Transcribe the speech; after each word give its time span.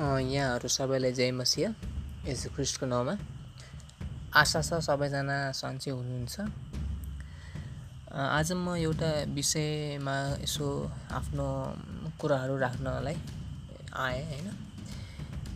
यहाँहरू 0.00 0.68
सबैलाई 0.68 1.12
जय 1.12 1.30
मसिह 1.36 1.68
यसो 2.24 2.48
ख्रिस्टको 2.56 2.86
नाउँमा। 2.88 3.14
आशा 4.32 4.60
छ 4.64 4.80
सबैजना 4.80 5.52
सन्चै 5.52 5.90
हुनुहुन्छ। 5.92 6.36
आज 8.08 8.48
म 8.56 8.80
एउटा 8.80 9.10
विषयमा 9.36 10.16
यसो 10.40 10.66
आफ्नो 11.12 11.46
कुराहरू 12.16 12.56
राख्नलाई 12.64 13.16
आएँ 13.92 14.24
होइन। 14.24 14.48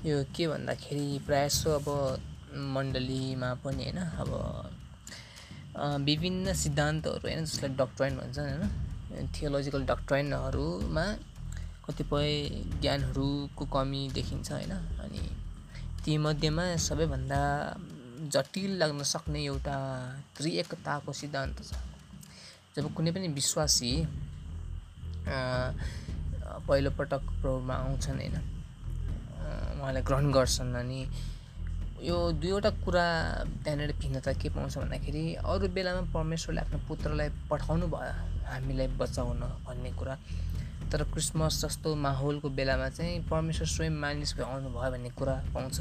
यो 0.04 0.16
के 0.36 0.44
भन्दाखेरि 0.52 1.06
प्रायः 1.26 1.48
जसो 1.48 1.70
अब 1.80 1.88
मण्डलीमा 2.76 3.50
पनि 3.64 3.84
होइन 3.84 4.00
अब 4.20 4.30
विभिन्न 6.04 6.46
सिद्धान्तहरू 6.52 7.24
होइन 7.24 7.44
जसलाई 7.44 7.70
डक्ट्राइन 7.80 8.12
भन्छन् 8.20 8.48
होइन। 8.52 9.28
थियोलोजिकल 9.34 9.82
डक्ट्राइनहरूमा 9.86 11.06
कतिपय 11.84 12.30
ज्ञानहरूको 12.82 13.64
कमी 13.72 14.02
देखिन्छ 14.14 14.50
होइन? 14.52 14.72
अनि 15.04 15.22
तीमध्येमा 16.04 16.64
सबैभन्दा 16.86 17.40
जटिल 18.34 18.70
लाग्न 18.80 19.02
सक्ने 19.04 19.40
एउटा 19.44 19.76
त्रिएकताको 20.36 21.12
सिद्धान्त 21.12 21.58
छ। 21.62 21.72
जब 22.76 22.84
कुनै 22.94 23.10
पनि 23.12 23.28
विश्वासी 23.36 23.92
पहिलोपटक 26.68 27.22
प्रभुमा 27.40 27.74
आउँछन् 27.74 28.18
होइन? 28.20 28.36
उहाँलाई 29.80 30.02
ग्रहण 30.02 30.32
गर्छन् 30.32 30.74
अनि 30.74 31.00
यो 32.02 32.16
दुईवटा 32.32 32.70
कुरा 32.84 33.06
त्यहाँनिर 33.64 33.92
भिन्नता 34.00 34.32
के 34.40 34.48
पाउँछ 34.56 34.74
भन्दाखेरि 34.78 35.24
अरू 35.44 35.68
बेलामा 35.68 36.02
परमेश्वरले 36.12 36.60
आफ्नो 36.60 36.78
पुत्रलाई 36.88 37.28
पठाउनु 37.50 37.86
भयो 37.92 38.12
हामीलाई 38.48 38.88
बचाउन 39.00 39.40
भन्ने 39.66 39.90
कुरा। 39.98 40.14
तर 40.94 41.02
क्रिसमस 41.10 41.58
जस्तो 41.60 41.94
माहौलको 41.98 42.48
बेलामा 42.54 42.88
चाहिँ 42.88 43.26
परमेश्वर 43.26 43.66
स्वयं 43.66 43.94
मानिस 43.98 44.34
भए 44.38 44.42
आउनुभयो 44.46 44.90
भन्ने 44.94 45.10
कुरा 45.18 45.34
पाउँछ। 45.54 45.78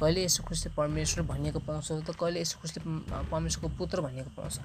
कहिले 0.00 0.24
यसो 0.24 0.42
खुसले 0.48 0.72
परमेश्वर 0.72 1.24
भनिएको 1.28 1.60
पाउँछौँ 1.68 2.00
त 2.00 2.16
कहिले 2.16 2.40
यसो 2.40 2.56
खुसले 2.60 2.80
परमेश्वरको 3.28 3.68
पुत्र 3.76 4.00
भनिएको 4.00 4.30
पाउँछ? 4.32 4.56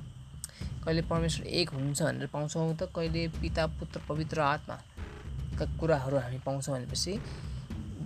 कहिले 0.88 1.02
परमेश्वर 1.04 1.48
एक 1.60 1.70
हुनुहुन्छ 1.76 2.02
भनेर 2.02 2.28
पाउँछौँ 2.32 2.76
त 2.80 2.88
कहिले 2.96 3.28
पिता 3.44 3.66
पुत्र 3.76 4.00
पवित्र 4.08 4.40
आत्माका 4.42 5.66
कुराहरू 5.80 6.18
हामी 6.18 6.40
पाउँछौँ 6.48 6.76
भनेपछि 6.76 7.20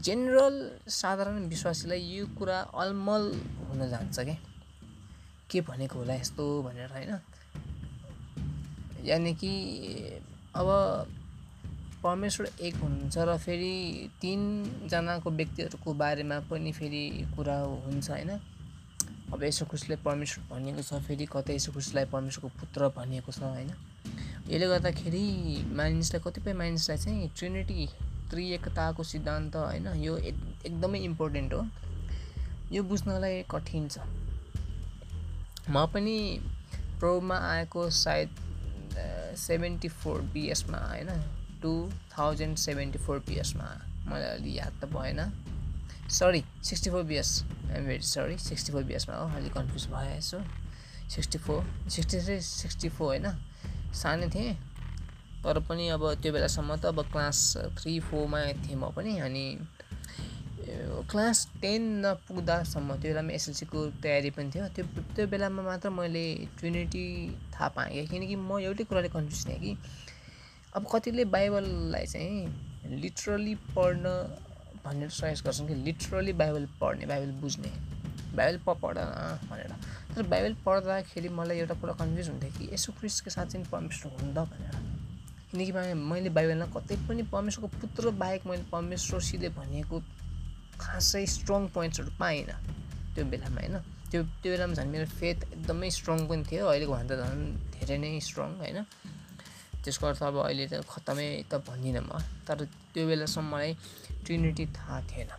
जेनरल 0.02 0.57
साधारण 0.89 1.45
विश्वासीलाई 1.45 2.02
यो 2.02 2.25
कुरा 2.37 2.57
अलमल 2.73 3.23
हुन 3.69 3.89
जान्छ 3.89 4.19
क्या 4.19 4.37
के 5.49 5.61
भनेको 5.61 5.99
होला 5.99 6.13
यस्तो 6.13 6.43
भनेर 6.63 6.89
होइन? 6.89 7.13
यानि 9.05 9.33
कि 9.33 9.53
अब 10.55 10.67
परमेश्वर 12.08 12.50
एक 12.61 12.75
हुनुहुन्छ 12.75 13.17
र 13.27 13.38
फेरि 13.38 13.73
तिनजनाको 14.22 15.30
व्यक्तिहरूको 15.31 15.94
बारेमा 15.94 16.39
पनि 16.49 16.72
फेरि 16.72 17.03
कुरा 17.36 17.58
हुन्छ 17.86 18.09
होइन। 18.09 18.31
अब 19.33 19.44
यसो 19.44 19.66
खुसीलाई 19.66 19.99
परमेश्वर 20.03 20.44
भनिएको 20.49 20.81
छ 20.81 21.02
फेरि 21.03 21.25
कतै 21.31 21.55
यसो 21.55 21.72
खुसीलाई 21.72 22.05
परमेश्वरको 22.11 22.49
पुत्र 22.59 22.88
भनिएको 22.97 23.31
छ 23.31 23.44
होइन। 23.44 23.72
यसले 24.49 24.67
गर्दाखेरि 24.67 25.23
मानिसलाई 25.75 26.22
कतिपय 26.25 26.53
मानिसलाई 26.53 26.97
चाहिँ 26.97 27.30
ट्रिनिटी 27.38 27.88
त्रिएकताको 28.31 29.03
सिद्धान्त 29.03 29.55
होइन 29.55 29.88
यो 29.99 30.16
एकदमै 30.64 30.99
इम्पोर्टेन्ट 30.99 31.53
हो। 31.53 31.66
यो 32.71 32.83
बुझ्नलाई 32.83 33.44
कठिन 33.52 33.88
छ। 33.88 33.99
म 35.69 35.86
पनि 35.94 36.17
प्रोमा 36.99 37.38
आएको 37.52 37.89
सायद 37.89 38.30
सेभेन्टी 39.38 39.88
फोर 39.99 40.21
बिएसमा 40.33 40.77
होइन। 40.88 41.09
टु 41.61 41.73
थाउजन्ड 42.17 42.58
सेभेन्टी 42.58 43.00
फोर 43.05 43.19
बिएसमा 43.27 43.67
मलाई 44.08 44.30
अलि 44.30 44.58
याद 44.58 44.73
त 44.81 44.86
भएन। 44.94 45.19
Sorry 46.09 46.44
sixty 46.64 46.89
four 46.89 47.04
BS 47.04 47.30
I'm 47.71 47.86
very 47.86 48.04
sorry 48.04 48.37
sixty 48.37 48.71
four 48.73 48.83
बिएसमा 48.83 49.15
हो 49.15 49.27
अलिक 49.37 49.54
कन्फ्युज 49.54 49.87
यसो। 50.17 50.39
Sixty 51.09 51.37
four 51.39 51.64
sixty 51.89 52.20
three 52.20 52.39
sixty 52.42 52.89
four 52.89 53.08
होइन? 53.08 53.27
सानो 53.93 54.30
थिएँ। 54.36 54.54
तर 55.43 55.59
पनि 55.67 55.87
अब 55.89 56.04
त्यो 56.21 56.31
बेलासम्म 56.33 56.76
त 56.76 56.86
अब 56.86 57.02
क्लास 57.11 57.39
थ्री 57.80 57.99
फोरमा 58.08 58.39
थिएँ 58.64 58.76
म 58.76 58.92
पनि। 58.95 59.17
अनि 59.20 59.45
क्लास 61.11 61.48
टेन 61.61 61.81
नपुग्दासम्म 62.05 62.95
त्यो 62.99 63.11
बेलामा 63.11 63.31
एसएलसीको 63.33 63.86
तयारी 64.04 64.30
पनि 64.36 64.52
थियो। 64.52 64.67
त्यो 64.76 64.86
त्यो 65.15 65.27
बेलामा 65.27 65.61
मात्र 65.64 65.89
मैले 65.89 66.26
ट्रिनिटी 66.60 67.05
थाहा 67.54 67.67
पाएँ 67.76 68.05
किनकि 68.08 68.36
म 68.36 68.60
एउटै 68.60 68.83
कुराले 68.83 69.10
कन्फ्युज 69.10 69.45
थिएँ 69.48 69.60
कि 69.60 69.71
अब 70.77 70.86
कतिले 70.93 71.26
बाइबललाई 71.26 72.05
चाहिँ 72.05 72.99
लिटरली 73.02 73.55
पढ्न 73.76 74.05
भनेर 74.86 75.10
सजेस्ट 75.10 75.45
गर्छन् 75.45 75.67
कि 75.67 75.76
लिटरली 75.76 76.33
बाइबल 76.42 76.65
पढ्ने 76.82 77.05
बाइबल 77.05 77.32
बुझ्ने 77.42 77.71
बाइबल 78.38 78.58
प 78.65 78.77
पढ 78.83 78.98
भनेर। 79.49 79.71
तर 80.16 80.23
बाइबल 80.33 80.54
पढ्दाखेरि 80.66 81.30
मलाई 81.30 81.58
एउटा 81.60 81.76
कुरा 81.82 81.93
कन्फ्युज 82.02 82.30
हुन्थ्यो 82.30 82.52
कि 82.58 82.70
यसो 82.73 82.92
क्रिस्टको 82.99 83.30
साथ 83.30 83.45
चाहिँ 83.45 83.66
परमेश्वर 83.71 84.11
हुँदा 84.21 84.43
भनेर। 84.54 84.76
किनकि 85.52 85.93
मैले 85.98 86.30
बाइबलमा 86.37 86.66
कतै 86.77 86.95
पनि 87.08 87.23
परमेश्वरको 87.33 87.77
पुत्र 87.82 88.10
बाहेक 88.21 88.45
मैले 88.48 88.64
परमेश्वर 88.71 89.20
सिधै 89.30 89.49
भनिएको 89.58 90.02
खासै 90.80 91.26
स्ट्रङ 91.36 91.67
पोइन्ट्सहरू 91.73 92.11
पाइनँ। 92.20 92.58
त्यो 93.16 93.26
बेलामा 93.33 93.61
होइन? 93.61 93.77
त्यो 94.11 94.23
त्यो 94.42 94.52
बेलामा 94.54 94.73
झन् 94.73 94.89
मेरो 94.93 95.05
फेथ 95.20 95.37
एकदमै 95.54 95.89
स्ट्रङ 95.98 96.27
पनि 96.30 96.43
थियो। 96.49 96.67
अहिलेको 96.67 96.93
भन्दा 96.93 97.16
झन् 97.17 97.42
धेरै 97.73 97.98
नै 97.98 98.20
स्ट्रङ 98.30 98.49
होइन? 98.61 98.77
त्यसको 99.87 100.05
अर्थ 100.11 100.21
अब 100.27 100.37
अहिले 100.43 100.67
त 100.67 100.83
खत्तमै 100.83 101.27
त 101.48 101.64
भन्दिनँ 101.64 102.03
म। 102.03 102.20
तर 102.43 102.67
त्यो 102.93 103.08
बेलासम्म 103.08 103.48
मलाई 103.48 103.71
ट्रिनिटी 104.27 104.65
थाहा 104.75 104.99
थिएन। 105.09 105.31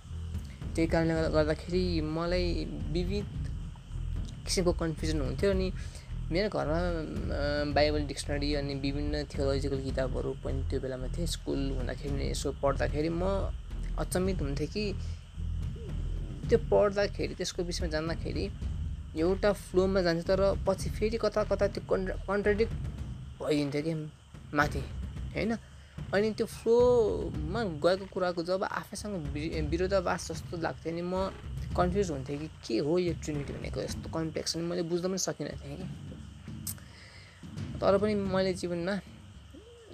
त्यही 0.74 0.88
कारणले 0.88 1.28
गर्दाखेरि 1.36 1.84
मलाई 2.16 2.46
विविध 2.96 3.28
किसिमको 4.46 4.72
कन्फ्युजन 4.80 5.20
हुन्थ्यो 5.20 5.50
अनि 5.52 5.68
मेरो 6.32 6.48
घरमा 6.48 6.80
बाइबल 7.76 8.02
डिक्सनरी 8.08 8.48
अनि 8.60 8.74
विभिन्न 8.84 9.14
थियोलोजिकल 9.32 9.80
किताबहरू 9.84 10.30
पनि 10.44 10.60
त्यो 10.70 10.80
बेलामा 10.80 11.06
थिएँ। 11.16 11.26
स्कुल 11.34 11.60
हुँदाखेरि 11.76 12.30
यसो 12.30 12.48
पढ्दाखेरि 12.62 13.08
म 13.20 13.52
अचम्मित 14.00 14.38
हुन्थेँ 14.42 14.68
कि 14.72 14.84
त्यो 16.48 16.58
पढ्दाखेरि 16.72 17.34
त्यसको 17.34 17.62
विषयमा 17.68 17.88
जान्दाखेरि 17.92 18.44
एउटा 19.24 19.52
फ्लोमा 19.52 20.00
जान्छ 20.06 20.22
तर 20.28 20.40
पछि 20.66 20.88
फेरि 20.96 21.18
कता 21.24 21.44
कता 21.50 21.66
त्यो 21.74 21.82
कन्ट्रा 21.90 22.14
कन्ट्राडिक्ट 22.28 22.72
भइदिन्थ्यो 23.40 23.82
कि। 23.82 23.94
माथि 24.54 24.78
होइन? 25.34 25.56
अनि 26.14 26.30
त्यो 26.30 26.46
फ्लोमा 26.46 27.62
गएको 27.84 28.06
कुराको 28.12 28.42
जब 28.42 28.64
आफैसँग 28.64 29.14
विरोधावास 29.68 30.28
जस्तो 30.32 30.56
लाग्थ्यो 30.56 30.92
नि 30.94 31.02
म 31.02 31.30
कन्फ्युज 31.76 32.10
हुन्थेँ 32.10 32.38
कि 32.38 32.48
के 32.66 32.78
हो 32.78 32.98
यो 32.98 33.12
ट्रिनिटी 33.24 33.52
भनेको 33.52 33.80
यस्तो 33.80 34.10
कम्प्लेक्स 34.10 34.56
अनि 34.56 34.64
मैले 34.66 34.82
बुझ्न 34.82 35.08
पनि 35.08 35.18
सकिनँ 35.18 35.50
थिएँ 35.50 35.76
कि। 35.76 35.86
तर 37.80 37.98
पनि 37.98 38.14
मैले 38.14 38.54
जीवनमा 38.54 39.00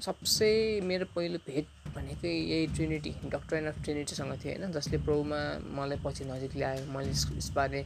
सबसे 0.00 0.80
मेरो 0.80 1.06
पहिलो 1.16 1.38
भेट 1.38 1.66
भनेकै 1.96 2.28
यही 2.28 2.66
ट्रिनिटी 2.66 3.10
डक्टर 3.24 3.66
अफ 3.66 3.82
ट्रिनिटीसँग 3.84 4.32
थियो 4.44 4.52
होइन? 4.54 4.72
जसले 4.72 4.98
प्रभुमा 4.98 5.40
मलाई 5.74 5.98
पछि 6.04 6.24
नजिक 6.24 6.56
ल्यायो 6.56 6.86
मैले 6.92 7.10
यसबारे 7.10 7.84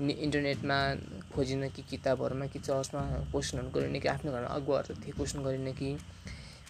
इन्टरनेटमा 0.00 0.76
खोजिनँ 1.34 1.68
कि 1.68 1.82
किताबहरूमा 1.90 2.46
कि 2.46 2.58
चर्चमा 2.60 3.02
क्वेसनहरू 3.32 3.70
गरिनँ 3.70 4.00
कि 4.00 4.08
आफ्नो 4.08 4.32
घरमा 4.32 4.48
अगुवाहरू 4.56 4.94
थिए 5.02 5.12
क्वेसन 5.12 5.42
गरिनँ 5.42 5.72
कि। 5.72 5.96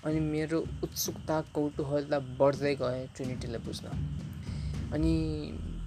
अनि 0.04 0.20
मेरो 0.20 0.58
उत्सुकता 0.82 1.40
कौतूहलता 1.54 2.18
बढ्दै 2.38 2.74
गएँ 2.74 3.06
ट्रिनिटीलाई 3.16 3.60
बुझ्न। 3.66 3.86
अनि 4.94 5.12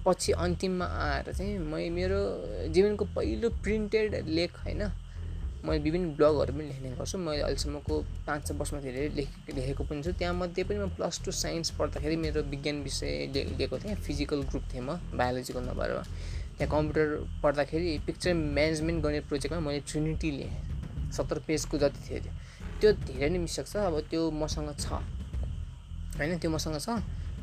पछि 0.06 0.32
अन्तिममा 0.32 0.86
आएर 0.86 1.32
चाहिँ 1.32 1.58
म 1.58 1.74
मेरो 1.94 2.20
जीवनको 2.74 3.04
पहिलो 3.16 3.48
प्रिन्टेड 3.64 4.14
लेख 4.28 4.52
होइन 4.64 4.82
मैले 5.64 5.82
विभिन्न 5.82 6.14
ब्लगहरू 6.16 6.52
पनि 6.52 6.64
लेख्ने 6.64 6.90
गर्छु। 6.96 7.18
मैले 7.18 7.42
अहिलेसम्मको 7.42 7.94
पाँच 8.26 8.46
छ 8.46 8.50
वर्षमा 8.54 8.80
धेरै 8.80 9.08
लेख 9.18 9.28
लेखेको 9.50 9.84
पनि 9.84 10.02
छु। 10.02 10.12
त्यहाँमध्ये 10.12 10.64
पनि 10.64 10.78
म 10.78 10.88
प्लस 10.96 11.20
टू 11.24 11.32
साइन्स 11.32 11.70
पढ्दाखेरि 11.78 12.16
मेरो 12.16 12.42
विज्ञान 12.52 12.82
विषय 12.82 13.12
लिएको 13.34 13.78
थिएँ। 13.78 13.94
फिजिकल 14.06 14.42
ग्रुप 14.50 14.64
थिएँ 14.72 14.82
म 14.82 14.96
बायोलोजिकल 15.12 15.62
नभएर। 15.68 15.92
त्यहाँ 16.56 16.70
कम्प्युटर 16.72 17.06
पढ्दाखेरि 17.42 17.98
पिक्चर 18.06 18.32
म्यानेजमेन्ट 18.34 18.98
गर्ने 19.04 19.20
प्रोजेक्टमा 19.28 19.60
मैले 19.60 19.80
ट्रिनिटी 19.90 20.30
लेखेँ 20.38 21.12
सत्तर 21.12 21.38
पेजको 21.46 21.78
जति 21.78 22.00
थियो 22.06 22.18
त्यो। 22.80 22.92
धेरै 23.06 23.28
नै 23.30 23.38
मिस्टेक 23.38 23.66
छ 23.66 23.76
अब 23.88 23.96
त्यो 24.10 24.30
मसँग 24.42 24.70
छ। 24.80 24.86
होइन 26.18 26.38
त्यो 26.40 26.50
मसँग 26.50 26.76
छ। 26.80 26.88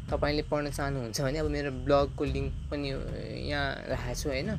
तपाईँले 0.09 0.43
पढ्न 0.51 0.69
चाहनुहुन्छ 0.69 1.21
भने 1.21 1.37
अब 1.39 1.47
मेरो 1.55 1.71
ब्लगको 1.85 2.23
लिङ्क 2.25 2.51
पनि 2.69 2.89
यहाँ 3.49 3.67
राखेको 3.91 4.15
छु 4.19 4.29
होइन। 4.29 4.49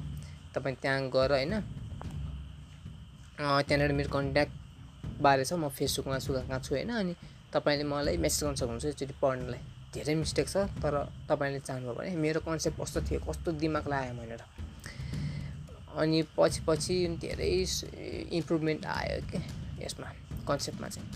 तपाईँ 0.54 0.76
त्यहाँ 0.82 1.00
गएर 1.14 1.30
होइन। 1.36 1.54
त्यहाँनिर 3.38 3.92
मेरो 3.92 4.10
कन्ट्याक्ट 4.16 4.54
बारे 5.22 5.44
छ 5.44 5.52
म 5.58 5.68
फेसबुकमा 5.68 6.18
कहाँ 6.18 6.60
छु 6.62 6.74
होइन। 6.74 6.90
अनि 6.90 7.14
तपाईँले 7.52 7.84
मलाई 7.84 8.16
मेसेज 8.24 8.40
गर्न 8.44 8.54
सक्नुहुन्छ 8.54 8.84
एकचोटि 8.86 9.14
पढ्नलाई। 9.22 9.60
धेरै 9.94 10.14
मिस्टेक 10.14 10.48
छ 10.48 10.56
तर 10.82 10.94
तपाईँले 11.30 11.60
चाहनुभयो 11.60 11.94
भने 11.94 12.16
मेरो 12.16 12.40
कन्सेप्ट 12.46 12.80
कस्तो 12.80 13.00
थियो 13.08 13.20
कस्तो 13.28 13.52
दिमाग 13.62 13.88
लाग्यो 13.88 14.14
भनेर। 14.18 14.42
अनि 15.94 16.22
पछि 16.36 16.60
पछि 16.66 16.94
धेरै 17.22 17.52
इम्प्रुभमेन्ट 18.34 18.86
आयो 18.86 19.20
क्या 19.30 19.42
यसमा 19.82 20.08
कन्सेप्टमा 20.48 20.88
चाहिँ। 20.88 21.08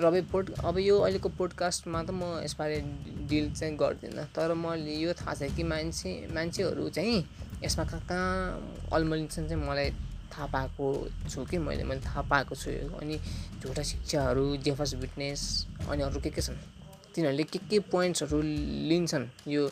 र 0.00 0.04
अब 0.06 0.16
पोड 0.32 0.50
अब 0.64 0.78
यो 0.78 0.96
अहिलेको 0.98 1.28
पोडकास्टमा 1.36 2.02
त 2.02 2.10
म 2.10 2.40
यसबारे 2.40 2.78
डिल 3.28 3.50
चाहिँ 3.52 3.76
गर्दिनँ 3.76 4.24
तर 4.32 4.54
मैले 4.54 4.94
यो 4.96 5.12
थाहा 5.12 5.34
छ 5.34 5.50
कि 5.52 5.62
मान्छे 5.62 6.10
मान्छेहरू 6.32 6.88
चाहिँ 6.88 7.18
यसमा 7.64 7.84
कहाँ 7.84 8.00
कहाँ 8.08 8.88
अल्मलिन्छन् 8.96 9.48
चाहिँ 9.48 9.62
मलाई 9.68 9.90
थाहा 10.32 10.46
पाएको 10.46 10.86
छु 11.28 11.44
कि 11.44 11.58
मैले 11.58 11.84
मैले 11.84 12.00
थाहा 12.00 12.22
पाएको 12.32 12.54
छु। 12.54 12.70
अनि 13.02 13.18
झुटा 13.60 13.82
शिक्षाहरू 13.82 14.56
जेफस 14.64 14.94
विटनेस 15.02 15.40
अनि 15.90 16.02
अरू 16.02 16.20
के 16.20 16.30
के 16.30 16.40
छन्? 16.40 16.56
तिनीहरूले 17.14 17.44
के 17.44 17.58
के 17.70 17.78
पोइन्ट्सहरू 17.90 18.40
लिन्छन् 18.90 19.26
यो 19.48 19.70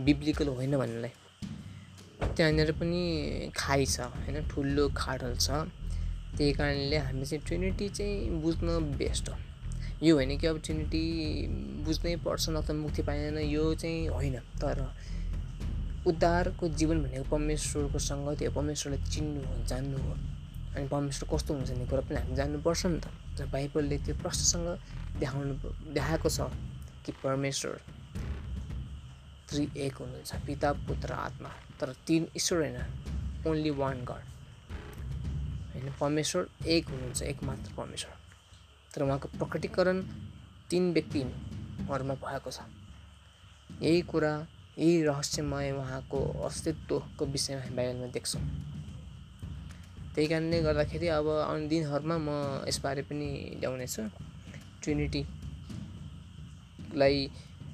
बिब्लिकल 0.00 0.48
होइन 0.48 0.76
भन्नेलाई। 0.76 1.12
त्यहाँनिर 2.36 2.72
पनि 2.72 3.50
खाइ 3.56 3.86
छ 3.86 4.00
होइन 4.00 4.48
ठुलो 4.48 4.88
खाडल 4.96 5.36
छ। 5.36 5.50
त्यही 6.36 6.52
कारणले 6.52 6.96
हामी 6.96 7.24
चाहिँ 7.24 7.44
ट्रिनिटी 7.46 7.88
चाहिँ 7.88 8.40
बुझ्न 8.42 8.78
बेस्ट 8.98 9.28
हो। 9.28 9.36
यो 10.02 10.14
होइन 10.14 10.38
कि 10.38 10.46
अब 10.46 10.60
ट्रिनिटी 10.64 11.02
बुझ्नै 11.84 12.16
पर्छ 12.16 12.48
न 12.50 12.60
त 12.62 12.70
मुक्ति 12.70 13.02
पाइँदैन 13.02 13.38
यो 13.50 13.74
चाहिँ 13.74 14.08
होइन। 14.08 14.38
तर 14.60 14.86
उद्धारको 16.06 16.68
जीवन 16.68 17.02
भनेको 17.02 17.24
परमेश्वरको 17.30 17.98
सङ्गत 17.98 18.42
हो 18.42 18.50
परमेश्वरलाई 18.50 19.10
चिन्नु 19.10 19.40
हो 19.46 19.64
जान्नु 19.66 19.98
हो। 19.98 20.12
अनि 20.76 20.86
परमेश्वर 20.88 21.28
कस्तो 21.32 21.54
हुन्छ 21.54 21.70
भन्ने 21.70 21.86
कुरा 21.86 22.00
पनि 22.00 22.16
हामी 22.20 22.36
जान्नुपर्छ 22.36 22.86
नि 22.86 23.00
त। 23.00 23.06
र 23.40 23.46
बाइबलले 23.52 23.98
त्यो 23.98 24.14
प्रश्नसँग 24.22 24.68
देखाउनु 25.20 25.54
देखाएको 25.94 26.28
छ 26.28 26.40
कि 27.04 27.12
परमेश्वर 27.22 27.80
त्रि 29.48 29.62
एक 29.76 29.94
हुनुहुन्छ 29.96 30.34
पिता 30.46 30.72
पुत्र 30.88 31.12
आत्मा 31.12 31.50
तर 31.80 31.92
तिन 32.06 32.26
ईश्वर 32.36 32.58
होइन 32.60 32.78
ओन्ली 33.46 33.70
वान 33.80 34.04
गड 34.04 34.24
होइन 35.72 35.92
परमेश्वर 36.00 36.48
एक 36.66 36.88
हुनुहुन्छ 36.88 37.22
एक 37.22 37.42
मात्र 37.42 37.72
परमेश्वर। 37.76 38.12
तर 38.94 39.02
उहाँको 39.02 39.28
प्रकटीकरण 39.28 40.02
तिन 40.70 40.92
व्यक्तिहरूमा 40.92 42.14
भएको 42.14 42.50
छ। 42.50 42.60
यही 43.82 44.00
कुरा 44.02 44.32
यही 44.78 45.02
रहस्यमय 45.02 45.70
उहाँको 45.72 46.18
अस्तित्वको 46.46 47.26
विषयमा 47.26 47.60
हामी 47.62 47.76
बाइबलमा 47.76 48.06
देख्छौँ। 48.12 48.42
त्यही 50.18 50.28
कारणले 50.28 50.58
गर्दाखेरि 50.62 51.08
अब 51.14 51.28
आउने 51.30 51.66
दिनहरूमा 51.70 52.16
म 52.18 52.66
यसबारे 52.66 53.02
पनि 53.06 53.62
ल्याउनेछु। 53.62 54.02
ट्रिनिटीलाई 54.82 55.30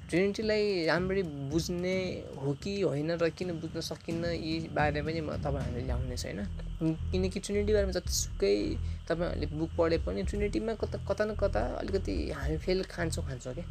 ट्रिनिटीलाई 0.09 0.63
राम्ररी 0.85 1.23
बुझ्ने 1.49 1.97
हो 2.37 2.53
कि 2.61 2.73
होइन 2.85 3.09
र 3.17 3.23
किन 3.33 3.49
बुझ्न 3.57 3.77
सकिन्न 3.81 4.23
यी 4.37 4.69
बारे 4.77 5.01
पनि 5.01 5.19
म 5.25 5.41
तपाईँहरूले 5.41 5.81
ल्याउनेछु 5.89 6.27
होइन? 6.27 6.41
किनकि 7.09 7.39
ट्रिनिटी 7.41 7.71
बारेमा 7.73 7.93
जतिसुकै 7.97 8.55
तपाईँहरूले 9.09 9.47
बुक 9.57 9.71
पढे 9.73 9.97
पनि 10.05 10.21
ट्रिनिटीमा 10.29 10.73
कता 10.77 10.97
कता 11.01 11.23
न 11.25 11.33
कता 11.41 11.61
अलिकति 11.81 12.13
हामी 12.29 12.57
फेल 12.61 12.79
खान्छौँ 12.93 13.25
खान्छौँ 13.25 13.53
क्या 13.57 13.65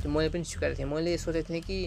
त्यो 0.00 0.08
मैले 0.08 0.28
पनि 0.32 0.44
स्वीकारेको 0.48 0.78
थिएँ। 0.80 0.88
मैले 0.88 1.12
सोचेको 1.20 1.48
थिएँ 1.52 1.62
कि 1.68 1.78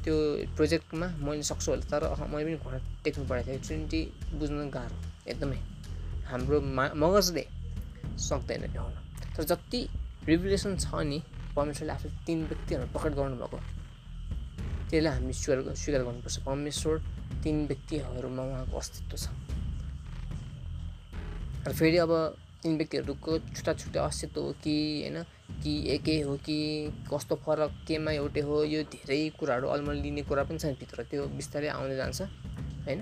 त्यो 0.00 0.14
प्रोजेक्टमा 0.56 1.06
मैले 1.20 1.44
सक्छु 1.44 1.68
होला 1.70 1.84
तर 1.92 2.02
मैले 2.32 2.44
पनि 2.48 2.56
घुँडा 2.56 2.78
टेक्नु 3.04 3.24
परेको 3.28 3.48
थियो। 3.52 3.60
ट्रिनिटी 3.68 4.00
बुझ्न 4.40 4.56
गाह्रो। 4.72 5.11
एकदमै 5.26 5.58
हाम्रो 6.26 6.60
मा 6.76 6.84
मगजले 6.96 7.44
सक्दैन 8.20 8.62
भ्याउन 8.72 8.92
तर 9.36 9.44
जति 9.44 9.80
रिभुलेसन 10.24 10.76
छ 10.76 10.94
नि 11.04 11.18
परमेश्वरले 11.56 11.92
आफ्नो 11.92 12.10
तिन 12.26 12.44
व्यक्तिहरू 12.46 12.86
प्रकट 12.92 13.12
गर्नुभएको 13.16 13.58
त्यसलाई 14.90 15.12
हामी 15.14 15.32
स्वीकार 15.32 15.74
स्वीकार 15.74 16.02
गर्नुपर्छ। 16.04 16.38
परमेश्वर 16.46 16.94
तिन 17.42 17.66
व्यक्तिहरूमा 17.66 18.42
उहाँको 18.42 18.76
अस्तित्व 18.78 19.16
छ। 19.16 19.26
र 21.66 21.72
फेरि 21.72 21.98
अब 21.98 22.12
तिन 22.62 22.76
व्यक्तिहरूको 22.76 23.38
छुट्टा 23.38 23.72
छुट्टै 23.74 24.00
अस्तित्व 24.00 24.40
हो 24.40 24.52
कि 24.64 24.76
होइन 25.02 25.22
कि 25.62 25.72
एकै 25.94 26.20
हो 26.22 26.36
कि 26.46 26.58
कस्तो 27.10 27.34
फरक 27.44 27.72
केमा 27.88 28.10
एउटै 28.12 28.40
हो 28.40 28.62
यो 28.64 28.82
धेरै 28.92 29.18
कुराहरू 29.38 29.68
अलमल 29.68 29.96
लिने 30.04 30.22
कुरा 30.28 30.42
पनि 30.44 30.58
छ 30.58 30.74
भित्र। 30.80 31.02
त्यो 31.10 31.26
बिस्तारै 31.38 31.68
आउँदै 31.68 31.96
जान्छ 31.96 32.20
होइन। 32.86 33.00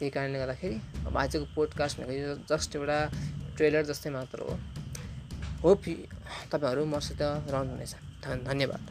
त्यही 0.00 0.10
कारणले 0.10 0.38
गर्दाखेरि 0.38 0.76
अब 1.06 1.16
आजको 1.18 1.44
पोडकास्ट 1.54 1.98
भनेको 2.00 2.12
यो 2.12 2.34
जस्ट 2.48 2.76
एउटा 2.76 2.98
ट्रेलर 3.56 3.82
जस्तै 3.84 4.10
मात्र 4.10 4.40
हो। 4.40 4.54
होप 5.62 5.84
तपाईँहरू 6.52 6.84
मसित 6.88 7.20
रहनुहुनेछ 7.20 7.92
धन्यवाद। 8.24 8.84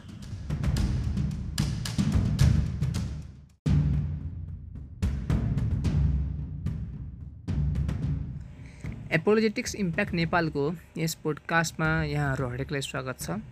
एपोलोजेटिक्स 9.12 9.74
इम्प्याक्ट 9.74 10.12
नेपालको 10.14 10.64
यस 10.98 11.14
पोडकास्टमा 11.24 11.90
यहाँहरू 12.04 12.48
हरेकलाई 12.48 12.80
स्वागत 12.80 13.18
छ। 13.20 13.42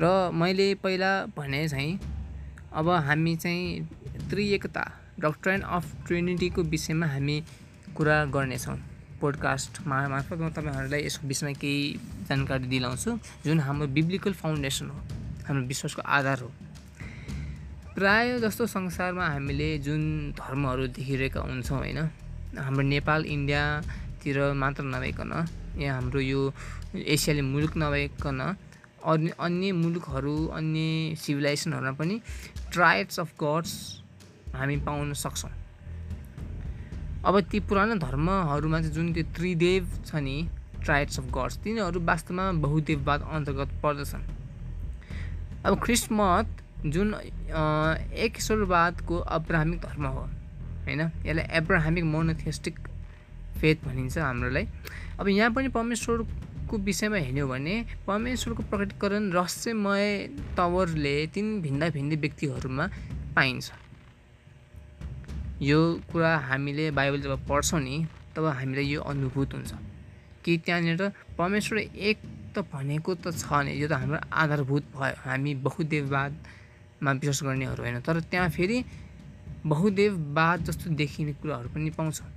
र 0.00 0.12
मैले 0.36 0.68
पहिला 0.84 1.12
भने 1.36 1.68
चाहिँ 1.68 1.98
अब 2.76 2.88
हामी 3.08 3.34
चाहिँ 3.36 4.28
त्रिएकता 4.30 4.84
डक्ट्राइन 5.20 5.60
अफ 5.60 5.84
ट्रिनिटीको 6.06 6.62
विषयमा 6.62 7.06
हामी 7.06 7.42
कुरा 7.96 8.24
गर्नेछौँ। 8.34 8.76
पोडकास्टमा 9.20 9.96
मार्फत 10.08 10.38
म 10.38 10.48
तपाईँहरूलाई 10.52 11.02
यसको 11.06 11.26
विषयमा 11.26 11.52
केही 11.60 11.82
जानकारी 12.28 12.66
दिलाउँछु 12.68 13.10
जुन 13.44 13.60
हाम्रो 13.60 13.86
बिब्लिकल 13.96 14.32
फाउन्डेसन 14.42 14.86
हो 14.90 14.98
हाम्रो 15.48 15.66
विश्वासको 15.66 16.02
आधार 16.04 16.38
हो। 16.40 16.50
प्राय 17.96 18.38
जस्तो 18.40 18.66
संसारमा 18.66 19.26
हामीले 19.26 19.68
जुन 19.80 20.02
धर्महरू 20.36 20.86
देखिरहेका 20.92 21.40
हुन्छौँ 21.40 21.78
होइन 21.78 21.98
हाम्रो 22.60 22.82
नेपाल 22.84 23.24
इन्डिया 23.24 23.62
तिर 24.22 24.52
मात्र 24.52 24.82
नभइकन 24.84 25.32
यहाँ 25.80 26.00
हाम्रो 26.00 26.20
यो 26.20 26.52
एसियाली 26.94 27.42
मुलुक 27.42 27.76
नभइकन 27.76 28.40
अन्य 29.06 29.32
अन्य 29.40 29.72
मुलुकहरू 29.72 30.36
अन्य 30.56 31.14
सिभिलाइजेसनहरूमा 31.16 31.92
पनि 31.98 32.20
ट्राइब्स 32.72 33.20
अफ 33.20 33.32
गड्स 33.40 33.72
हामी 34.54 34.76
पाउन 34.86 35.12
सक्छौँ। 35.14 35.50
अब 37.24 37.40
ती 37.50 37.60
पुरानो 37.60 37.94
धर्महरूमा 37.98 38.80
चाहिँ 38.80 38.94
जुन 38.94 39.12
त्यो 39.12 39.24
त्रिदेव 39.34 39.88
छ 40.06 40.14
नि 40.22 40.36
ट्राइब्स 40.84 41.18
अफ 41.18 41.26
गड्स 41.34 41.56
तिनीहरू 41.64 42.00
वास्तवमा 42.06 42.44
बहुदेववाद 42.62 43.20
अन्तर्गत 43.26 43.70
पर्दछन्। 43.82 44.22
अब 45.66 45.72
ख्रिस्टमत 45.82 46.46
जुन 46.86 47.14
एक 47.14 48.32
ईश्वरवादको 48.38 49.16
अब्राहमिक 49.18 49.80
धर्म 49.80 50.06
हो 50.06 50.20
होइन? 50.86 51.00
यसलाई 51.26 51.46
एब्राहमिक 51.58 52.04
मोनोथेस्टिक 52.04 52.78
फेथ 53.60 53.76
भनिन्छ 53.84 54.18
हाम्रोलाई। 54.18 54.66
अब 55.18 55.28
यहाँ 55.28 55.50
पनि 55.50 55.68
परमेश्वरको 55.74 56.78
विषयमा 56.78 57.16
हेर्ने 57.16 57.44
भने 57.44 57.74
परमेश्वरको 58.06 58.62
प्रकटीकरण 58.70 59.30
रहस्यमय 59.32 60.06
तवरले 60.56 61.16
तिन 61.34 61.60
भिन्दा 61.62 61.88
भिन्दै 61.96 62.16
व्यक्तिहरूमा 62.16 62.86
पाइन्छ। 63.34 63.66
यो 65.62 65.78
कुरा 66.12 66.36
हामीले 66.38 66.90
बाइबल 66.90 67.20
जब 67.20 67.46
पढ्छौँ 67.48 67.80
नि 67.80 68.06
तब 68.36 68.44
हामीलाई 68.44 68.84
यो 68.86 69.00
अनुभूत 69.02 69.54
हुन्छ। 69.54 69.72
कि 70.44 70.56
त्यहाँनिर 70.58 71.02
परमेश्वर 71.38 71.78
एक 71.78 72.18
त 72.54 72.64
भनेको 72.72 73.14
त 73.14 73.32
छ 73.32 73.64
नि 73.64 73.72
यो 73.72 73.88
त 73.88 73.92
हाम्रो 73.92 74.18
आधारभूत 74.32 74.84
भयो। 74.94 75.16
हामी 75.24 75.54
बहुदेववादमा 75.64 77.10
विश्वास 77.12 77.42
गर्नेहरू 77.42 77.82
होइन 77.82 78.00
तर 78.00 78.20
त्यहाँ 78.30 78.48
फेरि 78.50 78.84
बहुदेववाद 79.66 80.64
जस्तो 80.64 80.90
देखिने 80.94 81.32
कुराहरू 81.40 81.68
पनि 81.74 81.90
पाउँछौँ। 81.90 82.30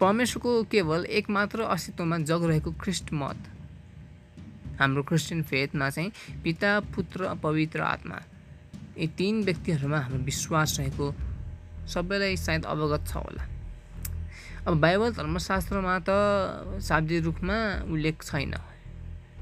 परमेश्वरको 0.00 0.62
केवल 0.70 1.04
एक 1.08 1.30
मात्र 1.30 1.62
अस्तित्वमा 1.72 2.18
जग 2.28 2.44
रहेको 2.44 2.70
ख्रिस्ट 2.80 3.12
मत 3.12 3.38
हाम्रो 4.78 5.02
क्रिस्चियन 5.02 5.42
फेथमा 5.42 5.90
चाहिँ 5.90 6.10
पिता 6.44 6.70
पुत्र 6.94 7.34
पवित्र 7.42 7.80
आत्मा। 7.80 8.18
यी 8.98 9.06
तिन 9.18 9.42
व्यक्तिहरूमा 9.44 9.98
हाम्रो 9.98 10.24
विश्वास 10.24 10.78
रहेको 10.78 11.06
सबैलाई 11.88 12.36
सायद 12.36 12.64
अवगत 12.64 13.02
छ 13.08 13.16
होला। 13.16 13.44
अब 14.66 14.72
बाइबल 14.80 15.10
धर्मशास्त्रमा 15.14 15.94
त 16.08 16.10
शाब्दिक 16.78 17.24
रूपमा 17.24 17.56
उल्लेख 17.90 18.22
छैन। 18.22 18.54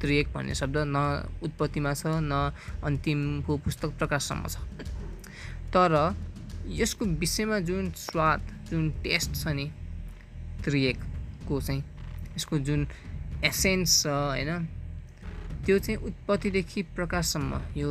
त्रिएक 0.01 0.33
भन्ने 0.33 0.55
शब्द 0.55 0.77
न 0.89 0.97
उत्पत्तिमा 1.45 1.93
छ 1.95 2.03
न 2.25 2.53
अन्तिमको 2.85 3.57
पुस्तक 3.65 3.91
प्रकाशसम्म 3.99 4.45
छ। 4.49 4.57
तर 5.75 5.93
यसको 6.81 7.05
विषयमा 7.21 7.59
जुन 7.69 7.91
स्वाद 7.97 8.41
जुन 8.71 8.91
टेस्ट 9.05 9.31
छ 9.35 9.53
नि 9.59 9.67
त्रिएकको 10.65 11.61
चाहिँ 11.61 11.83
यसको 12.37 12.59
जुन 12.65 12.87
एसेन्स 13.45 14.03
छ 14.03 14.07
होइन 14.07 14.51
त्यो 15.67 15.79
चाहिँ 15.79 15.99
उत्पत्तिदेखि 16.09 16.83
प्रकाशसम्म 16.97 17.61
यो 17.77 17.91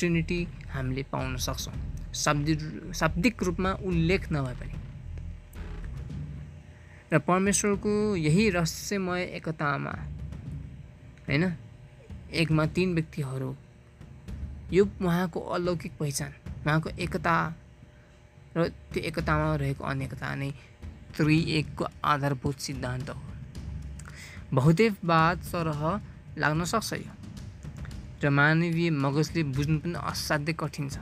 ट्रिनिटी 0.00 0.40
हामीले 0.72 1.02
पाउन 1.12 1.36
सक्छौँ। 1.36 1.74
शाब्दिक 2.14 2.60
शाब्दिक 2.94 3.42
रूपमा 3.42 3.70
उल्लेख 3.84 4.32
नभए 4.32 4.54
पनि। 4.60 4.74
र 7.12 7.18
परमेश्वरको 7.20 7.92
यही 8.16 8.48
रहस्यमय 8.50 9.22
एकतामा 9.36 9.94
होइन? 11.28 11.44
एकमा 12.32 12.66
तिन 12.66 12.94
व्यक्तिहरू 12.94 13.54
यो 14.72 14.84
उहाँको 15.02 15.40
अलौकिक 15.40 15.92
पहिचान 15.98 16.32
उहाँको 16.66 16.88
एकता 16.98 17.36
र 18.56 18.68
त्यो 18.94 19.02
एकतामा 19.02 19.54
रहेको 19.56 19.84
अनेकता 19.84 20.34
नै 20.34 20.50
त्रिएकको 21.16 21.84
आधारभूत 22.04 22.56
सिद्धान्त 22.58 23.10
हो। 23.10 23.22
बहुदेववाद 24.54 25.42
सरह 25.42 25.82
लाग्न 26.38 26.64
सक्छ 26.64 26.92
यो। 26.94 27.19
र 28.22 28.28
मानवीय 28.28 28.90
मगजले 28.90 29.42
बुझ्नु 29.56 29.78
पनि 29.80 29.96
असाध्यै 29.96 30.54
कठिन 30.54 30.88
छ। 30.88 30.98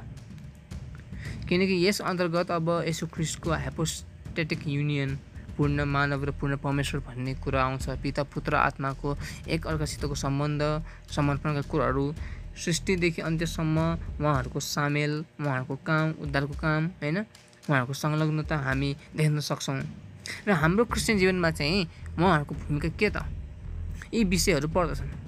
किनकि 1.48 1.74
यस 1.86 2.00
अन्तर्गत 2.00 2.50
अब 2.50 2.68
यसो 2.86 3.06
ख्रिस्टको 3.06 3.50
हाइपोस्टेटिक 3.50 4.60
युनियन 4.68 5.18
पूर्ण 5.56 5.84
मानव 5.84 6.24
र 6.24 6.30
पूर्ण 6.30 6.56
परमेश्वर 6.56 7.00
भन्ने 7.02 7.34
कुरा 7.42 7.62
आउँछ। 7.62 7.88
पिता 8.02 8.22
पुत्र 8.22 8.54
आत्माको 8.54 9.16
एक 9.48 9.66
अर्कासितको 9.66 10.14
सम्बन्ध 10.14 10.62
समर्पणका 11.10 11.62
कुराहरू 11.66 12.04
सृष्टिदेखि 12.64 13.22
अन्त्यसम्म 13.22 13.78
उहाँहरूको 14.22 14.60
सामेल 14.60 15.12
उहाँहरूको 15.40 15.76
काम 15.86 16.06
उद्धारको 16.22 16.54
काम 16.54 16.86
होइन? 17.02 17.18
उहाँहरूको 17.18 17.94
संलग्नता 17.94 18.56
हामी 18.56 18.94
देख्न 19.16 19.40
सक्छौँ। 19.40 19.82
र 20.46 20.50
हाम्रो 20.52 20.84
क्रिस्चियन 20.84 21.18
जीवनमा 21.18 21.50
चाहिँ 21.50 21.86
उहाँहरूको 22.18 22.54
भूमिका 22.54 22.88
के 22.94 23.10
त? 23.10 23.26
यी 24.14 24.24
विषयहरू 24.24 24.68
पर्दछन्। 24.68 25.27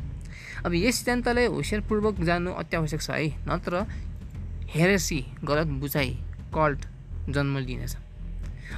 अब 0.60 0.72
यस 0.74 0.94
सिद्धान्तलाई 0.96 1.46
होसियारपूर्वक 1.56 2.20
जानु 2.20 2.50
अत्यावश्यक 2.52 3.00
छ 3.00 3.10
है। 3.10 3.28
नत्र 3.48 3.86
हेरेसी 4.70 5.20
गलत 5.44 5.68
बुझाइ 5.80 6.10
कल्ट 6.54 6.80
जन्म 7.32 7.58
लिनेछ। 7.58 7.94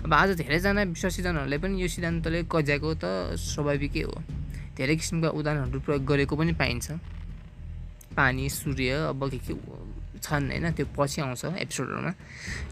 अब 0.04 0.12
आज 0.14 0.30
धेरैजना 0.38 0.82
विश्वासीजनहरूलाई 0.94 1.58
पनि 1.58 1.74
यो 1.82 1.88
सिद्धान्तले 1.88 2.42
कज्याएको 2.48 2.90
त 2.96 3.04
स्वाभाविकै 3.36 4.02
हो। 4.08 4.14
धेरै 4.78 4.94
किसिमका 4.96 5.28
उदाहरणहरू 5.36 5.80
प्रयोग 5.84 6.02
गरेको 6.06 6.34
पनि 6.36 6.52
पाइन्छ। 6.56 6.86
पानी 8.16 8.48
सूर्य 8.48 9.12
अब 9.12 9.20
के 9.30 9.38
के 9.42 9.54
छन् 10.22 10.48
होइन 10.48 10.66
त्यो 10.72 10.86
पछि 10.96 11.20
आउँछ 11.20 11.44
एपिसोडहरूमा। 11.60 12.12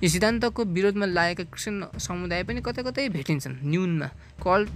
यो 0.01 0.09
सिद्धान्तको 0.09 0.61
विरोधमा 0.65 1.07
लागेका 1.07 1.45
क्रिस्चियन 1.51 1.99
समुदाय 1.99 2.43
पनि 2.47 2.61
कतै 2.63 2.83
कतै 2.87 3.09
भेटिन्छन्। 3.11 3.55
न्यूनमा 3.69 4.09
कल्ट 4.39 4.71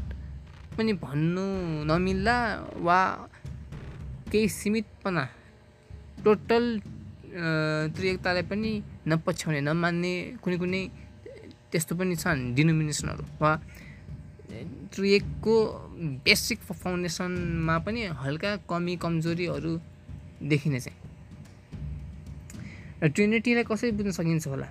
पनि 0.76 0.92
भन्नु 0.98 1.44
नमिल्ला 1.86 2.36
वा 2.82 2.98
केही 4.34 4.48
सीमितपना। 4.50 5.24
टोटल 6.26 6.64
त्रिएकतालाई 7.94 8.44
पनि 8.50 8.70
नपछ्याउने 9.06 9.60
नमान्ने 9.62 10.42
कुनै 10.42 10.56
कुनै 10.58 10.82
त्यस्तो 11.70 11.94
पनि 11.94 12.14
छन् 12.18 12.40
डिनोमिनेसनहरू। 12.58 13.24
वा 13.38 13.50
त्रिएकको 14.90 15.54
बेसिक 16.26 16.58
फाउन्डेसनमा 16.66 17.76
पनि 17.86 18.00
हल्का 18.22 18.50
कमी 18.70 18.94
कमजोरीहरू 18.98 19.72
देखिने 20.50 20.80
चाहिँ। 20.82 20.98
र 23.02 23.08
ट्रिनिटीलाई 23.14 23.64
कसरी 23.70 23.90
बुझ्न 23.98 24.10
सकिन्छ 24.18 24.46
होला? 24.50 24.68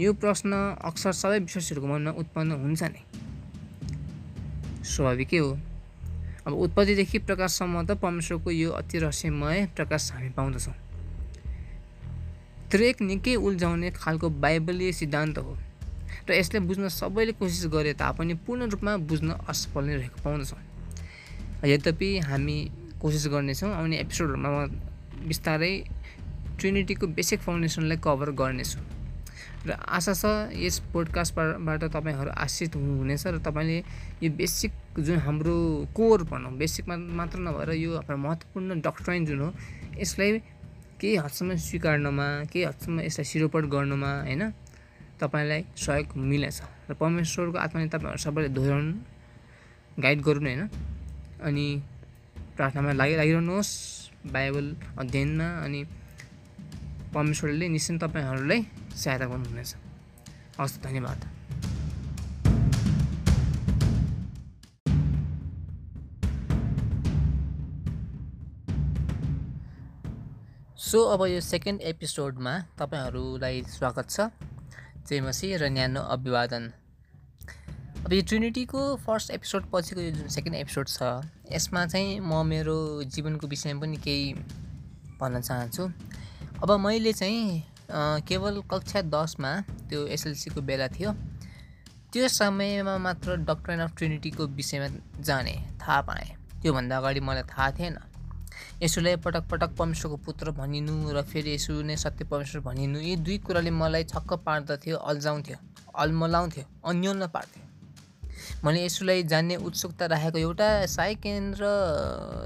यो 0.00 0.10
प्रश्न 0.16 0.52
अक्सर 0.80 1.12
सबै 1.12 1.38
विश्वासीहरूको 1.44 1.88
मनमा 1.92 2.12
उत्पन्न 2.16 2.50
हुन्छ 2.64 2.82
नै। 2.82 3.02
स्वाभाविकै 4.84 5.38
हो। 5.44 5.50
अब 6.46 6.52
उत्पत्तिदेखि 6.54 7.18
प्रकाशसम्म 7.28 7.84
त 7.86 7.90
परमेश्वरको 8.00 8.50
यो 8.50 8.70
अति 8.72 8.98
रहस्यमय 8.98 9.66
प्रकाश 9.76 10.12
हामी 10.12 10.28
पाउँदछौँ। 10.36 10.74
त्रेक 12.70 13.02
निकै 13.02 13.34
उल्झाउने 13.36 13.90
खालको 13.92 14.30
बाइबलीय 14.40 14.92
सिद्धान्त 14.92 15.38
हो 15.38 15.56
र 16.28 16.32
यसलाई 16.32 16.60
बुझ्न 16.66 16.88
सबैले 16.88 17.32
कोसिस 17.36 17.66
गरे 17.72 17.92
तापनि 17.98 18.34
पूर्ण 18.46 18.68
रूपमा 18.70 18.96
बुझ्न 19.10 19.36
असफल 19.48 19.84
नै 19.84 19.94
रहेको 19.96 20.18
पाउँदछौँ। 20.24 20.60
यद्यपि 21.66 22.08
हामी 22.28 22.58
कोसिस 23.02 23.26
गर्नेछौँ 23.28 23.72
आउने 23.74 23.96
एपिसोडहरूमा 24.00 24.50
म 24.50 24.58
बिस्तारै 25.28 25.72
ट्रिनिटीको 26.58 27.06
बेसिक 27.18 27.40
फाउन्डेसनलाई 27.40 27.98
कभर 28.04 28.30
गर्नेछु। 28.40 28.78
र 29.60 29.76
आशा 29.90 30.12
छ 30.14 30.24
यस 30.54 30.78
पोडकास्टबाट 30.88 31.82
तपाईँहरू 31.86 32.30
आश्रित 32.34 32.76
हुनुहुनेछ 32.76 33.26
र 33.26 33.38
तपाईँले 33.40 33.76
यो 34.18 34.30
बेसिक 34.32 34.72
जुन 34.98 35.18
हाम्रो 35.20 35.54
कोर 35.92 36.22
भनौँ 36.24 36.52
बेसिकमा 36.56 36.96
मात्र 37.12 37.38
नभएर 37.40 37.70
यो 37.76 37.90
हाम्रो 37.94 38.16
महत्त्वपूर्ण 38.18 38.80
डक्ट्राइन 38.80 39.26
जुन 39.26 39.40
हो 39.40 39.48
यसलाई 39.98 40.38
केही 40.96 41.16
हदसम्म 41.18 41.56
स्वीकार्नमा 41.58 42.26
केही 42.48 42.64
हदसम्म 42.64 43.00
यसलाई 43.02 43.26
सिरोपट 43.26 43.64
गर्नुमा 43.68 44.10
होइन 44.22 44.42
तपाईँलाई 45.18 45.62
सहयोग 45.76 46.16
मिलेछ 46.24 46.58
र 46.88 46.94
परमेश्वरको 46.94 47.58
आत्माले 47.58 47.88
तपाईँहरू 47.90 48.18
सबैले 48.18 48.48
दोहोऱ्याउनु 48.50 48.92
गाइड 49.98 50.20
गरून् 50.22 50.46
होइन 50.46 50.62
अनि 51.42 51.66
प्रार्थनामा 52.56 52.92
लागि 52.94 53.14
लागिरहनुहोस् 53.16 53.72
बाइबल 54.26 54.66
अध्ययनमा 54.98 55.48
अनि 55.64 55.80
परमेश्वरले 57.10 57.68
निश्चय 57.68 57.98
तपाईँहरूलाई 57.98 58.60
सहायता 58.94 59.26
गर्नुहुनेछ। 59.26 59.74
हस् 60.60 60.78
धन्यवाद। 60.82 61.18
सो 70.78 70.98
अब 71.14 71.22
यो 71.26 71.40
सेकेन्ड 71.40 71.80
एपिसोडमा 71.82 72.54
तपाईँहरूलाई 72.78 73.62
स्वागत 73.74 74.06
छ 74.10 74.30
जय 75.10 75.20
मसी 75.26 75.56
र 75.58 75.66
न्यानो 75.66 76.00
अभिवादन। 76.14 76.64
अब 78.06 78.12
यो 78.12 78.22
ट्रिनिटीको 78.22 78.80
फर्स्ट 79.02 79.30
एपिसोड 79.30 79.62
पछिको 79.72 80.00
यो 80.00 80.10
जुन 80.14 80.28
सेकेन्ड 80.30 80.56
एपिसोड 80.58 80.86
छ 80.88 81.02
यसमा 81.50 81.86
चाहिँ 81.86 82.20
म 82.22 82.46
मेरो 82.46 82.78
जीवनको 83.10 83.46
विषयमा 83.46 83.80
पनि 83.80 83.96
केही 83.98 84.34
भन्न 85.20 85.40
चाहन्छु। 85.40 85.84
अब 86.62 86.70
मैले 86.80 87.12
चाहिँ 87.12 88.22
केवल 88.28 88.60
कक्षा 88.70 89.00
दसमा 89.08 89.50
त्यो 89.88 90.06
एसएलसीको 90.06 90.60
बेला 90.60 90.88
थियो। 90.88 91.12
त्यो 92.12 92.28
समयमा 92.28 92.96
मात्र 92.98 93.36
डक्टर 93.48 93.80
अफ 93.80 93.96
ट्रिनिटीको 93.96 94.46
विषयमा 94.58 94.88
जाने 95.24 95.54
थाहा 95.80 96.00
पाएँ। 96.04 96.28
त्योभन्दा 96.62 96.96
अगाडि 96.96 97.20
मलाई 97.20 97.42
थाहा 97.48 97.70
थिएन। 97.78 97.96
यसोलाई 98.82 99.16
पटक 99.24 99.48
पटक 99.50 99.70
परमेश्वरको 99.78 100.16
पुत्र 100.20 100.50
भनिनु 100.60 101.12
र 101.12 101.22
फेरि 101.24 101.54
यसो 101.54 101.80
नै 101.80 101.96
सत्य 101.96 102.24
परमेश्वर 102.28 102.60
भनिनु 102.62 103.00
यी 103.00 103.16
दुई 103.16 103.38
कुराले 103.40 103.70
मलाई 103.72 104.04
छक्क 104.12 104.32
पार्दथ्यो 104.44 104.96
अल्झाउँथ्यो 105.00 105.56
अल्मलाउँथ्यो 105.96 106.64
अन्योन्य 106.84 107.26
पार्थ्यो। 107.34 107.69
मैले 108.64 108.84
यसोलाई 108.84 109.22
जान्ने 109.32 109.56
उत्सुकता 109.66 110.06
राखेको 110.12 110.38
एउटा 110.38 110.68
साई 110.86 111.14
केन्द्र 111.24 111.64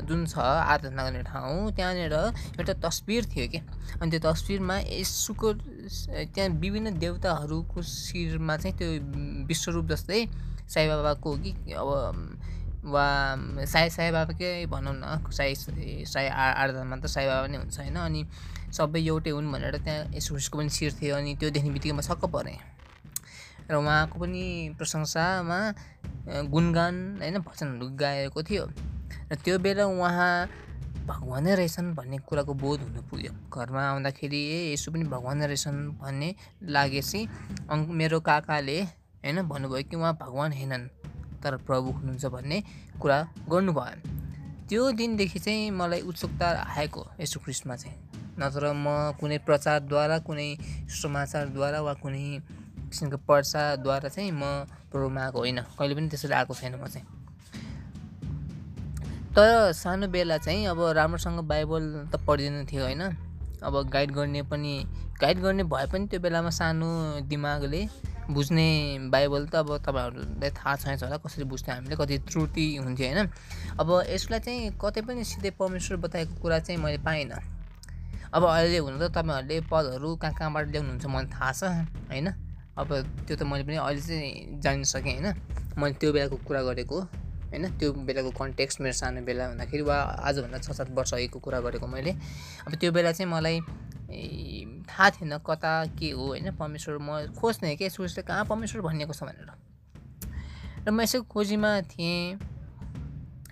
जुन 0.08 0.26
छ 0.26 0.38
आराधना 0.38 1.02
गर्ने 1.04 1.22
ठाउँ 1.26 1.72
त्यहाँनिर 1.74 2.14
एउटा 2.60 2.74
तस्बिर 2.84 3.24
थियो 3.34 3.46
कि? 3.50 3.58
अनि 4.00 4.10
त्यो 4.10 4.20
तस्बिरमा 4.22 4.76
यसुको 4.94 5.52
त्यहाँ 6.34 6.48
विभिन्न 6.62 6.98
देवताहरूको 6.98 7.82
शिरमा 7.82 8.56
चाहिँ 8.56 8.76
त्यो 8.78 8.88
विश्वरूप 9.48 9.86
जस्तै 9.92 10.20
साई 10.70 10.86
बाबाको 10.88 11.30
कि? 11.42 11.52
अब 11.72 11.90
वा 12.84 13.06
साई 13.64 13.90
साई 13.90 14.10
बाबाकै 14.12 14.66
भनौँ 14.68 14.94
न 14.94 15.18
साई 15.32 15.54
साई 16.04 16.26
आराधनामा 16.28 16.96
त 17.00 17.06
साई 17.08 17.26
बाबा 17.26 17.46
नै 17.48 17.58
हुन्छ 17.58 17.78
होइन? 17.80 17.96
अनि 17.96 18.20
सबै 18.76 19.00
एउटै 19.00 19.30
हुन् 19.30 19.52
भनेर 19.52 19.76
त्यहाँ 19.80 20.12
यसो 20.14 20.36
पनि 20.52 20.68
शिर 20.68 20.92
थियो 21.00 21.16
अनि 21.16 21.34
त्यो 21.40 21.50
देख्ने 21.50 21.70
बित्तिकै 21.72 21.96
म 21.96 22.00
छक्क 22.04 22.24
परेँ। 22.28 22.73
र 23.70 23.74
उहाँको 23.74 24.16
पनि 24.20 24.44
प्रशंसामा 24.78 25.58
गुणगान 26.52 26.94
होइन 27.20 27.36
भजनहरू 27.40 27.86
गाएको 27.96 28.42
थियो। 28.42 28.64
र 29.30 29.34
त्यो 29.44 29.58
बेला 29.58 29.84
उहाँ 29.86 30.32
भगवानै 31.06 31.54
रहेछन् 31.54 31.94
भन्ने 31.94 32.18
कुराको 32.28 32.52
बोध 32.54 32.80
हुन 32.80 32.96
पुग्यो। 33.08 33.32
घरमा 33.52 33.82
आउँदाखेरि 33.92 34.40
ए 34.56 34.72
यसो 34.72 34.92
पनि 34.92 35.04
भगवानै 35.04 35.46
रहेछन् 35.46 35.80
भन्ने 36.00 36.28
लागेपछि 36.64 37.20
अङ् 37.68 37.88
मेरो 37.92 38.20
काकाले 38.20 38.78
होइन 39.24 39.38
भन्नुभयो 39.48 39.82
कि 39.88 39.96
उहाँ 39.96 40.12
भगवान् 40.20 40.52
होइनन् 40.54 40.88
तर 41.42 41.56
प्रभु 41.68 41.88
हुनुहुन्छ 41.98 42.24
भन्ने 42.26 42.58
कुरा 43.00 43.18
गर्नुभयो। 43.52 43.96
त्यो 44.68 44.82
दिनदेखि 44.96 45.38
चाहिँ 45.38 45.70
मलाई 45.70 46.00
उत्सुकता 46.08 46.48
आएको 46.72 47.02
यसो 47.20 47.40
क्रिस्टमा 47.44 47.76
चाहिँ। 47.76 47.96
नत्र 48.40 48.72
म 48.72 49.12
कुनै 49.20 49.38
प्रचारद्वारा 49.44 50.18
कुनै 50.26 50.48
समाचारद्वारा 50.88 51.80
वा 51.80 51.92
कुनै 52.02 52.40
किसिमको 52.94 53.18
पर्साद्वारा 53.26 54.08
चाहिँ 54.08 54.30
म 54.30 54.70
प्रोमा 54.94 55.20
आएको 55.20 55.38
होइन। 55.38 55.60
कहिले 55.74 55.94
पनि 55.98 56.08
त्यसरी 56.08 56.34
आएको 56.38 56.54
छैन 56.54 56.78
म 56.78 56.86
चाहिँ। 56.86 57.06
तर 59.34 59.72
सानो 59.74 60.06
बेला 60.14 60.38
चाहिँ 60.38 60.66
अब 60.70 60.80
राम्रोसँग 60.94 61.42
बाइबल 61.42 62.06
त 62.14 62.22
पढिँदैन 62.22 62.66
थियो 62.70 62.82
होइन। 62.84 63.02
अब 63.66 63.74
गाइड 63.90 64.10
गर्ने 64.14 64.42
पनि 64.46 64.74
गाइड 65.20 65.38
गर्ने 65.40 65.62
भए 65.66 65.86
पनि 65.90 66.06
त्यो 66.06 66.20
बेलामा 66.20 66.50
सानो 66.54 67.26
दिमागले 67.26 67.82
बुझ्ने 68.30 68.68
बाइबल 69.10 69.46
त 69.46 69.54
अब 69.56 69.76
तपाईँहरूलाई 69.82 70.50
थाहा 70.54 70.76
छैन 70.76 70.98
होला 71.02 71.16
कसरी 71.18 71.44
बुझ्थ्यो 71.44 71.74
हामीले 71.74 71.96
कति 71.96 72.18
त्रुटि 72.30 72.66
हुन्थ्यो 72.76 73.06
होइन। 73.10 73.26
अब 73.80 73.88
यसलाई 74.06 74.40
चाहिँ 74.40 74.70
कतै 74.78 75.00
पनि 75.02 75.24
सिधै 75.24 75.50
परमेश्वर 75.58 75.96
बताएको 75.98 76.38
कुरा 76.38 76.58
चाहिँ 76.62 76.80
मैले 76.80 76.98
पाइनँ। 77.02 77.42
अब 78.34 78.42
अहिले 78.44 78.78
हुन 78.78 78.98
त 78.98 79.10
तपाईँहरूले 79.10 79.60
पदहरू 79.66 80.14
कहाँ 80.16 80.34
कहाँबाट 80.34 80.64
ल्याउनुहुन्छ 80.68 81.06
मलाई 81.06 81.26
थाहा 81.34 81.52
छ 81.52 81.62
होइन। 82.10 82.53
अब 82.74 82.88
त्यो 83.26 83.36
त 83.36 83.42
मैले 83.46 83.64
पनि 83.64 83.76
अहिले 83.76 84.00
चाहिँ 84.00 84.60
जान्न 84.62 84.82
सकेँ 84.82 85.14
होइन। 85.14 85.28
मैले 85.78 85.94
त्यो 85.94 86.12
बेलाको 86.12 86.36
कुरा 86.42 86.62
गरेको 86.68 86.98
होइन? 87.54 87.64
त्यो 87.78 87.92
बेलाको 88.02 88.30
कन्टेक्स्ट 88.34 88.80
मेरो 88.80 88.96
सानो 88.98 89.22
बेला 89.22 89.48
भन्दाखेरि 89.54 89.82
वा 89.86 89.96
आजभन्दा 90.26 90.58
छ 90.58 90.74
सात 90.74 90.90
वर्ष 90.90 91.14
अघिको 91.14 91.38
कुरा 91.38 91.60
गरेको 91.66 91.86
मैले। 91.86 92.12
अब 92.66 92.74
त्यो 92.74 92.90
बेला 92.92 93.12
चाहिँ 93.14 93.30
मलाई 93.30 93.60
थाहा 94.90 95.10
थिएन 95.10 95.38
कता 95.38 95.72
के 95.98 96.10
हो 96.10 96.24
होइन? 96.34 96.50
परमेश्वर 96.58 96.98
म 96.98 97.30
खोज्ने 97.38 97.76
के 97.78 97.90
सोच्दै 97.90 98.22
कहाँ 98.22 98.44
परमेश्वर 98.50 98.82
भनिएको 98.82 99.14
छ 99.14 99.22
भनेर। 99.22 99.50
र 100.86 100.90
म 100.90 101.00
यसो 101.00 101.22
खोजीमा 101.30 101.70
थिएँ 101.94 102.38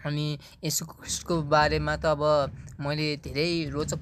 अनि 0.05 0.27
यसको 0.65 1.35
बारेमा 1.47 1.95
त 1.97 2.05
अब 2.19 2.23
मैले 2.83 3.17
धेरै 3.23 3.71
रोचक 3.71 4.01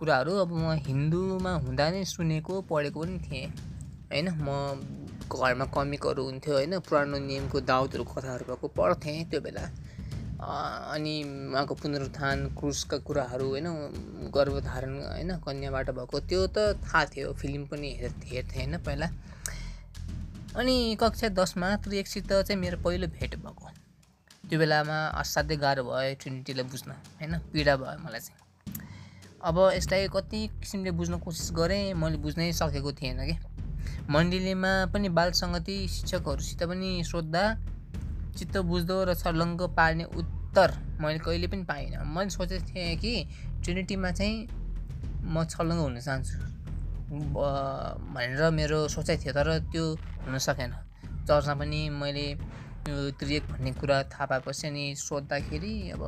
कुराहरू 0.00 0.32
अब 0.40 0.50
म 0.56 0.72
हिन्दूमा 0.80 1.52
हुँदा 1.68 1.90
नै 1.90 2.04
सुनेको 2.08 2.60
पढेको 2.64 3.00
पनि 3.00 3.18
थिएँ। 3.28 3.46
होइन 4.14 4.28
म 4.38 4.48
घरमा 5.26 5.64
कमिकहरू 5.74 6.22
हुन्थ्यो 6.24 6.54
होइन 6.54 6.78
पुरानो 6.86 7.18
नियमको 7.18 7.60
दाउदहरू 7.66 8.04
कथाहरू 8.06 8.44
भएको 8.46 8.68
पढ्थेँ 8.78 9.24
त्यो 9.30 9.40
बेला। 9.40 9.64
अनि 10.94 11.14
उहाँको 11.50 11.74
पुनरुत्थान 11.74 12.38
क्रुसका 12.58 12.96
कुराहरू 13.02 13.46
होइन 13.48 13.66
गर्भधारण 14.34 14.94
होइन 15.02 15.30
कन्याबाट 15.40 15.90
भएको 15.90 16.20
त्यो 16.30 16.46
त 16.46 16.78
थाहा 16.84 17.04
थियो 17.10 17.32
फिल्म 17.32 17.66
पनि 17.66 17.90
हेर 18.00 18.12
हेर्थेँ 18.24 18.60
होइन 18.60 18.76
पहिला। 18.86 19.08
अनि 20.54 20.76
कक्षा 21.00 21.28
दसमा 21.34 21.74
त्रिएकसित 21.82 22.32
चाहिँ 22.32 22.60
मेरो 22.60 22.78
पहिलो 22.78 23.06
भेट 23.10 23.34
भएको। 23.36 23.66
त्यो 24.44 24.58
बेलामा 24.58 24.98
असाध्यै 25.18 25.56
गाह्रो 25.56 25.82
भयो 25.84 26.14
ट्रिनिटीलाई 26.20 26.66
बुझ्न 26.70 26.90
होइन 27.18 27.38
पीडा 27.50 27.76
भयो 27.76 27.98
मलाई 28.04 28.20
चाहिँ। 28.20 28.38
अब 29.42 29.56
यसलाई 29.74 30.08
कति 30.12 30.46
किसिमले 30.60 30.90
बुझ्न 30.92 31.18
कोसिस 31.18 31.50
गरेँ 31.52 31.94
मैले 31.94 32.16
बुझ्नै 32.20 32.52
सकेको 32.52 32.92
थिएन 32.92 33.24
कि। 33.26 33.36
मण्डलीमा 34.10 34.72
पनि 34.92 35.08
बाल 35.08 35.30
सङ्गति 35.32 35.76
शिक्षकहरूसित 35.88 36.62
पनि 36.68 36.90
सोद्धा 37.04 37.44
चित्त 38.38 38.56
बुझ्दो 38.68 38.96
र 39.04 39.14
छर्लङ्ग 39.14 39.60
पार्ने 39.76 40.04
उत्तर 40.04 40.72
मैले 41.00 41.18
कहिले 41.18 41.46
पनि 41.48 41.64
पाइनँ। 41.64 42.04
मैले 42.04 42.30
सोचेको 42.30 42.66
थिएँ 42.68 42.96
कि 43.00 43.12
ट्रिनिटीमा 43.64 44.10
चाहिँ 44.12 44.36
म 45.24 45.44
छर्लङ्ग 45.44 45.80
हुन 45.80 45.98
चाहन्छु। 46.00 46.36
भनेर 48.14 48.50
मेरो 48.50 48.78
सोचाइ 48.88 49.16
थियो 49.24 49.32
तर 49.32 49.48
त्यो 49.72 49.84
हुन 50.26 50.38
सकेन। 50.38 50.72
चर्चमा 51.24 51.54
पनि 51.54 51.88
मैले 51.88 52.26
यो 52.30 53.10
त्रिएक 53.16 53.44
भन्ने 53.50 53.72
कुरा 53.80 54.02
थाहा 54.12 54.26
पाएपछि 54.26 54.66
अनि 54.68 54.84
सोद्धाखेरि 55.00 55.74
अब 55.96 56.02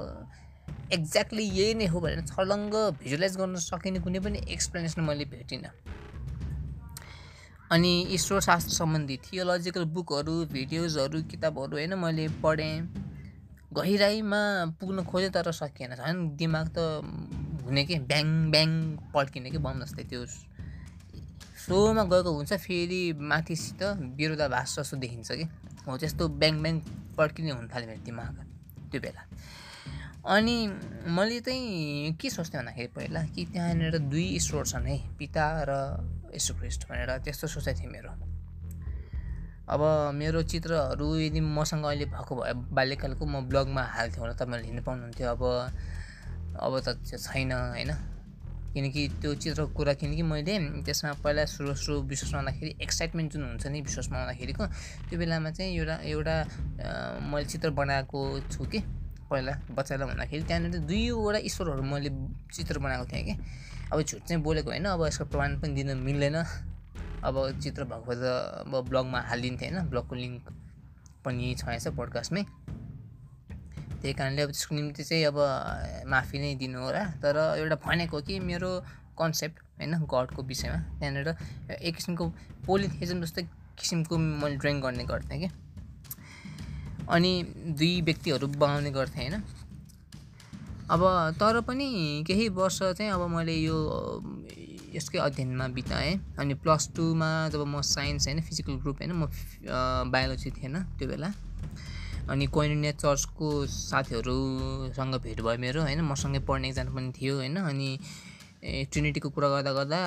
एक्ज्याक्टली 0.93 1.45
यही 1.45 1.75
नै 1.75 1.87
हो 1.89 2.01
भनेर 2.01 2.21
छर्लङ्ग 2.29 2.75
भिजुलाइज 3.01 3.37
गर्न 3.41 3.57
सकिने 3.65 3.99
कुनै 4.05 4.21
पनि 4.21 4.39
एक्सप्लेनेसन 4.53 5.01
मैले 5.01 5.25
भेटिनँ। 5.33 5.71
अनि 7.73 7.93
ईश्वर 8.15 8.41
शास्त्र 8.41 8.73
सम्बन्धी 8.73 9.17
थियोलोजिकल 9.27 9.85
बुकहरू 9.95 10.35
भिडियोजहरू 10.53 11.23
किताबहरू 11.31 11.77
होइन 11.77 11.95
मैले 11.99 12.27
पढेँ। 12.43 12.75
गहिराइमा 13.75 14.43
पुग्न 14.81 15.05
खोजेँ 15.05 15.31
तर 15.31 15.51
सकिएन। 15.53 15.95
झन् 15.95 16.37
दिमाग 16.39 16.69
त 16.79 16.79
हुने 17.67 17.85
कि? 17.85 17.99
ब्याङ 18.07 18.27
ब्याङ 18.51 18.71
पड्किने 19.15 19.51
कि 19.51 19.59
बम 19.59 19.83
जस्तै 19.83 20.05
त्यो 20.05 20.25
फ्लोमा 21.67 22.05
गएको 22.07 22.31
हुन्छ 22.31 22.53
फेरि 22.55 23.03
माथिसित 23.19 23.83
विरोधाभास 24.15 24.79
जस्तो 24.79 24.97
देखिन्छ 24.97 25.31
कि? 25.33 25.45
हो 25.87 25.97
त्यस्तो 25.99 26.29
ब्याङ 26.39 26.63
ब्याङ 26.63 26.81
पड्किने 27.19 27.51
हुन 27.51 27.69
थाल्यो 27.75 27.89
मेरो 27.89 28.05
दिमाग 28.05 28.35
त्यो 28.91 29.01
बेला। 29.01 29.23
अनि 30.27 30.57
मैले 31.11 31.41
चाहिँ 31.41 32.13
के 32.21 32.31
सोच्थेँ 32.31 32.59
भन्दाखेरि 32.61 32.89
पहिला 32.95 33.23
कि 33.35 33.45
त्यहाँनिर 33.53 33.99
दुई 34.07 34.27
ईश्वर 34.37 34.65
छन् 34.67 34.87
है 34.87 34.99
पिता 35.19 35.47
र 35.69 35.73
यशुख्रिस्ट 36.35 36.89
भनेर 36.89 37.11
त्यस्तो 37.25 37.47
सोचाइ 37.47 37.75
थियो 37.75 37.91
मेरो। 37.91 38.11
अब 39.67 39.83
मेरो 40.15 40.43
चित्रहरू 40.43 41.07
यदि 41.17 41.41
मसँग 41.41 41.85
अहिले 41.85 42.05
भएको 42.07 42.33
भए 42.37 42.53
बाल्यकालको 42.71 43.25
म 43.27 43.47
ब्लगमा 43.49 43.83
हाल्थेँ 43.83 44.21
होला 44.21 44.35
तपाईँहरूले 44.35 44.67
हिँड्नु 44.67 44.83
पाउनुहुन्थ्यो। 44.87 45.27
अब 45.27 45.43
अब 46.57 46.73
त 46.87 46.89
छैन 47.05 47.53
होइन? 47.53 47.91
किनकि 48.75 49.03
त्यो 49.21 49.35
चित्रको 49.35 49.73
कुरा 49.73 49.93
किनकि 49.97 50.23
मैले 50.23 50.55
त्यसमा 50.85 51.13
पहिला 51.25 51.45
सुरु 51.49 51.75
सुरु 51.75 52.01
विश्वासमा 52.13 52.39
आउँदाखेरि 52.39 52.71
एक्साइटमेन्ट 52.85 53.33
जुन 53.33 53.43
हुन्छ 53.43 53.67
नि 53.67 53.81
विश्वासमा 53.81 54.17
आउँदाखेरिको 54.19 54.65
त्यो 55.09 55.19
बेलामा 55.19 55.51
चाहिँ 55.51 55.73
एउटा 55.77 55.97
एउटा 56.05 56.37
मैले 57.25 57.47
चित्र 57.49 57.71
बनाएको 57.73 58.21
छु 58.53 58.65
कि 58.69 58.79
पहिला 59.31 59.53
बच्चालाई 59.73 60.07
भन्दाखेरि 60.09 60.43
त्यहाँनिर 60.45 60.79
दुईवटा 60.85 61.39
ईश्वरहरू 61.49 61.83
मैले 61.83 62.11
चित्र 62.55 62.79
बनाएको 62.79 63.05
थिएँ 63.13 63.25
कि। 63.25 63.35
अब 63.93 64.03
झुट 64.03 64.21
चाहिँ 64.21 64.43
बोलेको 64.43 64.71
होइन 64.71 64.85
अब 64.87 65.07
यसको 65.07 65.25
प्रमाण 65.31 65.61
पनि 65.61 65.83
दिन 65.83 65.97
मिल्दैन। 65.99 66.37
अब 67.25 67.37
चित्र 67.63 67.85
भएको 67.91 68.15
त 68.15 68.25
अब 68.67 68.75
ब्लगमा 68.89 69.21
हालिदिन्थेँ 69.31 69.71
होइन 69.71 69.89
ब्लगको 69.91 70.15
लिङ्क 70.15 70.43
पनि 71.25 71.55
छ 71.59 71.89
पोडकास्टमै। 71.97 72.43
त्यही 74.03 74.13
कारणले 74.13 74.43
अब 74.43 74.51
त्यसको 74.51 74.75
निम्ति 74.75 75.03
चाहिँ 75.05 75.25
अब 75.27 75.39
माफी 76.07 76.39
नै 76.39 76.55
दिनु 76.55 76.79
होला। 76.79 77.05
तर 77.23 77.37
एउटा 77.59 77.77
भनेको 77.87 78.21
कि 78.23 78.39
मेरो 78.41 78.71
कन्सेप्ट 79.19 79.57
होइन 79.79 79.95
गडको 80.13 80.43
विषयमा 80.43 80.79
त्यहाँनिर 80.99 81.29
एक 81.81 81.95
किसिमको 81.97 82.25
पोलिथेजम 82.67 83.23
जस्तै 83.23 83.43
किसिमको 83.79 84.19
मैले 84.19 84.57
ड्रइङ 84.57 84.81
गर्ने 84.81 85.05
गर्थेँ 85.05 85.39
कि। 85.41 85.49
अनि 87.09 87.33
दुई 87.79 88.01
व्यक्तिहरू 88.03 88.47
बनाउने 88.61 88.91
गर्थेँ 88.91 89.29
होइन। 89.29 89.43
अब 90.87 91.03
तर 91.41 91.61
पनि 91.67 91.89
केही 92.27 92.49
वर्ष 92.49 92.79
चाहिँ 92.79 93.11
अब 93.11 93.23
मैले 93.29 93.55
यो 93.55 93.77
यसकै 94.95 95.19
अध्ययनमा 95.19 95.67
बिताएँ 95.69 96.15
अनि 96.39 96.55
प्लस 96.63 96.91
टूमा 96.97 97.31
जब 97.53 97.67
म 97.67 97.81
साइन्स 97.85 98.27
होइन 98.27 98.41
फिजिकल 98.43 98.75
ग्रुप 98.83 99.03
होइन 99.03 99.13
म 99.13 99.27
बायोलोजी 100.13 100.51
थिएन 100.51 100.83
त्यो 100.99 101.09
बेला। 101.09 101.33
अनि 102.31 102.47
कोइनिया 102.47 102.93
चर्चको 102.93 103.67
साथीहरूसँग 103.67 105.15
भेट 105.23 105.41
भयो 105.41 105.59
मेरो 105.59 105.83
होइन 105.83 106.01
मसँगै 106.07 106.39
पढ्ने 106.47 106.69
एकजना 106.69 106.95
पनि 106.95 107.13
थियो 107.13 107.35
होइन। 107.37 107.57
अनि 107.57 107.89
ट्रिनिटीको 108.63 109.29
कुरा 109.31 109.49
गर्दा 109.49 109.73
गर्दा 109.73 110.01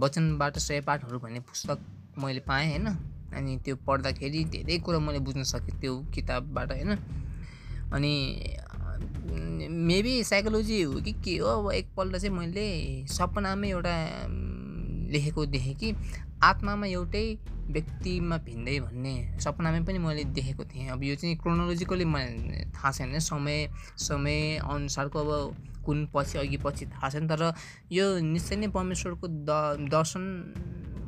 वचनबाट 0.00 0.58
सय 0.58 0.80
पाठहरू 0.80 1.18
भन्ने 1.18 1.40
पुस्तक 1.40 1.78
मैले 2.18 2.40
पाएँ 2.44 2.68
होइन। 2.70 2.86
अनि 3.32 3.56
त्यो 3.64 3.76
पढ्दाखेरि 3.86 4.44
धेरै 4.52 4.78
कुरा 4.84 4.98
मैले 4.98 5.18
बुझ्न 5.24 5.42
सकेँ 5.44 5.80
त्यो 5.80 5.96
किताबबाट 6.14 6.72
होइन। 6.72 6.96
अनि 7.92 8.14
मेबी 9.70 10.24
साइकोलोजी 10.24 10.82
हो 10.82 11.00
कि 11.00 11.12
के 11.24 11.36
हो 11.38 11.48
अब 11.48 11.72
एकपल्ट 11.72 12.16
चाहिँ 12.16 12.36
मैले 12.36 13.06
सपनामै 13.08 13.68
एउटा 13.68 13.96
लेखेको 15.12 15.46
देखेँ 15.46 15.74
कि 15.74 15.94
आत्मामा 16.42 16.86
एउटै 16.86 17.38
व्यक्तिमा 17.68 18.36
भिन्दै 18.38 18.78
भन्ने 18.80 19.14
सपनामै 19.40 19.80
पनि 19.84 19.98
मैले 19.98 20.24
देखेको 20.24 20.64
थिएँ। 20.64 20.88
अब 20.88 21.02
यो 21.04 21.14
चाहिँ 21.14 21.36
क्रोनोलोजिकली 21.36 22.04
मलाई 22.04 22.64
थाहा 22.74 22.92
छैन 22.92 23.18
समय 23.18 23.68
समय 23.98 24.56
अनुसारको 24.64 25.18
अब 25.18 25.56
कुन 25.84 26.08
पछि 26.14 26.38
अघि 26.38 26.56
पछि 26.56 26.86
थाहा 26.86 27.10
छैन 27.10 27.28
तर 27.28 27.52
यो 27.92 28.06
निश्चय 28.20 28.56
नै 28.56 28.68
परमेश्वरको 28.68 29.28
द 29.28 29.88
दर्शन 29.92 30.24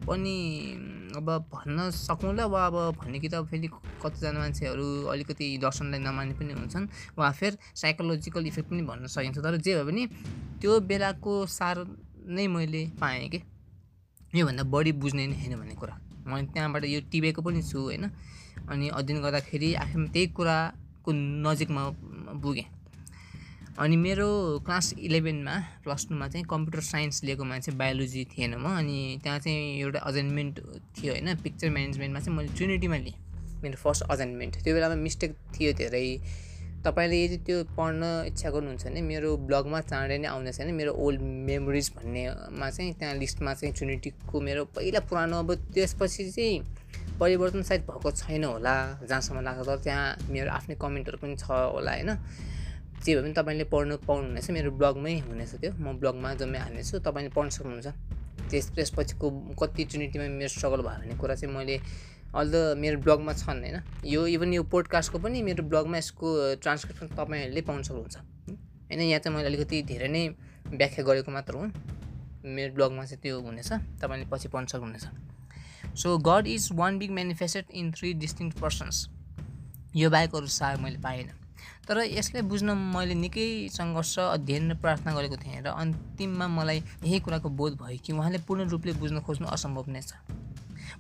पनि 0.09 0.37
अब 1.17 1.29
भन्न 1.53 1.91
सकौँला 1.91 2.47
वा 2.47 2.67
अब 2.67 2.77
भन्ने 2.99 3.19
कि 3.21 3.29
त 3.29 3.43
फेरि 3.51 3.69
कतिजना 4.03 4.39
मान्छेहरू 4.39 4.87
अलिकति 5.11 5.47
दर्शनलाई 5.59 6.01
नमान्ने 6.01 6.35
पनि 6.39 6.53
हुन्छन् 6.53 6.87
वा 7.19 7.31
फेरि 7.31 7.57
साइकोलोजिकल 7.75 8.47
इफेक्ट 8.47 8.71
पनि 8.71 8.83
भन्न 8.83 9.07
सकिन्छ। 9.07 9.39
तर 9.39 9.57
जे 9.57 9.75
भए 9.75 9.85
पनि 9.85 10.07
त्यो 10.61 10.81
बेलाको 10.81 11.47
सार 11.47 11.77
नै 12.31 12.47
मैले 12.47 12.83
पाएँ 13.01 13.29
कि। 13.29 13.43
योभन्दा 14.35 14.63
बढी 14.71 14.93
बुझ्ने 15.03 15.27
नै 15.27 15.37
होइन 15.37 15.55
भन्ने 15.59 15.75
कुरा। 15.75 15.95
मैले 16.27 16.47
त्यहाँबाट 16.55 16.85
यो 16.85 17.01
टिपेको 17.11 17.43
पनि 17.43 17.63
छु 17.63 17.79
होइन। 17.81 18.05
अनि 18.71 18.89
अध्ययन 18.89 19.23
गर्दाखेरि 19.23 19.75
आखिरमा 19.75 20.09
त्यही 20.13 20.27
कुराको 20.37 21.11
नजिकमा 21.47 21.83
पुगेँ 22.39 22.80
अनि 23.81 23.97
मेरो 23.97 24.29
क्लास 24.67 24.93
इलेभेनमा 24.99 25.53
प्लस 25.85 26.07
टूमा 26.09 26.27
चाहिँ 26.29 26.45
कम्प्युटर 26.51 26.81
साइन्स 26.85 27.23
लिएको 27.25 27.45
मान्छे 27.45 27.73
बायोलोजी 27.73 28.25
थिएन 28.33 28.55
म 28.55 28.77
अनि 28.77 29.21
त्यहाँ 29.23 29.39
चाहिँ 29.39 29.81
एउटा 29.81 29.99
अजाइनमेन्ट 30.01 30.59
थियो 30.97 31.13
होइन 31.13 31.35
पिक्चर 31.37 31.71
म्यानेजमेन्टमा 31.71 32.21
चाहिँ 32.21 32.37
मैले 32.37 32.53
ट्रिनिटीमा 32.57 32.97
लिएँ 32.97 33.17
मेरो 33.63 33.77
फर्स्ट 33.77 34.03
अजाइनमेन्ट 34.05 34.57
त्यो 34.65 34.75
बेलामा 34.75 34.95
मिस्टेक 35.01 35.37
थियो 35.57 35.73
धेरै। 35.81 36.05
तपाईँले 36.85 37.25
यदि 37.25 37.37
त्यो 37.47 37.57
पढ्न 37.73 38.03
इच्छा 38.27 38.51
गर्नुहुन्छ 38.51 38.85
भने 38.85 39.01
मेरो 39.01 39.37
ब्लगमा 39.49 39.81
चाँडै 39.81 40.19
नै 40.19 40.29
आउँदैछ 40.29 40.61
भने 40.61 40.73
मेरो 40.73 40.93
ओल्ड 40.97 41.21
मेमोरिज 41.49 41.91
भन्नेमा 41.97 42.71
चाहिँ 42.71 42.93
त्यहाँ 43.01 43.15
लिस्टमा 43.15 43.55
चाहिँ 43.55 43.75
ट्रिनिटीको 43.75 44.41
मेरो 44.41 44.65
पहिला 44.77 45.01
पुरानो 45.09 45.39
अब 45.39 45.55
त्यसपछि 45.73 46.31
चाहिँ 46.31 47.17
परिवर्तन 47.21 47.63
सायद 47.63 47.81
भएको 47.89 48.11
छैन 48.13 48.45
होला 48.45 48.77
जहाँसम्म 49.09 49.41
लाग्छ 49.41 49.67
तर 49.67 49.77
त्यहाँ 49.85 50.07
मेरो 50.29 50.51
आफ्नै 50.53 50.77
कमेन्टहरू 50.77 51.19
पनि 51.25 51.37
छ 51.37 51.49
होला 51.49 51.93
होइन। 51.97 52.17
जे 53.01 53.15
भए 53.15 53.23
पनि 53.23 53.33
तपाईँले 53.33 53.65
पढ्नु 53.73 53.97
पाउनुहुनेछ 54.07 54.51
मेरो 54.51 54.71
ब्लगमै 54.77 55.15
हुनेछ 55.29 55.53
त्यो। 55.61 55.73
म 55.73 55.97
ब्लगमा 56.01 56.35
जम्मै 56.41 56.59
हाल्नेछु 56.59 56.99
तपाईँले 57.01 57.31
पढ्न 57.33 57.49
सक्नुहुन्छ। 57.49 57.89
त्यस 58.51 58.67
त्यसपछिको 58.77 59.27
कति 59.61 59.85
ट्रिनिटीमा 59.91 60.27
मेरो 60.37 60.53
स्ट्रगल 60.53 60.81
भयो 60.85 60.99
भन्ने 61.01 61.15
कुरा 61.17 61.35
चाहिँ 61.35 61.55
मैले 61.55 61.77
अल 62.35 62.51
मेरो 62.77 62.99
ब्लगमा 63.01 63.33
छन् 63.33 63.61
होइन। 63.65 63.79
यो 64.05 64.21
इभन 64.37 64.53
यो 64.55 64.63
पोडकास्टको 64.69 65.19
पनि 65.19 65.43
मेरो 65.43 65.63
ब्लगमा 65.71 65.97
यसको 65.99 66.27
ट्रान्सक्रिप्सन 66.63 67.07
तपाईँहरूले 67.17 67.63
पाउन 67.63 67.83
सक्नुहुन्छ। 67.83 68.17
होइन 68.91 69.01
यहाँ 69.01 69.21
चाहिँ 69.23 69.37
मैले 69.37 69.49
अलिकति 69.49 69.83
धेरै 69.87 70.09
नै 70.09 70.23
व्याख्या 70.67 71.05
गरेको 71.05 71.31
मात्र 71.31 71.55
हो। 71.57 71.65
मेरो 72.45 72.73
ब्लगमा 72.75 73.05
चाहिँ 73.05 73.23
त्यो 73.23 73.41
हुनेछ 73.41 73.71
तपाईँले 74.03 74.27
पछि 74.31 74.49
पढ्न 74.49 74.67
सक्नुहुनेछ। 74.67 75.05
So 75.97 76.19
God 76.19 76.47
is 76.47 76.69
one 76.73 76.99
big 76.99 77.11
manifested 77.11 77.65
in 77.75 77.93
three 77.93 78.13
distinct 78.15 78.51
persons 78.61 78.97
यो 79.97 80.11
बाहेक 80.11 80.35
अरू 80.35 80.47
मैले 80.83 80.99
पाएन। 81.03 81.29
तर 81.89 81.97
यसलाई 82.07 82.43
बुझ्न 82.43 82.77
मैले 82.95 83.15
निकै 83.15 83.69
सङ्घर्ष 83.73 84.19
अध्ययन 84.19 84.71
र 84.71 84.75
प्रार्थना 84.83 85.15
गरेको 85.15 85.37
थिएँ 85.37 85.61
र 85.63 85.75
अन्तिममा 85.75 86.47
मलाई 86.49 86.79
यही 87.05 87.19
कुराको 87.21 87.49
बोध 87.49 87.73
भयो 87.81 87.99
कि 88.05 88.13
उहाँले 88.13 88.39
पूर्ण 88.47 88.69
रूपले 88.69 88.93
बुझ्न 89.01 89.21
खोज्नु 89.27 89.47
असम्भव 89.49 89.91
नै 89.91 90.03
छ। 90.03 90.13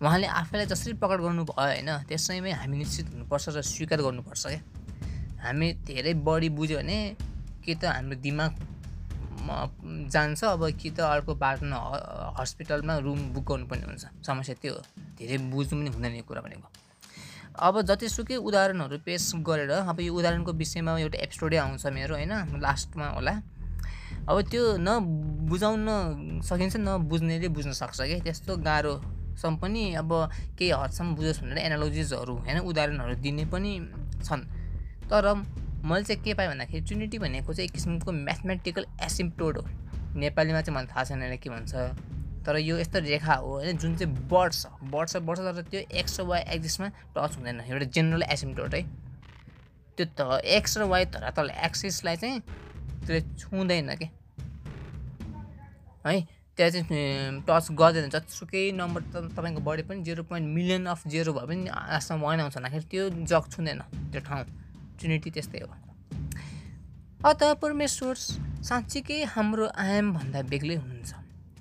उहाँले 0.02 0.26
आफैलाई 0.26 0.66
जसरी 0.66 0.92
प्रकट 0.96 1.20
गर्नुभयो 1.20 1.54
होइन 1.54 1.90
त्यसैमै 2.08 2.52
हामी 2.60 2.76
निश्चित 2.78 3.06
हुनुपर्छ 3.14 3.48
र 3.56 3.62
स्वीकार 3.62 4.00
गर्नुपर्छ 4.02 4.42
क्या। 4.46 4.62
हामी 5.44 5.72
धेरै 5.86 6.14
बढी 6.26 6.48
बुझ्यो 6.56 6.78
भने 6.78 6.98
कि 7.64 7.74
त 7.74 7.84
हाम्रो 7.84 8.16
दिमाग 8.20 8.52
जान्छ 10.12 10.44
अब 10.44 10.62
कि 10.80 10.90
त 10.90 11.00
अर्को 11.00 11.34
बाटोमा 11.34 11.78
हस्पिटलमा 12.38 12.98
रुम 13.04 13.20
बुक 13.34 13.44
गर्नुपर्ने 13.50 13.84
हुन्छ। 13.86 14.04
समस्या 14.26 14.54
त्यो 14.62 14.72
हो। 14.74 14.82
धेरै 15.18 15.38
बुझ्नु 15.50 15.80
पनि 15.80 15.90
हुँदैन 15.90 16.14
यो 16.16 16.24
कुरा 16.28 16.40
भनेको। 16.40 16.79
अब 17.60 17.80
जतिसुकै 17.84 18.36
उदाहरणहरू 18.40 18.96
पेस 19.04 19.24
गरेर 19.44 19.70
अब 19.84 20.00
यो 20.00 20.12
उदाहरणको 20.16 20.52
विषयमा 20.56 20.92
एउटा 20.98 21.18
एपिसोडै 21.20 21.56
आउँछ 21.60 21.86
मेरो 21.92 22.14
होइन? 22.16 22.32
लास्टमा 22.56 23.06
होला। 23.16 23.34
अब 24.28 24.36
त्यो 24.48 24.62
नबुझाउन 24.80 26.40
सकिन्छ 26.40 26.76
नबुझ्नेले 26.80 27.48
बुझ्न 27.52 27.72
सक्छ 27.76 28.00
कि 28.00 28.20
त्यस्तो 28.24 28.56
गाह्रोसम्म 28.64 29.56
पनि 29.60 29.82
अब 30.00 30.10
केही 30.56 30.70
हदसम्म 30.72 31.14
बुझोस् 31.16 31.40
भनेर 31.44 31.58
एनालोजिसहरू 31.68 32.34
होइन? 32.40 32.58
उदाहरणहरू 32.64 33.14
दिने 33.20 33.44
पनि 33.52 33.72
छन्। 34.24 34.42
तर 35.10 35.24
मैले 35.84 36.04
चाहिँ 36.04 36.22
के 36.24 36.34
पाएँ 36.34 36.48
भन्दाखेरि 36.48 36.84
ट्रिनिटी 36.86 37.18
भनेको 37.18 37.52
चाहिँ 37.52 37.68
एक 37.68 37.72
किसिमको 37.76 38.12
म्याथमेटिकल 38.12 38.84
एसिम्प्टोड 39.04 39.58
हो। 39.58 39.64
नेपालीमा 40.16 40.60
चाहिँ 40.64 40.76
मलाई 40.76 40.88
थाहा 40.88 41.04
छैन 41.04 41.36
के 41.36 41.50
भन्छ। 41.50 41.72
तर 42.46 42.56
यो 42.58 42.76
यस्तो 42.78 42.98
रेखा 43.00 43.34
हो 43.34 43.50
होइन 43.54 43.76
जुन 43.78 43.96
चाहिँ 43.96 44.28
बढ्छ 44.28 44.66
बढ्छ 44.92 45.16
बढ्छ 45.16 45.40
तर 45.40 45.62
त्यो 45.70 45.80
एक्स 46.00 46.20
र 46.20 46.22
वाइ 46.24 46.40
एक्जिसमा 46.54 46.88
टच 47.16 47.36
हुँदैन। 47.36 47.60
एउटा 47.60 47.86
जेनरल 47.94 48.22
एसिम्प्टोड 48.32 48.74
है 48.74 48.82
त्यो 49.98 50.06
त 50.16 50.40
एक्स 50.56 50.78
र 50.78 50.82
वाइ 50.88 51.04
धरातल 51.12 51.50
एक्सिसलाई 51.50 52.16
चाहिँ 52.16 52.40
त्यसले 52.40 53.20
छुँदैन 53.38 53.94
कि? 53.96 54.08
है 56.06 56.20
त्यहाँ 56.56 56.70
चाहिँ 56.70 57.44
टच 57.48 57.66
गर्दैन। 57.72 58.08
जतिसुकै 58.10 58.64
नम्बर 58.72 59.00
त 59.12 59.14
तपाईँको 59.36 59.60
बढी 59.60 59.82
पनि 59.88 60.02
zero 60.02 60.22
point 60.24 60.46
million 60.48 60.86
of 60.86 61.06
zero 61.08 61.32
भए 61.32 61.46
पनि 61.46 61.68
आजसम्म 61.68 62.20
वाइन 62.20 62.40
आउँछ 62.40 62.56
भन्दाखेरि 62.56 62.84
त्यो 62.90 63.08
जग 63.28 63.44
छुँदैन 63.52 63.80
त्यो 64.12 64.20
ठाउँ। 64.20 64.44
ट्रिनिटी 64.98 65.30
त्यस्तै 65.30 65.60
हो। 65.60 65.72
अत 67.20 67.42
परमेश्वर 67.62 68.14
साँच्चीकै 68.64 69.22
हाम्रो 69.34 69.66
आयामभन्दा 69.76 70.40
बेग्लै 70.52 70.76
हुनुहुन्छ। 70.76 71.12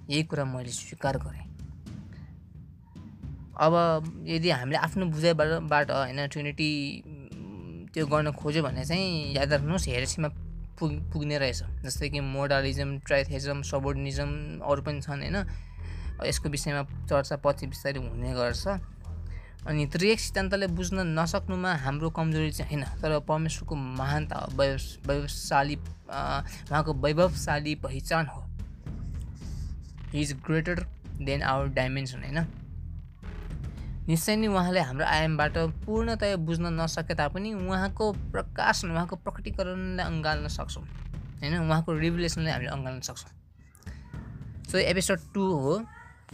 यही 0.10 0.24
कुरा 0.24 0.46
मैले 0.46 0.72
स्वीकार 0.72 1.18
गरेँ। 1.18 1.46
अब 3.60 3.74
यदि 4.26 4.50
हामीले 4.50 4.78
आफ्नो 4.80 5.06
बुझाइबाट 5.06 5.92
होइन 5.92 6.28
ट्रिनिटी 6.28 6.70
त्यो 7.94 8.06
गर्न 8.08 8.32
खोज्यो 8.32 8.64
भने 8.64 8.86
चाहिँ 8.86 9.34
याद 9.36 9.54
राख्नुहोस् 9.54 9.88
हेरेसीमा 9.90 10.30
पुग 10.80 10.92
पुग्ने 11.12 11.38
रहेछ। 11.38 11.84
जस्तै 11.86 12.10
कि 12.10 12.20
मोडालिजम 12.20 12.90
ट्राइथेजम 13.06 13.62
सबोर्डिनिजम 13.62 14.64
अरू 14.64 14.82
पनि 14.82 15.02
छन् 15.02 15.22
होइन। 15.22 15.38
यसको 16.26 16.50
विषयमा 16.50 16.84
चर्चा 17.06 17.36
पछि 17.44 17.68
बिस्तारै 17.68 18.00
हुने 18.00 18.34
गर्छ। 18.34 18.68
अनि 19.68 19.86
त्रिएक 19.92 20.20
सिद्धान्तले 20.20 20.68
बुझ्न 20.72 21.04
नसक्नुमा 21.20 21.72
हाम्रो 21.84 22.10
कमजोरी 22.10 22.52
चाहिँ 22.52 22.80
होइन 22.80 23.02
तर 23.02 23.20
परमेश्वरको 23.28 23.76
महानता 23.76 24.38
वैभ 24.56 24.80
वैभवशाली 25.08 25.76
उहाँको 25.76 26.92
वैभवशाली 26.96 27.76
पहिचान 27.84 28.26
he. 28.32 28.49
Is 30.16 30.34
greater 30.46 30.86
than 31.22 31.42
our 31.42 31.68
dimension 31.74 32.24
होइन? 32.24 32.40
निश्चय 34.08 34.36
नै 34.36 34.48
उहाँले 34.48 34.80
हाम्रो 34.80 35.06
आयामबाट 35.06 35.58
पूर्णतया 35.86 36.36
बुझ्न 36.38 36.74
नसके 36.74 37.14
तापनि 37.14 37.54
उहाँको 37.54 38.12
प्रकाशन 38.34 38.92
उहाँको 38.92 39.16
प्रकटीकरणलाई 39.16 40.06
अँगाल्न 40.06 40.48
सक्छौँ 40.48 40.84
होइन? 41.42 41.58
उहाँको 41.60 41.94
रिभुलेसनलाई 41.94 42.54
हामीले 42.54 42.72
अँगाल्न 42.72 43.00
सक्छौँ। 43.02 43.32
सो 44.72 44.78
एपिसोड 44.78 45.20
टू 45.34 45.44
हो। 45.54 45.74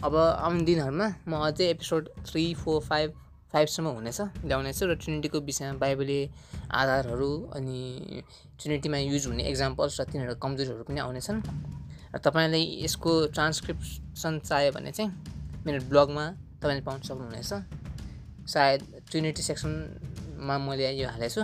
अब 0.04 0.16
आउने 0.16 0.64
दिनहरूमा 0.64 1.08
म 1.28 1.32
अझै 1.44 1.68
एपिसोड 1.70 2.08
थ्री 2.26 2.42
फोर 2.54 2.80
फाइभ 2.82 3.12
फाइभसम्म 3.52 3.88
हुनेछ 3.88 4.20
ल्याउनेछु 4.44 4.86
र 4.86 4.94
ट्रिनिटीको 4.96 5.40
विषयमा 5.40 5.78
बाइबली 5.78 6.20
आधारहरू 6.70 7.30
अनि 7.56 8.22
ट्रिनिटीमा 8.60 8.98
युज 8.98 9.26
हुने 9.26 9.42
इक्जाम्पल्स 9.48 10.00
र 10.00 10.04
तिनीहरूको 10.04 10.40
कमजोरीहरू 10.40 10.84
पनि 10.84 11.00
आउनेछन्। 11.00 11.40
र 12.16 12.18
तपाईँलाई 12.24 12.64
यसको 12.80 13.12
ट्रान्सक्रिप्सन 13.36 14.38
चाहियो 14.48 14.72
भने 14.72 14.90
चाहिँ 14.96 15.12
मेरो 15.68 15.80
ब्लगमा 15.84 16.24
तपाईँले 16.64 16.82
पाउन 16.88 17.00
सक्नुहुनेछ। 17.04 17.52
सायद 18.48 18.80
ट्रिनिटी 19.10 19.42
सेक्सनमा 19.42 20.56
मैले 20.64 20.96
यो 20.96 21.08
हालेको 21.12 21.34
छु 21.34 21.42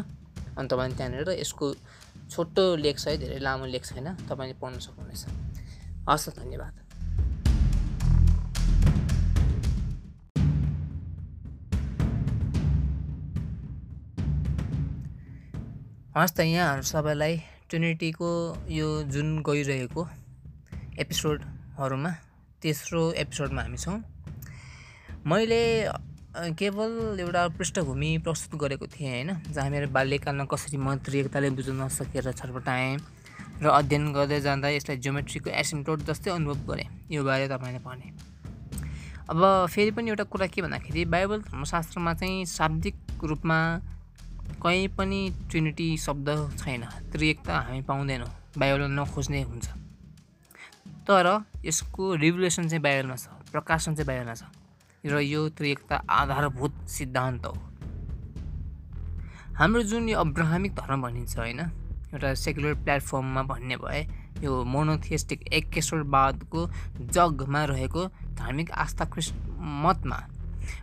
अनि 0.57 0.69
तपाईँले 0.73 0.97
त्यहाँनिर 0.97 1.29
यसको 1.45 1.67
छोटो 2.33 2.65
लेख 2.81 2.97
छ 2.97 3.13
है 3.13 3.17
धेरै 3.21 3.39
लामो 3.45 3.67
लेख 3.69 3.85
छैन 3.85 4.17
तपाईँले 4.25 4.57
पढ्न 4.57 4.81
सक्नुहुनेछ। 4.81 5.23
हस् 6.09 6.29
धन्यवाद। 6.41 6.75
हस् 16.17 16.33
त 16.33 16.41
यहाँहरू 16.41 16.83
सबैलाई 16.89 17.37
ट्रिनिटीको 17.69 18.33
यो 18.73 18.89
जुन 19.13 19.29
गइरहेको 19.45 20.03
एपिसोडहरूमा 20.93 22.11
तेस्रो 22.63 23.01
एपिसोडमा 23.13 23.63
हामी 23.63 23.79
छौँ। 23.79 23.97
मैले 25.25 25.89
केवल 26.53 27.21
एउटा 27.21 27.47
पृष्ठभूमि 27.57 28.11
प्रस्तुत 28.25 28.61
गरेको 28.61 28.87
थिएँ 28.87 29.09
होइन 29.09 29.31
जहाँ 29.53 29.71
मेरो 29.71 29.89
बाल्यकालमा 29.89 30.45
कसरी 30.45 30.77
म 30.77 30.95
त्रिएकताले 31.01 31.51
बुझ्न 31.57 31.81
नसकेर 31.81 32.33
छटपटाएँ 32.33 32.97
र 33.63 33.67
अध्ययन 33.73 34.13
गर्दै 34.13 34.41
जाँदा 34.41 34.69
यसलाई 34.69 34.97
जोमेट्रीको 35.01 35.51
एसिम्टोड 35.51 36.05
जस्तै 36.05 36.31
अनुभव 36.31 36.61
गरेँ 36.69 36.89
यो 37.09 37.25
बारे 37.25 37.49
तपाईँले 37.49 37.81
भने। 37.81 38.13
अब 39.33 39.41
फेरि 39.73 39.91
पनि 39.97 40.11
एउटा 40.11 40.25
कुरा 40.29 40.47
के 40.47 40.63
भन्दाखेरि 40.63 41.05
बाइबल 41.09 41.41
धर्मशास्त्रमा 41.49 42.15
चाहिँ 42.15 42.45
शाब्दिक 42.53 43.25
रूपमा 43.25 43.59
कहीँ 44.61 44.89
पनि 44.93 45.21
ट्रिनिटी 45.51 45.97
शब्द 45.97 46.29
छैन 46.61 46.85
त्रिएकता 47.13 47.61
हामी 47.61 47.81
पाउँदैनौँ 47.89 48.31
बाइबलमा 48.59 49.03
नखोज्ने 49.03 49.43
हुन्छ। 49.43 49.82
तर 51.09 51.27
यसको 51.65 52.15
रिभुलेसन 52.15 52.69
चाहिँ 52.69 52.83
बाइबलमा 52.83 53.17
छ 53.17 53.27
प्रकाशन 53.53 53.95
चाहिँ 53.95 54.07
बाइबलमा 54.07 54.35
छ 54.35 54.45
र 55.05 55.21
यो 55.21 55.49
त्रिएकता 55.59 55.97
आधारभूत 56.11 56.75
सिद्धान्त 56.89 57.47
हो। 57.47 57.55
हाम्रो 59.59 59.83
जुन 59.83 60.09
यो 60.09 60.19
अब्राहमिक 60.19 60.75
धर्म 60.75 61.03
भनिन्छ 61.03 61.39
होइन 61.39 61.61
एउटा 61.61 62.35
सेक्युलर 62.35 62.75
प्लेटफर्ममा 62.85 63.43
भन्ने 63.43 63.77
भए 63.77 64.01
यो 64.43 64.53
मोनोथिस्टिक 64.65 65.41
एकेश्वरवादको 65.53 66.67
जगमा 67.11 67.65
रहेको 67.65 68.07
धार्मिक 68.39 68.71
आस्था 68.85 69.05
मतमा 69.83 70.19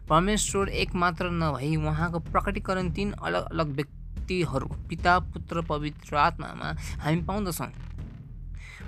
परमेश्वर 0.09 0.69
एक 0.83 0.95
मात्र 0.95 1.29
नभई 1.31 1.75
उहाँको 1.75 2.19
प्रकटीकरण 2.31 2.91
तिन 2.93 3.11
अलग 3.13 3.43
अलग 3.51 3.75
व्यक्तिहरू 3.75 4.67
पिता 4.89 5.17
पुत्र 5.33 5.61
पवित्र 5.69 6.15
आत्मामा 6.17 6.75
हामी 7.03 7.21
पाउँदछौँ। 7.21 7.71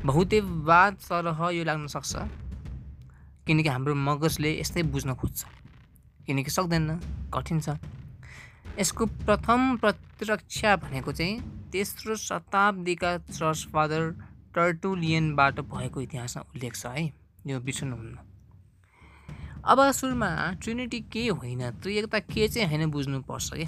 बहुतेवाद 0.05 0.97
सरह 0.97 1.49
यो 1.49 1.63
लाग्न 1.63 1.87
सक्छ। 1.87 2.13
किनकि 3.47 3.69
हाम्रो 3.69 3.93
मगजले 3.95 4.59
यस्तै 4.59 4.83
बुझ्न 4.83 5.13
खोज्छ। 5.13 5.45
किनकि 6.25 6.51
सक्दैन 6.51 6.89
कठिन 7.33 7.59
छ। 7.61 7.77
यसको 8.79 9.05
प्रथम 9.05 9.77
प्रतिरक्षा 9.77 10.75
भनेको 10.75 11.11
चाहिँ 11.11 11.69
तेस्रो 11.71 12.15
शताब्दीका 12.15 13.17
चर्च 13.17 13.67
फादर 13.73 14.11
टर्टुलियनबाट 14.55 15.59
भएको 15.59 16.01
इतिहासमा 16.01 16.43
उल्लेख 16.55 16.75
छ 16.75 16.85
है 16.85 17.05
यो 17.47 17.59
बिर्सनुहुन्न। 17.59 18.17
अब 19.65 19.91
सुरुमा 19.91 20.29
ट्रिनिटी 20.61 20.99
के 21.13 21.27
होइन? 21.27 21.61
त्रिएकता 21.81 22.19
के 22.19 22.47
चाहिँ 22.47 22.67
होइन 22.67 22.91
बुझ्नुपर्छ 22.91 23.49
कि? 23.53 23.67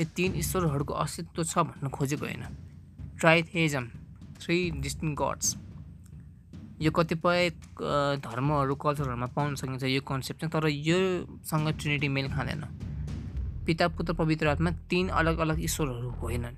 यो 0.00 0.04
तिन 0.04 0.36
ईश्वरहरूको 0.36 0.94
अस्तित्व 0.94 1.44
छ 1.44 1.58
भन्न 1.58 1.88
खोजेको 1.88 2.26
होइन। 2.26 2.44
ट्राइथेजम 3.20 3.84
थ्री 4.40 4.58
डिस्टिङ 4.70 5.14
गड्स 5.14 5.56
यो 6.80 6.90
कतिपय 6.90 7.48
धर्महरू 8.24 8.74
कल्चरहरूमा 8.74 9.26
पाउन 9.36 9.54
सकिन्छ 9.54 9.84
यो 9.84 10.00
कन्सेप्ट 10.00 10.40
चाहिँ 10.40 10.52
तर 10.52 10.68
योसँग 10.68 11.68
ट्रिनिटी 11.76 12.08
मेल 12.08 12.28
खाँदैन। 12.32 12.64
पिता 13.66 13.88
पुत्र 13.88 14.12
पवित्र 14.16 14.48
आत्मा 14.48 14.70
तिन 14.88 15.08
अलग 15.12 15.38
अलग 15.38 15.62
ईश्वरहरू 15.64 16.10
होइनन्। 16.20 16.56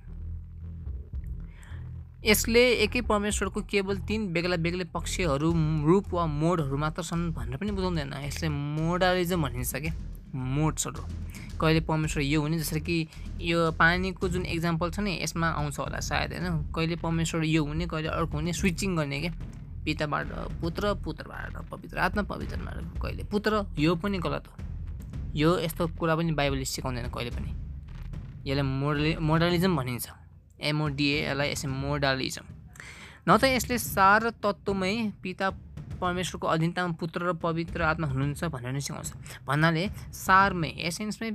यसले 2.24 2.62
एकै 2.86 3.00
परमेश्वरको 3.02 3.60
केवल 3.66 3.96
तिन 4.06 4.32
बेग्ला 4.32 4.56
बेग्लै 4.62 4.84
पक्षहरू 4.94 5.50
रूप 5.86 6.14
वा 6.14 6.26
मोडहरू 6.26 6.76
मात्र 6.78 7.02
छन् 7.02 7.32
भनेर 7.34 7.56
पनि 7.58 7.70
बुझाउँदैन। 7.74 8.14
यसले 8.22 8.48
मोडालिजम 8.48 9.42
भनिन्छ 9.42 9.74
क्या 9.74 9.92
मोड्सहरू। 10.30 11.02
कहिले 11.58 11.80
परमेश्वर 11.82 12.22
यो 12.22 12.40
हुने 12.40 12.58
जसरी 12.58 12.80
कि 12.80 12.96
यो 13.42 13.70
पानीको 13.74 14.28
जुन 14.28 14.46
इक्जाम्पल 14.46 14.90
छ 14.90 14.98
नि 15.02 15.18
यसमा 15.22 15.46
आउँछ 15.50 15.78
होला 15.78 15.98
सायद 16.00 16.30
होइन? 16.32 16.70
कहिले 16.70 16.96
परमेश्वर 17.02 17.44
यो 17.44 17.64
हुने 17.64 17.86
कहिले 17.90 18.08
अर्को 18.08 18.34
हुने 18.38 18.52
स्विचिङ 18.54 18.96
गर्ने 18.96 19.20
क्या 19.20 19.32
पिताबाट 19.84 20.26
पुत्र 20.60 20.94
पुत्रबाट 21.04 21.54
पवित्र 21.70 21.98
आत्मा 21.98 22.22
पवित्रबाट 22.22 22.76
कहिले? 23.02 23.22
पुत्र 23.24 23.66
यो 23.78 23.94
पनि 23.96 24.18
गलत 24.18 24.44
हो। 24.48 24.54
यो 25.34 25.50
यस्तो 25.58 25.86
कुरा 25.98 26.14
पनि 26.16 26.32
बाइबलले 26.32 26.64
सिकाउँदैन 26.64 27.08
कहिले 27.10 27.30
पनि। 27.36 27.50
यसलाई 28.46 28.62
मोडलि 28.62 29.16
मोडलिजम 29.20 29.76
भनिन्छ। 29.76 30.06
एमओडिएलाई 30.62 31.48
यसै 31.52 31.68
मोडालिजम 31.68 32.46
न 33.28 33.36
त 33.38 33.44
यसले 33.50 33.78
सार 33.78 34.30
तत्त्वमै 34.42 35.18
पिता 35.22 35.50
परमेश्वरको 36.02 36.46
अधीनतामा 36.46 36.94
पुत्र 36.98 37.20
र 37.22 37.32
पवित्र 37.38 37.82
आत्मा 37.82 38.06
हुनुहुन्छ 38.10 38.44
भनेर 38.50 38.72
नै 38.74 38.80
सिकाउँछ। 38.82 39.42
भन्नाले 39.46 39.84
सारमै 40.14 40.70
एसेन्समै 40.90 41.30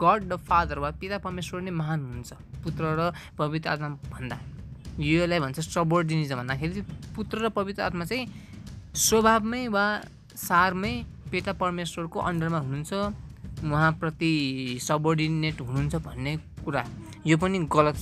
गड 0.00 0.20
द 0.28 0.36
फादर 0.48 0.78
वा 0.78 0.90
पिता 1.00 1.18
परमेश्वर 1.20 1.60
नै 1.60 1.72
महान 1.72 1.98
हुनुहुन्छ 2.00 2.32
पुत्र 2.64 2.82
र 2.98 3.12
पवित्र 3.36 3.68
आत्मा 3.68 3.88
भन्दा। 4.12 4.36
योलाई 5.00 5.40
भन्छ 5.40 5.60
सबोर्डिनिजम 5.60 6.36
भन्दाखेरि 6.36 6.82
पुत्र 7.16 7.38
र 7.38 7.48
पवित्र 7.48 7.82
आत्मा 7.82 8.04
चाहिँ 8.04 8.26
स्वभावमै 8.94 9.68
वा 9.68 9.84
सारमै 10.36 10.94
पिता 11.30 11.52
परमेश्वरको 11.52 12.18
अन्डरमा 12.20 12.58
हुनुहुन्छ 12.58 12.92
उहाँप्रति 13.64 14.32
सबोर्डिनेट 14.82 15.60
हुनुहुन्छ 15.60 15.94
भन्ने 15.94 16.36
कुरा। 16.64 16.84
यो 17.26 17.36
पनि 17.38 17.58
गलत 17.58 17.96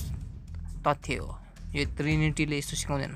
तथ्य 0.87 1.15
हो। 1.15 1.37
यो 1.75 1.85
ट्रिनिटीले 1.95 2.57
यस्तो 2.57 2.75
सिकाउँदैन। 2.75 3.15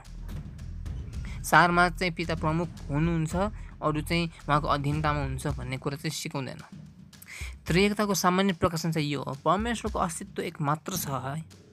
सारमा 1.43 1.89
चाहिँ 1.89 2.13
पिता 2.13 2.35
प्रमुख 2.35 2.69
हुनुहुन्छ 2.89 3.35
अरू 3.35 4.01
चाहिँ 4.01 4.25
उहाँको 4.47 4.67
अधीनतामा 4.67 5.21
हुन्छ 5.23 5.47
भन्ने 5.47 5.77
कुरा 5.77 5.97
चाहिँ 5.97 6.11
सिकाउँदैन। 6.11 6.61
त्रिएकताको 7.67 8.13
सामान्य 8.13 8.53
प्रकाशन 8.53 8.91
चाहिँ 8.91 9.09
यो 9.09 9.21
हो। 9.21 9.33
परमेश्वरको 9.45 9.99
अस्तित्व 9.99 10.41
एक 10.41 10.61
मात्र 10.61 10.97
छ। 10.97 11.07
है 11.07 11.64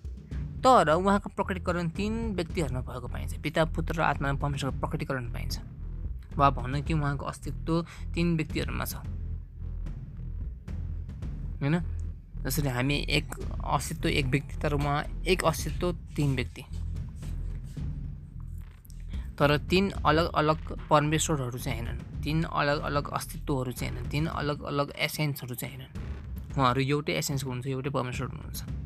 तर 0.65 0.91
उहाँको 0.91 1.29
प्रकटीकरण 1.29 1.89
तिन 1.89 2.35
व्यक्तिहरूमा 2.35 2.81
भएको 2.81 3.09
पाइन्छ। 3.09 3.35
पिता 3.35 3.65
पुत्र 3.65 3.95
र 3.95 4.01
आत्मा 4.01 4.33
परमेश्वरको 4.33 4.79
प्रकटीकरण 4.79 5.33
पाइन्छ। 5.33 5.59
वा 6.37 6.51
भनौँ 6.51 6.81
कि 6.81 6.95
उहाँको 6.95 7.27
अस्तित्व 7.27 7.87
तिन 8.15 8.37
व्यक्तिहरूमा 8.37 8.85
छ। 8.85 8.95
होइन? 11.61 11.81
जसरी 12.43 12.69
हामी 12.69 12.95
एक 13.11 13.35
अस्तित्व 13.65 14.09
एक 14.09 14.27
व्यक्ति 14.27 14.57
तर 14.57 14.73
उहाँ 14.73 15.23
एक 15.27 15.45
अस्तित्व 15.45 15.93
तिन 16.17 16.35
व्यक्ति। 16.37 16.63
तर 19.39 19.57
तिन 19.59 19.91
अलग 19.91 20.33
अलग 20.33 20.59
परमेश्वरहरू 20.91 21.59
चाहिँ 21.59 21.81
होइनन्। 21.81 22.23
तिन 22.23 22.43
अलग 22.43 22.81
अलग 22.81 23.11
अस्तित्वहरू 23.11 23.73
चाहिँ 23.73 23.93
होइनन्। 23.93 24.11
तिन 24.11 24.27
अलग 24.27 24.63
अलग 24.63 24.93
एसेन्सहरू 24.99 25.55
चाहिँ 25.55 25.77
होइनन्। 25.77 26.55
उहाँहरू 26.59 26.81
एउटै 26.81 27.13
एसेन्सको 27.13 27.51
हुन्छ 27.51 27.67
एउटै 27.67 27.91
परमेश्वर 27.91 28.27
हुनुहुन्छ 28.29 28.82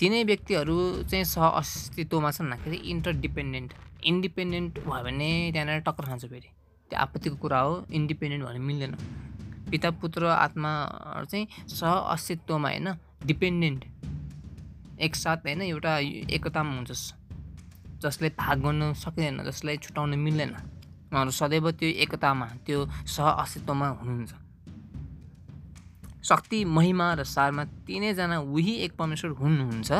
तिनै 0.00 0.22
व्यक्तिहरू 0.24 0.76
चाहिँ 1.12 1.24
सह 1.28 1.44
अस्तित्वमा 1.60 2.30
छन् 2.32 2.46
भन्दाखेरि 2.46 2.76
इन्टरडिपेन्डेन्ट 2.92 3.70
इन्डिपेन्डेन्ट 4.10 4.78
भयो 4.88 5.02
भने 5.04 5.28
त्यहाँनिर 5.52 5.80
टक्कर 5.84 6.04
खान्छ 6.08 6.24
फेरि। 6.24 6.48
त्यो 6.90 6.96
आपत्तिको 6.96 7.36
कुरा 7.36 7.60
हो 7.60 7.72
इन्डिपेन्डेन्ट 7.92 8.44
भने 8.46 8.60
मिल्दैन। 8.64 8.92
पिता 9.68 9.90
पुत्र 10.00 10.22
आत्माहरू 10.40 11.26
चाहिँ 11.28 11.46
सह 11.68 11.92
अस्तित्वमा 12.16 12.68
होइन 12.68 12.88
डिपेन्डेन्ट 13.28 13.82
एकसाथ 15.04 15.38
होइन 15.44 15.62
एउटा 15.68 15.92
एकतामा 16.32 16.72
हुन्छ। 16.76 18.00
जसले 18.00 18.28
भाग 18.40 18.56
गर्न 18.64 18.92
सकिँदैन 18.96 19.44
जसलाई 19.44 19.76
छुट्याउन 19.84 20.16
मिल्दैन। 20.16 20.52
उहाँहरू 21.12 21.30
सदैव 21.30 21.70
त्यो 21.76 21.88
एकतामा 22.04 22.46
त्यो 22.64 22.78
सह 23.04 23.26
अस्तित्वमा 23.36 23.88
हुनुहुन्छ। 24.00 24.39
शक्ति 26.24 26.64
महिमा 26.64 27.12
र 27.14 27.24
सारमा 27.24 27.64
तिनैजना 27.86 28.38
उही 28.40 28.74
एक 28.84 28.92
परमेश्वर 28.96 29.30
हुनुहुन्छ 29.30 29.90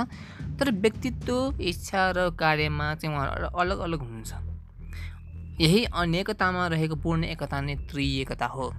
तर 0.61 0.71
व्यक्तित्व 0.71 1.63
इच्छा 1.63 2.11
र 2.17 2.31
कार्यमा 2.37 2.95
चाहिँ 2.95 3.17
उहाँहरू 3.17 3.47
अलग 3.59 3.79
अलग 3.79 4.01
हुनुहुन्छ। 4.01 4.33
यही 5.61 5.85
अनेकतामा 5.85 6.67
रहेको 6.67 6.97
पूर्ण 6.97 7.25
एकता 7.25 7.61
नै 7.61 7.75
त्रिएकता 7.89 8.47
हो। 8.47 8.73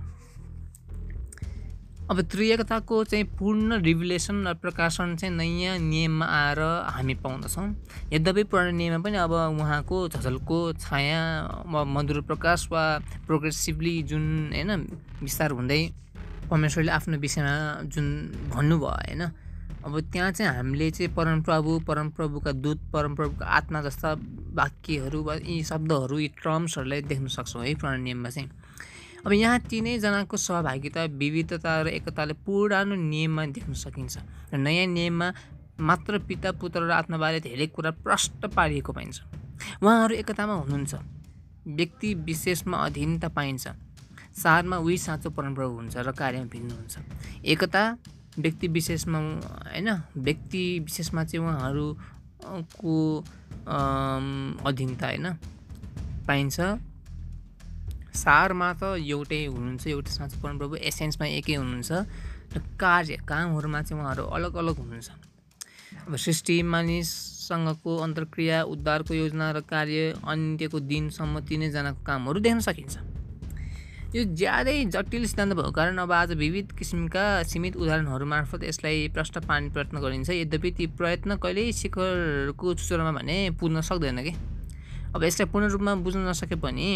अब 2.10 2.22
त्रिएकताको 2.22 3.04
चाहिँ 3.04 3.26
पूर्ण 3.40 3.80
रिभुलेसन 3.82 4.48
र 4.48 4.54
प्रकाशन 4.54 5.16
चाहिँ 5.16 5.36
नयाँ 5.36 5.78
नियममा 5.80 6.26
आएर 6.26 6.60
हामी 6.92 7.16
पाउँदछौँ। 7.24 7.68
यद्यपि 8.14 8.44
पुरानो 8.44 8.72
नियममा 8.78 9.04
पनि 9.04 9.18
अब 9.18 9.32
उहाँको 9.32 9.98
झझलको 10.10 10.58
छाया 10.74 11.22
वा 11.72 11.84
मधुर 11.86 12.22
प्रकाश 12.22 12.68
वा 12.72 12.84
प्रोग्रेसिभली 13.28 14.02
जुन 14.04 14.26
होइन 14.54 14.72
विस्तार 15.22 15.52
हुँदै 15.52 15.82
परमेश्वरले 16.52 16.92
आफ्नो 16.92 17.18
विषयमा 17.18 17.56
जुन 17.88 18.08
भन्नुभयो 18.52 18.92
होइन? 18.92 19.22
अब 19.82 20.00
त्यहाँ 20.14 20.32
चाहिँ 20.32 20.56
हामीले 20.56 20.90
चाहिँ 20.92 21.14
परमप्रभु 21.16 21.80
परमप्रभुका 21.88 22.52
दूत 22.52 22.80
परमप्रभुका 22.94 23.46
आत्मा 23.48 23.82
जस्ता 23.82 24.14
वाक्यहरू 24.54 25.22
वा 25.24 25.36
यी 25.42 25.64
शब्दहरू 25.64 26.18
यी 26.20 26.28
टर्म्सहरूलाई 26.38 27.02
देख्न 27.02 27.28
सक्छौँ 27.28 27.64
है 27.66 27.74
पुरानो 27.76 28.04
नियममा 28.04 28.30
चाहिँ। 28.30 28.50
अब 29.26 29.32
यहाँ 29.34 29.60
तिनैजनाको 29.70 30.38
सहभागिता 30.38 31.04
विविधता 31.18 31.82
र 31.82 31.88
एकताले 31.88 32.34
पुरानो 32.46 32.96
नियममा 32.96 33.46
देख्न 33.58 33.74
सकिन्छ। 33.74 34.18
र 34.54 34.58
नयाँ 34.58 34.86
नियममा 34.86 35.34
मात्र 35.82 36.20
पिता 36.30 36.52
पुत्र 36.52 36.86
र 36.86 36.92
आत्माबारे 36.92 37.40
धेरै 37.40 37.68
कुरा 37.68 37.92
प्रष्ट 38.06 38.46
पारिएको 38.46 38.92
पाइन्छ। 38.94 39.18
उहाँहरू 39.82 40.14
एकतामा 40.16 40.54
हुनुहुन्छ। 40.54 40.94
व्यक्ति 41.68 42.14
विशेषमा 42.14 42.78
अधीनता 42.78 43.28
पाइन्छ। 43.30 43.68
सारमा 44.34 44.78
उही 44.78 44.98
साँचो 44.98 45.30
परम्परा 45.30 45.66
हुन्छ 45.66 45.96
र 45.98 46.12
कार्यमा 46.12 46.46
भिन्न 46.48 46.72
हुन्छ। 46.72 46.96
एकता 47.46 47.84
व्यक्ति 48.40 48.68
विशेषमा 48.68 49.20
होइन 49.20 49.90
व्यक्ति 50.18 50.64
विशेषमा 50.80 51.24
चाहिँ 51.24 51.46
उहाँहरूको 51.46 52.96
अधीनता 54.66 55.08
होइन 55.08 55.28
पाइन्छ। 56.28 56.58
सारमा 58.16 58.70
त 58.74 58.84
एउटै 58.98 59.46
हुनुहुन्छ 59.46 59.88
एउटै 59.88 60.12
साँचो 60.12 60.36
परमप्रभु 60.44 60.76
एसेन्समा 60.80 61.26
एकै 61.40 61.56
हुनुहुन्छ 61.56 61.92
र 62.56 62.60
कार्य 62.80 63.16
कामहरूमा 63.28 63.82
चाहिँ 63.82 64.00
उहाँहरू 64.00 64.24
अलग 64.32 64.54
अलग 64.56 64.76
हुनुहुन्छ। 64.80 65.10
अब 66.08 66.16
सृष्टि 66.16 66.56
मानिससँगको 66.64 67.92
अन्तर्क्रिया 67.98 68.64
उद्धारको 68.64 69.14
योजना 69.14 69.52
र 69.52 69.60
कार्य 69.68 70.16
अन्त्यको 70.24 70.80
दिनसम्म 70.80 71.40
तिनैजनाको 71.48 72.02
कामहरू 72.04 72.40
देख्न 72.40 72.60
सकिन्छ। 72.64 73.11
यो 74.12 74.24
ज्यादै 74.36 74.92
जटिल 74.92 75.26
सिद्धान्त 75.26 75.54
भएको 75.56 75.72
कारण 75.72 75.98
अब 76.04 76.12
आज 76.12 76.32
विविध 76.36 76.72
किसिमका 76.76 77.48
सीमित 77.48 77.76
उदाहरणहरू 77.80 78.26
मार्फत 78.28 78.64
यसलाई 78.68 79.08
प्रश्न 79.16 79.40
पार्ने 79.48 79.70
प्रयत्न 79.72 79.98
गरिन्छ। 80.04 80.30
यद्यपि 80.36 80.72
ती 80.76 80.86
प्रयत्न 81.00 81.40
कहिल्यै 81.40 81.72
शिखरको 81.72 82.74
चुचुरोमा 82.76 83.12
भने 83.16 83.56
पुग्न 83.56 83.80
सक्दैन 83.80 84.20
कि? 84.20 84.34
अब 85.16 85.24
यसलाई 85.24 85.48
पूर्ण 85.48 85.68
रूपमा 85.72 85.96
बुझ्न 86.04 86.28
नसके 86.28 86.56
पनि 86.60 86.88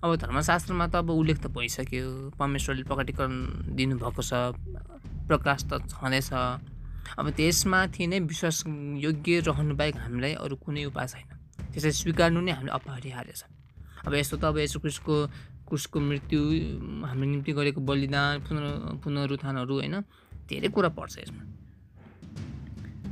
अब 0.00 0.16
धर्मशास्त्रमा 0.24 0.86
त 0.88 1.04
अब 1.04 1.10
उल्लेख 1.12 1.38
त 1.44 1.52
भइसक्यो। 1.52 2.32
परमेश्वरले 2.40 2.88
प्रकटीकरण 2.88 3.36
दिनुभएको 3.76 4.22
छ 4.24 4.56
प्रकाश 5.28 5.68
त 5.68 5.84
छँदैछ। 5.84 6.32
अब 6.32 7.26
त्यसमाथि 7.28 8.06
नै 8.08 8.24
विश्वास 8.24 8.64
योग्य 9.04 9.52
रहनु 9.52 9.76
बाहेक 9.76 9.96
हामीलाई 10.00 10.32
अरू 10.40 10.56
कुनै 10.64 10.88
उपाय 10.88 11.06
छैन। 11.12 11.28
त्यसलाई 11.76 11.92
स्वीकार्नु 11.92 12.40
नै 12.40 12.52
हामीले 12.56 12.72
अपरिहार्य 12.72 13.32
छ 13.36 13.52
अब 14.08 14.12
यस्तो 14.16 14.36
त 14.40 14.44
अब 14.48 14.56
यसो 14.64 14.80
क्रिस्टको 14.80 15.16
क्रुसको 15.68 16.00
मृत्यु 16.00 16.40
हाम्रो 17.04 17.26
निम्ति 17.30 17.52
गरेको 17.52 17.80
बलिदान 17.80 18.32
पुनः 18.44 18.64
पुनरुत्थानहरू 19.02 19.74
होइन? 19.74 19.94
धेरै 20.48 20.68
कुरा 20.68 20.88
पर्छ 20.98 21.18
यसमा। 21.18 21.42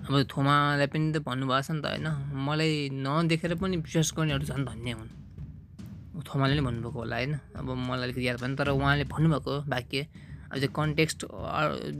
अब 0.02 0.14
थोमालाई 0.32 0.86
पनि 0.92 1.12
त 1.12 1.22
भन्नुभएको 1.22 1.62
छ 1.62 1.70
नि 1.72 1.80
त 1.80 1.86
होइन? 1.86 2.08
मलाई 2.46 2.72
नदेखेर 2.92 3.54
पनि 3.54 3.76
विश्वास 3.76 4.12
गर्नेहरू 4.16 4.44
झन् 4.44 4.64
धन्य 4.64 4.90
हुन्। 4.92 5.10
थोमाले 6.22 6.52
नै 6.54 6.62
भन्नुभएको 6.62 6.98
होला 6.98 7.16
होइन? 7.16 7.32
अब 7.56 7.68
मलाई 7.88 8.04
अलिकति 8.04 8.28
याद 8.28 8.36
भएन 8.40 8.56
तर 8.56 8.68
उहाँले 8.68 9.04
भन्नुभएको 9.08 9.52
वाक्य 9.70 10.00
अब 10.52 10.58
चाहिँ 10.58 10.72
कन्टेक्स्ट 10.76 11.20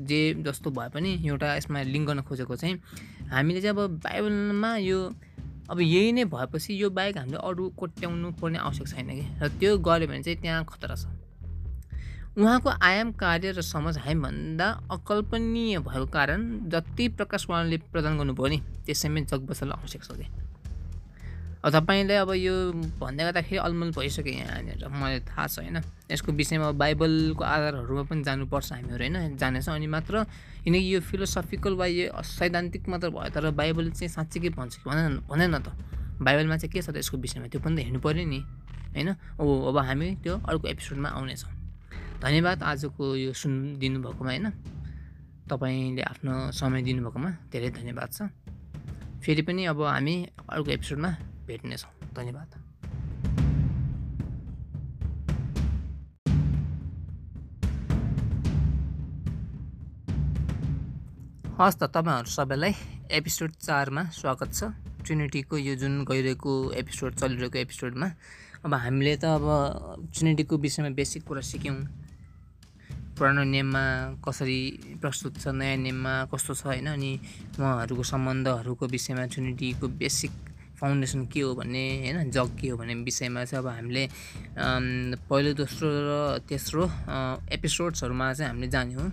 जे 0.05 0.21
जस्तो 0.45 0.71
भए 0.71 0.89
पनि 0.93 1.11
एउटा 1.25 1.49
यसमा 1.57 1.83
लिङ्क 1.89 2.07
गर्न 2.09 2.21
खोजेको 2.29 2.57
चाहिँ 2.57 2.77
हामीले 3.33 3.61
चाहिँ 3.61 3.77
अब 3.77 3.97
बाइबलमा 4.05 4.77
यो 4.77 4.99
अब 5.73 5.81
यही 5.81 6.13
नै 6.13 6.25
भएपछि 6.25 6.83
यो 6.83 6.91
बाहेक 6.91 7.19
हामीले 7.19 7.39
अरू 7.41 7.69
कोट्याउनु 7.81 8.31
पर्ने 8.33 8.59
आवश्यक 8.59 8.89
छैन 8.89 9.09
कि? 9.09 9.25
र 9.41 9.49
त्यो 9.49 9.79
गऱ्यो 9.79 10.07
भने 10.09 10.23
चाहिँ 10.23 10.41
त्यहाँ 10.41 10.65
खतरा 10.69 10.95
छ। 10.95 11.07
उहाँको 12.39 12.71
आयाम 12.71 13.13
कार्य 13.13 13.51
र 13.53 13.63
समझ 13.63 13.97
हामीभन्दा 13.99 14.69
अकल्पनीय 14.91 15.79
भएको 15.79 16.07
कारण 16.07 16.41
जति 16.69 17.09
प्रकाश 17.09 17.47
उहाँले 17.51 17.77
प्रदान 17.93 18.19
गर्नुभयो 18.19 18.47
नि 18.47 18.59
त्यसैमै 18.87 19.21
जग 19.21 19.41
बसाल्न 19.49 19.73
आवश्यक 19.73 20.05
छ 20.05 20.13
कि? 20.13 20.52
अब 21.63 21.71
तपाईँलाई 21.71 22.17
अब 22.27 22.31
यो 22.43 22.55
भन्दै 22.99 23.23
गर्दाखेरि 23.23 23.59
अलमल 23.63 23.91
भइसक्यो 23.95 24.35
यहाँनिर। 24.35 24.83
मलाई 24.83 25.21
थाहा 25.31 25.47
छ 25.47 25.63
होइन? 25.63 25.79
यसको 26.11 26.33
विषयमा 26.35 26.75
बाइबलको 26.75 27.39
आधारहरूमा 27.39 28.03
पनि 28.11 28.23
जानुपर्छ 28.27 28.73
हामीहरू 28.73 28.99
होइन? 28.99 29.39
जानेछौँ 29.39 29.75
अनि 29.79 29.87
मात्र 29.87 30.27
किनकि 30.67 30.83
यो 30.95 30.99
फिलोसफिकल 31.07 31.75
वा 31.79 31.87
यो 31.87 32.11
सैद्धान्तिक 32.19 32.83
मात्र 32.91 33.15
भयो 33.15 33.31
तर 33.31 33.51
बाइबल 33.55 33.95
चाहिँ 33.95 34.11
साँच्चै 34.11 34.41
के 34.43 34.49
भन्छ 34.59 34.83
कि 34.83 34.91
भन 34.91 35.23
भन 35.31 35.41
न 35.55 35.63
त। 35.63 35.71
बाइबलमा 36.19 36.57
चाहिँ 36.59 36.73
के 36.75 36.83
छ 36.83 36.91
त 36.91 36.99
यसको 36.99 37.23
विषयमा? 37.23 37.47
त्यो 37.47 37.63
पनि 37.63 37.79
त 37.79 37.87
हेर्नु 37.87 38.01
पऱ्यो 38.03 38.27
नि 38.27 38.41
होइन? 38.99 39.09
ओ 39.39 39.71
अब 39.71 39.79
हामी 39.79 40.19
त्यो 40.19 40.35
अर्को 40.43 40.67
एपिसोडमा 40.67 41.09
आउनेछौँ। 41.15 41.53
धन्यवाद 42.23 42.59
आजको 42.63 43.05
यो 43.23 43.31
सुनिदिनु 43.39 44.03
भएकोमा 44.03 44.31
होइन? 44.35 44.47
तपाईँले 45.47 46.03
आफ्नो 46.03 46.51
समय 46.59 46.83
दिनुभएकोमा 46.83 47.31
धेरै 47.55 47.71
धन्यवाद 47.71 48.11
छ। 48.11 48.27
फेरि 49.23 49.43
पनि 49.47 49.63
अब 49.71 49.79
हामी 49.79 50.15
अर्को 50.51 50.71
एपिसोडमा 50.71 51.11
भेट्नेछौँ। 51.53 51.93
धन्यवाद। 52.17 52.51
हस् 61.61 61.77
त 61.79 61.85
तपाईँहरू 61.95 62.31
सबैलाई 62.33 62.73
एपिसोड 63.13 63.51
चारमा 63.61 64.03
स्वागत 64.11 64.51
छ। 64.51 64.73
ट्रिनिटीको 65.05 65.57
यो 65.59 65.75
जुन 65.77 66.05
गइरहेको 66.09 66.53
एपिसोड 66.73 67.15
चलिरहेको 67.21 67.59
एपिसोडमा 67.59 68.09
अब 68.65 68.75
हामीले 68.75 69.15
त 69.21 69.25
अब 69.37 69.45
ट्रिनिटीको 70.11 70.55
विषयमा 70.57 70.91
बेसिक 70.97 71.23
कुरा 71.29 71.43
सिक्यौँ। 71.43 71.77
पुरानो 73.15 73.43
नियममा 73.45 73.83
कसरी 74.25 74.61
प्रस्तुत 75.03 75.33
छ 75.39 75.53
नयाँ 75.53 75.77
नियममा 75.77 76.15
कस्तो 76.33 76.55
छ 76.55 76.63
होइन? 76.67 76.89
अनि 76.97 77.11
उहाँहरूको 77.61 78.03
सम्बन्धहरूको 78.03 78.85
विषयमा 78.89 79.25
ट्रिनिटीको 79.29 79.87
बेसिक 80.01 80.33
फाउन्डेसन 80.83 81.31
के 81.31 81.41
हो 81.41 81.55
भन्ने 81.55 81.83
होइन 82.03 82.31
जग 82.35 82.59
के 82.59 82.69
हो 82.69 82.77
भन्ने 82.77 82.95
विषयमा 83.07 83.45
चाहिँ 83.47 83.63
अब 83.63 83.71
हामीले 83.71 84.03
पहिलो 85.31 85.53
दोस्रो 85.55 85.89
र 85.89 86.43
तेस्रो 86.51 86.85
एपिसोड्सहरूमा 87.55 88.33
चाहिँ 88.35 88.51
हामीले 88.51 88.69
जान्यौँ। 88.69 89.07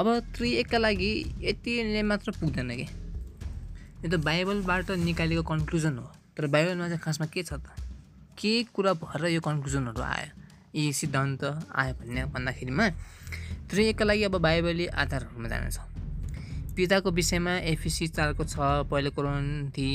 अब 0.00 0.06
एकका 0.40 0.78
लागि 0.78 1.10
यतिले 1.44 2.02
मात्र 2.08 2.32
पुग्दैन 2.40 2.70
कि। 2.72 2.88
यो 4.00 4.08
त 4.08 4.14
बाइबलबाट 4.24 4.90
निकालेको 5.04 5.42
कन्क्लुजन 5.44 5.94
हो। 5.98 6.08
तर 6.36 6.46
बाइबलमा 6.48 6.86
चाहिँ 6.88 7.02
खासमा 7.04 7.26
के 7.28 7.42
छ 7.42 7.60
त? 7.60 7.68
के 8.38 8.52
कुरा 8.72 8.92
भएर 9.04 9.26
यो 9.36 9.40
कन्क्लुजनहरू 9.44 10.02
आयो? 10.02 10.30
यी 10.72 10.92
सिद्धान्त 10.92 11.44
आयो 11.44 11.92
भन्ने 12.00 12.24
भन्दाखेरिमा 12.32 12.86
एकका 13.68 14.04
लागि 14.04 14.22
अब 14.24 14.36
बाइबली 14.40 14.86
आधारहरूमा 14.86 15.48
जानेछ। 15.48 15.78
पिताको 16.78 17.10
विषयमा 17.10 17.52
एफिसी 17.68 18.06
चारको 18.06 18.44
छ 18.44 18.86
पहिलो 18.86 19.10
कोरोन्थी 19.10 19.90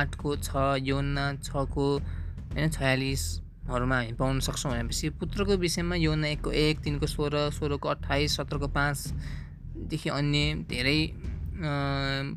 आठको 0.00 0.30
छ 0.36 0.48
योना 0.80 1.24
छको 1.44 1.88
होइन 2.00 2.70
छयालिसहरूमा 2.70 3.96
हामी 3.96 4.12
पाउन 4.16 4.40
सक्छौँ 4.46 4.72
भनेपछि 4.72 5.10
पुत्रको 5.20 5.56
विषयमा 5.60 5.96
योना 5.96 6.28
एकको 6.28 6.50
एक 6.64 6.80
तिनको 6.80 7.06
सोह्र 7.06 7.50
सोह्रको 7.52 7.88
अठाइस 7.88 8.36
सत्रको 8.36 8.68
पाँचदेखि 8.72 10.08
अन्य 10.10 10.64
धेरै 10.70 11.00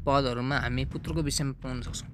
पदहरूमा 0.04 0.58
हामी 0.68 0.86
पुत्रको 0.92 1.22
विषयमा 1.24 1.54
पाउन 1.64 1.82
सक्छौँ। 1.88 2.12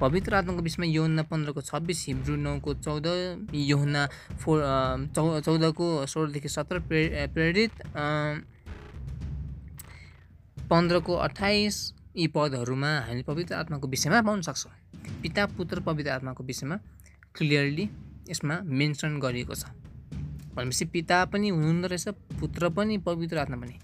पवित्र 0.00 0.34
आत्माको 0.34 0.62
विषयमा 0.62 0.86
योहना 0.88 1.22
पन्ध्रको 1.28 1.60
छब्बिस 1.60 2.06
हिब्रू 2.08 2.36
नौको 2.40 2.74
चौध 2.80 3.06
योहना 3.52 4.06
फोर 4.40 4.64
चौ 5.12 5.40
चौधको 5.40 5.90
सोह्रदेखि 6.08 6.48
सत्र 6.48 6.80
प्रे 6.88 7.26
प्रेरित 7.34 7.72
पन्ध्रको 10.72 11.14
अठाइस 11.14 11.76
यी 12.16 12.26
पदहरूमा 12.32 12.90
हामीले 13.06 13.22
पवित्र 13.22 13.54
आत्माको 13.54 13.88
विषयमा 13.88 14.20
पाउन 14.22 14.40
सक्छौँ। 14.40 14.72
पिता 15.22 15.44
पुत्र 15.46 15.80
पवित्र 15.80 16.10
आत्माको 16.10 16.44
विषयमा 16.44 16.76
क्लियरली 17.36 17.88
यसमा 18.30 18.56
मेन्सन 18.72 19.18
गरिएको 19.20 19.54
छ। 19.54 19.68
भनेपछि 20.56 20.84
पिता 20.94 21.24
पनि 21.28 21.48
हुनुहुँदो 21.48 21.88
रहेछ 21.88 22.08
पुत्र 22.40 22.68
पनि 22.70 22.96
पवित्र 23.04 23.38
आत्मा 23.38 23.56
पनि। 23.56 23.76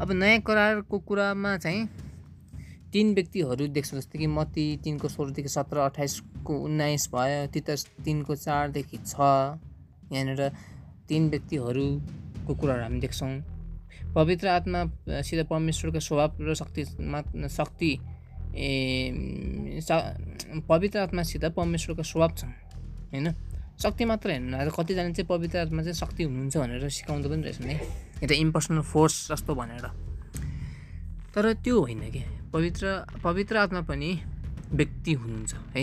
अब 0.00 0.12
नयाँ 0.12 0.40
करारको 0.40 0.98
कुरामा 0.98 1.56
चाहिँ 1.56 1.88
तिन 2.92 3.14
व्यक्तिहरू 3.14 3.66
देख्छौँ 3.72 3.98
जस्तै 4.00 4.18
कि 4.18 4.26
मती 4.28 4.66
तिनको 4.84 5.08
सोह्रदेखि 5.08 5.48
सत्र 5.48 5.88
अठाइसको 5.88 6.58
उन्नाइस 6.64 7.08
भयो 7.14 7.46
तितस 7.48 7.86
तिनको 8.04 8.36
चारदेखि 8.36 8.98
छ 8.98 9.16
यहाँनिर 10.12 10.48
तिन 11.08 11.30
व्यक्तिहरूको 11.30 12.54
कुराहरू 12.54 12.82
हामी 12.82 13.00
देख्छौँ। 13.00 13.32
पवित्र 14.14 14.48
आत्मासित 14.48 15.46
परमेश्वरको 15.50 16.00
स्वभाव 16.00 16.30
र 16.40 16.54
शक्ति 16.54 17.90
ए 18.54 19.80
पवित्र 20.68 20.98
आत्मासित 20.98 21.44
परमेश्वरको 21.56 22.02
स्वभाव 22.02 22.30
छ 22.38 22.44
होइन? 22.44 23.26
शक्ति 23.82 24.04
मात्र 24.04 24.30
हेर्नु 24.30 24.70
कतिजना 24.70 25.10
चाहिँ 25.10 25.26
पवित्र 25.26 25.58
आत्मा 25.58 25.82
चाहिँ 25.82 25.94
शक्ति 25.94 26.22
हुनुहुन्छ 26.22 26.56
भनेर 26.56 26.88
सिकाउँदो 26.88 27.28
पनि 27.28 27.42
रहेछ 27.42 27.60
नि 27.60 27.74
एउटा 28.22 28.34
इम्पर्सनल 28.34 28.80
फोर्स 28.86 29.14
जस्तो 29.32 29.54
भनेर। 29.54 29.86
तर 31.34 31.52
त्यो 31.64 31.80
होइन 31.80 32.02
कि? 32.10 32.22
पवित्र 32.52 32.84
पवित्र 33.24 33.56
आत्मा 33.56 33.80
पनि 33.90 34.10
व्यक्ति 34.72 35.12
हुनुहुन्छ 35.12 35.54
है? 35.74 35.82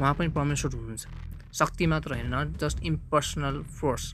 उहाँ 0.00 0.14
पनि 0.14 0.28
परमेश्वर 0.28 0.70
हुनुहुन्छ। 0.74 1.06
शक्ति 1.54 1.86
मात्र 1.86 2.10
होइन 2.14 2.54
जस्ट 2.62 2.82
इम्पर्सनल 2.82 3.62
फोर्स 3.78 4.04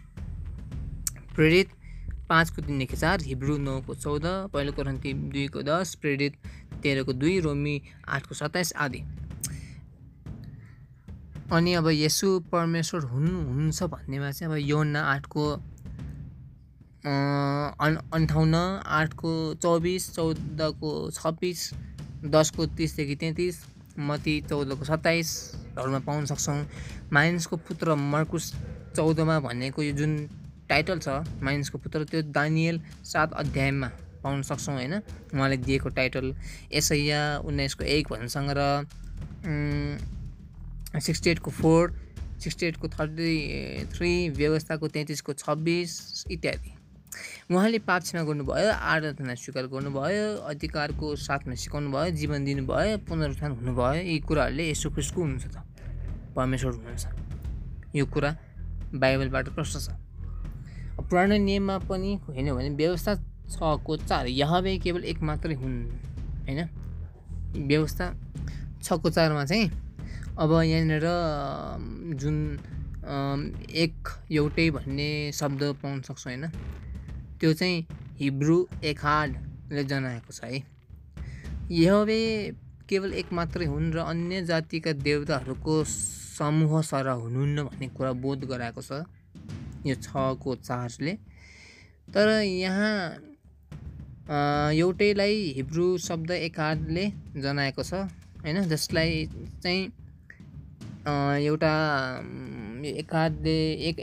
प्रेरित 1.37 1.69
पाँचको 2.31 2.63
तिनदेखि 2.63 2.97
चार 2.97 3.23
हिब्रू 3.27 3.57
नौको 3.59 3.95
चौध 3.97 4.27
पहिलो 4.53 4.73
कोरन्ती 4.73 5.13
दुईको 5.35 5.63
दस 5.63 5.95
प्रेरित 6.01 6.35
तेह्रको 6.83 7.13
दुई 7.13 7.41
रोमी 7.41 7.75
आठको 8.09 8.35
सत्ताइस 8.35 8.73
आदि। 8.79 9.01
अनि 11.53 11.73
अब 11.75 11.89
यसु 11.91 12.29
परमेश्वर 12.53 13.03
हुनु 13.11 13.35
हुनुहुन्छ 13.41 13.83
भन्नेमा 13.91 14.31
चाहिँ 14.31 14.53
अब 14.53 14.59
यौना 14.63 15.01
आठको 15.13 15.45
अन् 17.81 17.97
अन्ठाउन्न 18.15 18.55
आठको 18.87 19.31
चौबिस 19.63 20.15
चौधको 20.15 20.91
छब्बिस 21.11 21.61
दसको 22.31 22.67
तिसदेखि 22.79 23.17
तेत्तिस 23.17 23.57
मती 23.99 24.41
चौधको 24.49 24.85
सत्ताइसहरूमा 24.85 25.99
पाउन 26.07 26.25
सक्छौँ। 26.31 26.63
माइन्सको 27.13 27.57
पुत्र 27.67 27.95
मर्कुस 27.95 28.53
चौधमा 28.97 29.39
भनेको 29.41 29.83
यो 29.83 29.93
जुन 29.99 30.13
टाइटल 30.71 30.99
छ 30.99 31.27
माइन्सको 31.43 31.79
पुत्र। 31.79 32.05
त्यो 32.07 32.23
दानियल 32.31 32.81
सात 33.05 33.33
अध्यायमा 33.35 33.89
पाउन 34.23 34.43
सक्छौँ 34.43 34.75
होइन? 34.75 34.95
उहाँले 35.35 35.57
दिएको 35.67 35.89
टाइटल। 35.91 36.35
एसैया 36.73 37.21
उन्नाइसको 37.45 37.85
एक 37.85 38.05
भन्सँग 38.13 38.51
र 38.57 38.61
सिक्सटी 41.01 41.31
एटको 41.31 41.51
फोर 41.51 41.93
सिक्सटी 42.43 42.67
एटको 42.67 42.89
थर्टी 42.89 43.33
थ्री 43.93 44.13
व्यवस्थाको 44.37 44.89
तेत्तिसको 44.89 45.33
छब्बिस 45.35 45.91
इत्यादि। 46.31 46.73
उहाँले 47.51 47.79
पाप 47.83 48.03
क्षमा 48.03 48.23
गर्नुभयो 48.23 48.71
आराधना 48.71 49.35
स्वीकार 49.35 49.67
गर्नुभयो 49.67 50.27
अधिकारको 50.47 51.07
साथमा 51.17 51.55
सिकाउनु 51.55 51.91
भयो 51.91 52.11
जीवन 52.17 52.45
दिनुभयो 52.45 52.99
पुनरुत्थान 53.09 53.53
हुनुभयो। 53.59 54.03
यी 54.07 54.19
कुराहरूले 54.23 54.65
यसो 54.71 54.91
खुसको 54.95 55.21
हुनुहुन्छ 55.21 55.47
त 55.51 55.57
परमेश्वर 56.37 56.73
हुनुहुन्छ। 56.73 57.05
यो 57.97 58.05
कुरा 58.07 58.31
बाइबलबाट 58.95 59.49
प्रश्न 59.57 59.77
छ। 59.81 59.89
पुरानो 61.09 61.37
नियममा 61.39 61.77
पनि 61.89 62.11
होइन 62.27 62.53
भने 62.55 62.71
व्यवस्था 62.77 63.15
छको 63.51 63.97
चार 63.99 64.27
यहवे 64.27 64.77
केवल 64.79 65.05
एक 65.05 65.23
मात्रै 65.23 65.55
हुन् 65.55 65.79
होइन? 66.47 66.61
व्यवस्था 67.67 68.07
छको 68.83 69.11
चारमा 69.11 69.45
चाहिँ 69.45 69.67
अब 70.39 70.51
यहाँनिर 70.63 71.07
जुन 72.21 72.37
एक 73.85 74.09
एउटै 74.33 74.71
भन्ने 74.71 75.09
शब्द 75.33 75.63
पाउन 75.83 76.01
सक्छौँ 76.03 76.33
होइन? 76.33 76.47
त्यो 77.41 77.53
चाहिँ 77.53 77.87
हिब्रू 78.21 78.57
एखाडले 78.85 79.85
जनाएको 79.85 80.33
छ 80.33 80.45
है। 80.45 80.63
यहवे 81.71 82.21
केवल 82.89 83.13
एक 83.15 83.33
मात्रै 83.33 83.67
हुन् 83.67 83.93
र 83.95 83.99
अन्य 84.05 84.43
जातिका 84.45 84.93
देवताहरूको 85.01 85.75
समूह 85.85 86.81
सरह 86.83 87.13
हुनुहुन्न 87.25 87.65
भन्ने 87.65 87.89
कुरा 87.89 88.13
बोध 88.23 88.45
गराएको 88.45 88.83
छ। 88.83 89.07
यो 89.87 89.95
छको 89.97 90.55
चार्जले 90.57 91.13
तर 92.15 92.29
यहाँ 92.43 92.95
एउटैलाई 94.77 95.37
हिब्रू 95.57 95.87
शब्द 95.99 96.31
एकाडले 96.31 97.05
जनाएको 97.37 97.83
छ 97.83 97.95
होइन? 98.43 98.63
जसलाई 98.69 99.27
चाहिँ 99.63 99.83
एउटा 101.47 101.75
एकाडले 102.87 103.57
एक 103.89 103.97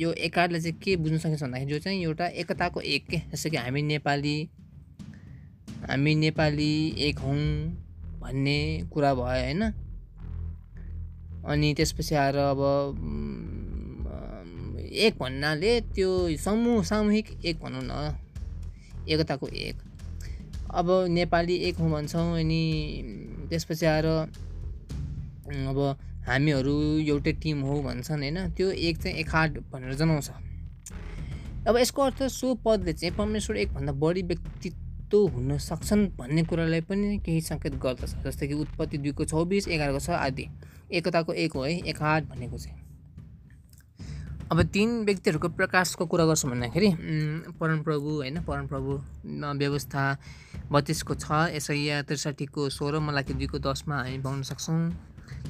यो 0.00 0.12
एकाडले 0.28 0.60
चाहिँ 0.60 0.78
के 0.82 0.96
बुझ्न 0.96 1.18
सकिन्छ 1.18 1.42
भन्दाखेरि 1.42 1.70
जो 1.70 1.78
चाहिँ 1.78 2.02
एउटा 2.02 2.26
एकताको 2.42 2.80
एक 2.80 3.06
के? 3.10 3.18
जस्तो 3.32 3.50
कि 3.50 3.56
हामी 3.56 3.82
नेपाली 3.82 4.36
हामी 5.88 6.14
नेपाली 6.14 6.72
एक 7.08 7.18
हौँ 7.18 7.36
भन्ने 8.20 8.58
कुरा 8.92 9.14
भयो 9.14 9.24
होइन? 9.24 9.62
अनि 11.46 11.74
त्यसपछि 11.76 12.14
आएर 12.14 12.36
अब 12.36 12.60
एक 14.86 15.18
भन्नाले 15.20 15.80
त्यो 15.94 16.36
समूह 16.38 16.82
सामूहिक 16.84 17.26
एक 17.44 17.60
भनौँ 17.60 17.82
न 17.84 18.16
एकताको 19.08 19.48
एक। 19.48 19.76
अब 20.70 20.90
नेपाली 21.10 21.56
एक 21.68 21.76
हौँ 21.78 21.90
भन्छौँ 21.90 22.38
अनि 22.38 22.62
त्यसपछि 23.50 23.86
आएर 23.86 24.06
अब 24.06 25.78
हामीहरू 26.26 26.74
एउटै 27.00 27.32
टिम 27.42 27.60
हो 27.62 27.82
भन्छन् 27.82 28.22
होइन 28.22 28.38
त्यो 28.50 28.70
एक 28.70 28.98
चाहिँ 28.98 29.16
एकाड 29.18 29.58
भनेर 29.72 29.94
जनाउँछ। 29.94 30.30
अब 31.68 31.76
यसको 31.76 32.02
अर्थ 32.02 32.22
सो 32.30 32.54
पदले 32.64 32.92
चाहिँ 32.92 33.14
परमेश्वर 33.16 33.56
एकभन्दा 33.56 33.92
बढी 33.92 34.22
व्यक्तित्व 34.22 35.26
हुन 35.34 35.58
सक्छन् 35.58 36.06
भन्ने 36.18 36.42
कुरालाई 36.44 36.80
पनि 36.80 37.18
केही 37.26 37.40
सङ्केत 37.40 37.74
गर्दछ 37.82 38.14
जस्तै 38.24 38.46
कि 38.48 38.54
उत्पत्ति 38.54 38.98
दुईको 38.98 39.24
चौबिस 39.24 39.68
एघारको 39.68 39.98
छ 39.98 40.10
आदि। 40.10 40.48
एकताको 40.92 41.32
एक 41.34 41.52
हो 41.52 41.62
है 41.62 41.78
एकाड 41.88 42.28
भनेको 42.28 42.58
चाहिँ। 42.58 42.85
अब 44.46 44.62
तिन 44.70 44.90
व्यक्तिहरूको 45.04 45.48
प्रकाशको 45.58 46.06
कुरा 46.06 46.24
गर्छौँ 46.26 46.50
भन्दाखेरि 46.50 46.90
परमप्रभु 47.58 48.10
होइन 48.10 48.40
परमप्रभु 48.46 48.92
व्यवस्था 49.58 50.02
बत्तिसको 50.70 51.14
छ 51.14 51.26
यसैया 51.50 52.02
त्रिसाठीको 52.06 52.68
सोह्र 52.70 53.00
मलाकी 53.02 53.34
दुईको 53.34 53.58
दसमा 53.58 53.96
हामी 53.98 54.18
पाउन 54.22 54.42
सक्छौँ। 54.46 54.78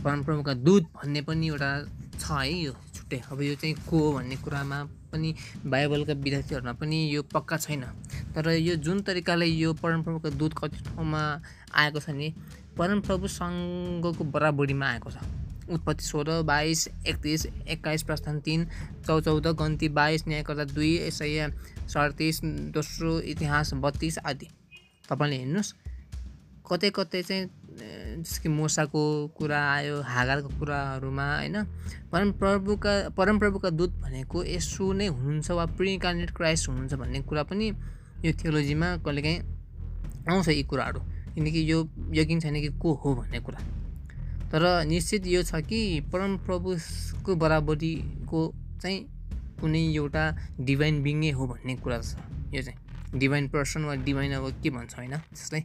परमप्रभुका 0.04 0.54
दुध 0.64 0.84
भन्ने 0.96 1.20
पनि 1.28 1.46
एउटा 1.48 1.70
छ 2.16 2.24
है 2.32 2.52
यो 2.52 2.72
छुट्टै। 2.96 3.20
अब 3.32 3.42
यो 3.42 3.54
चाहिँ 3.60 3.74
को 3.84 3.98
हो 3.98 4.12
भन्ने 4.16 4.36
कुरामा 4.40 4.82
पनि 5.12 5.34
बाइबलका 5.66 6.12
विद्यार्थीहरूमा 6.16 6.72
पनि 6.80 6.96
यो 7.14 7.22
पक्का 7.28 7.56
छैन। 7.68 7.84
तर 8.32 8.48
यो 8.56 8.76
जुन 8.80 9.00
तरिकाले 9.04 9.46
यो 9.46 9.72
परमप्रभुका 9.76 10.30
दुध 10.40 10.52
कति 10.56 10.78
ठाउँमा 10.88 11.22
आएको 11.84 12.00
छ 12.00 12.08
भने 12.08 12.32
परमप्रभुसँगको 12.78 14.24
बराबरीमा 14.24 14.86
आएको 14.88 15.10
छ। 15.10 15.20
उत्पत्ति 15.68 16.04
सोह्र 16.04 16.42
बाइस 16.42 16.88
एकतिस 17.08 17.46
एक्काइस 17.46 18.02
प्रस्थान 18.02 18.40
तिन 18.40 18.64
चौ 19.06 19.20
चौध 19.20 19.46
गन्ती 19.58 19.88
बाइस 19.90 20.26
न्यायकर्ता 20.28 20.64
दुई 20.74 20.92
यसैया 20.98 21.48
सडतिस 21.88 22.40
दोस्रो 22.74 23.18
इतिहास 23.32 23.74
बत्तिस 23.74 24.18
आदि। 24.20 24.48
तपाईँले 25.08 25.36
हेर्नुहोस् 25.36 25.74
कतै 26.66 26.90
कतै 26.90 27.22
चाहिँ 27.22 27.48
जस्तो 28.22 28.42
कि 28.42 28.48
मोसाको 28.48 29.02
कुरा 29.36 29.60
आयो 29.72 30.00
हागारको 30.02 30.48
कुराहरूमा 30.58 31.26
होइन? 31.34 31.56
परमप्रभुका 32.12 32.92
परमप्रभुका 33.16 33.70
दूत 33.70 33.92
भनेको 34.00 34.44
यसो 34.44 34.92
नै 34.92 35.06
हुनुहुन्छ 35.06 35.50
वा 35.50 35.66
प्रिकानेट 35.76 36.30
क्राइस्ट 36.36 36.68
हुनुहुन्छ 36.68 36.94
भन्ने 36.94 37.20
कुरा 37.22 37.42
पनि 37.42 37.68
यो 38.24 38.32
थियोलोजीमा 38.32 38.88
कहिलेकाहीँ 39.04 39.40
आउँछ 40.30 40.48
यी 40.48 40.62
कुराहरू। 40.62 41.00
किनकि 41.34 41.70
यो 41.70 41.78
यकिन 42.14 42.40
छैन 42.40 42.54
कि 42.60 42.68
को 42.80 42.92
हो 42.94 43.14
भन्ने 43.14 43.40
कुरा। 43.40 43.60
तर 44.52 44.62
निश्चित 44.86 45.26
यो 45.26 45.42
छ 45.42 45.60
कि 45.66 45.80
परमप्रभुको 46.12 47.34
बराबरीको 47.34 48.40
चाहिँ 48.82 48.98
कुनै 49.60 49.82
एउटा 49.94 50.24
डिभाइन 50.60 51.02
बिङै 51.02 51.30
हो 51.30 51.46
भन्ने 51.46 51.74
कुरा 51.82 51.98
छ। 52.00 52.16
यो 52.54 52.62
चाहिँ 52.62 53.18
डिभाइन 53.18 53.48
पर्सन 53.48 53.84
वा 53.84 53.94
डिभाइन 54.06 54.32
अब 54.32 54.62
के 54.62 54.70
भन्छ 54.70 54.94
होइन? 54.96 55.16
त्यसलाई 55.34 55.62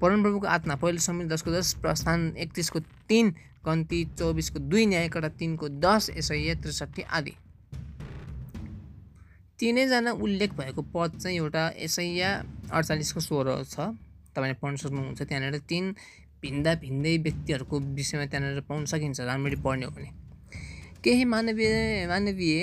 परमप्रभुको 0.00 0.46
आत्मा 0.46 0.74
पहिलो 0.80 0.98
समय 0.98 1.24
दसको 1.28 1.50
दस 1.52 1.74
प्रस्थान 1.82 2.32
एकतिसको 2.38 2.80
तिन 3.08 3.30
कन्ती 3.64 4.04
चौबिसको 4.18 4.58
दुई 4.64 4.86
न्यायकटा 4.86 5.28
तिनको 5.36 5.68
दस 5.68 6.10
यसैया 6.16 6.54
त्रिसठी 6.62 7.02
आदि। 7.02 7.34
तिनैजना 9.60 10.12
उल्लेख 10.16 10.50
भएको 10.56 10.82
पद 10.94 11.18
चाहिँ 11.20 11.36
एउटा 11.36 11.64
यसैया 11.78 12.30
अडचालिसको 12.72 13.20
सोह्र 13.20 13.62
छ। 13.64 13.92
तपाईँले 14.32 14.56
पढ्न 14.62 14.76
सक्नुहुन्छ 14.76 15.22
त्यहाँनिर 15.22 15.58
तिन 15.68 15.84
भिन्दा 16.42 16.74
भिन्दै 16.80 17.16
व्यक्तिहरूको 17.18 17.78
विषयमा 17.96 18.26
त्यहाँनिर 18.26 18.60
पाउन 18.68 18.84
सकिन्छ 18.86 19.20
राम्ररी 19.22 19.56
पढ्ने 19.62 19.86
हो 19.86 19.92
भने 19.92 20.10
केही 21.04 21.24
मानवीय 21.26 22.06
मानवीय 22.08 22.58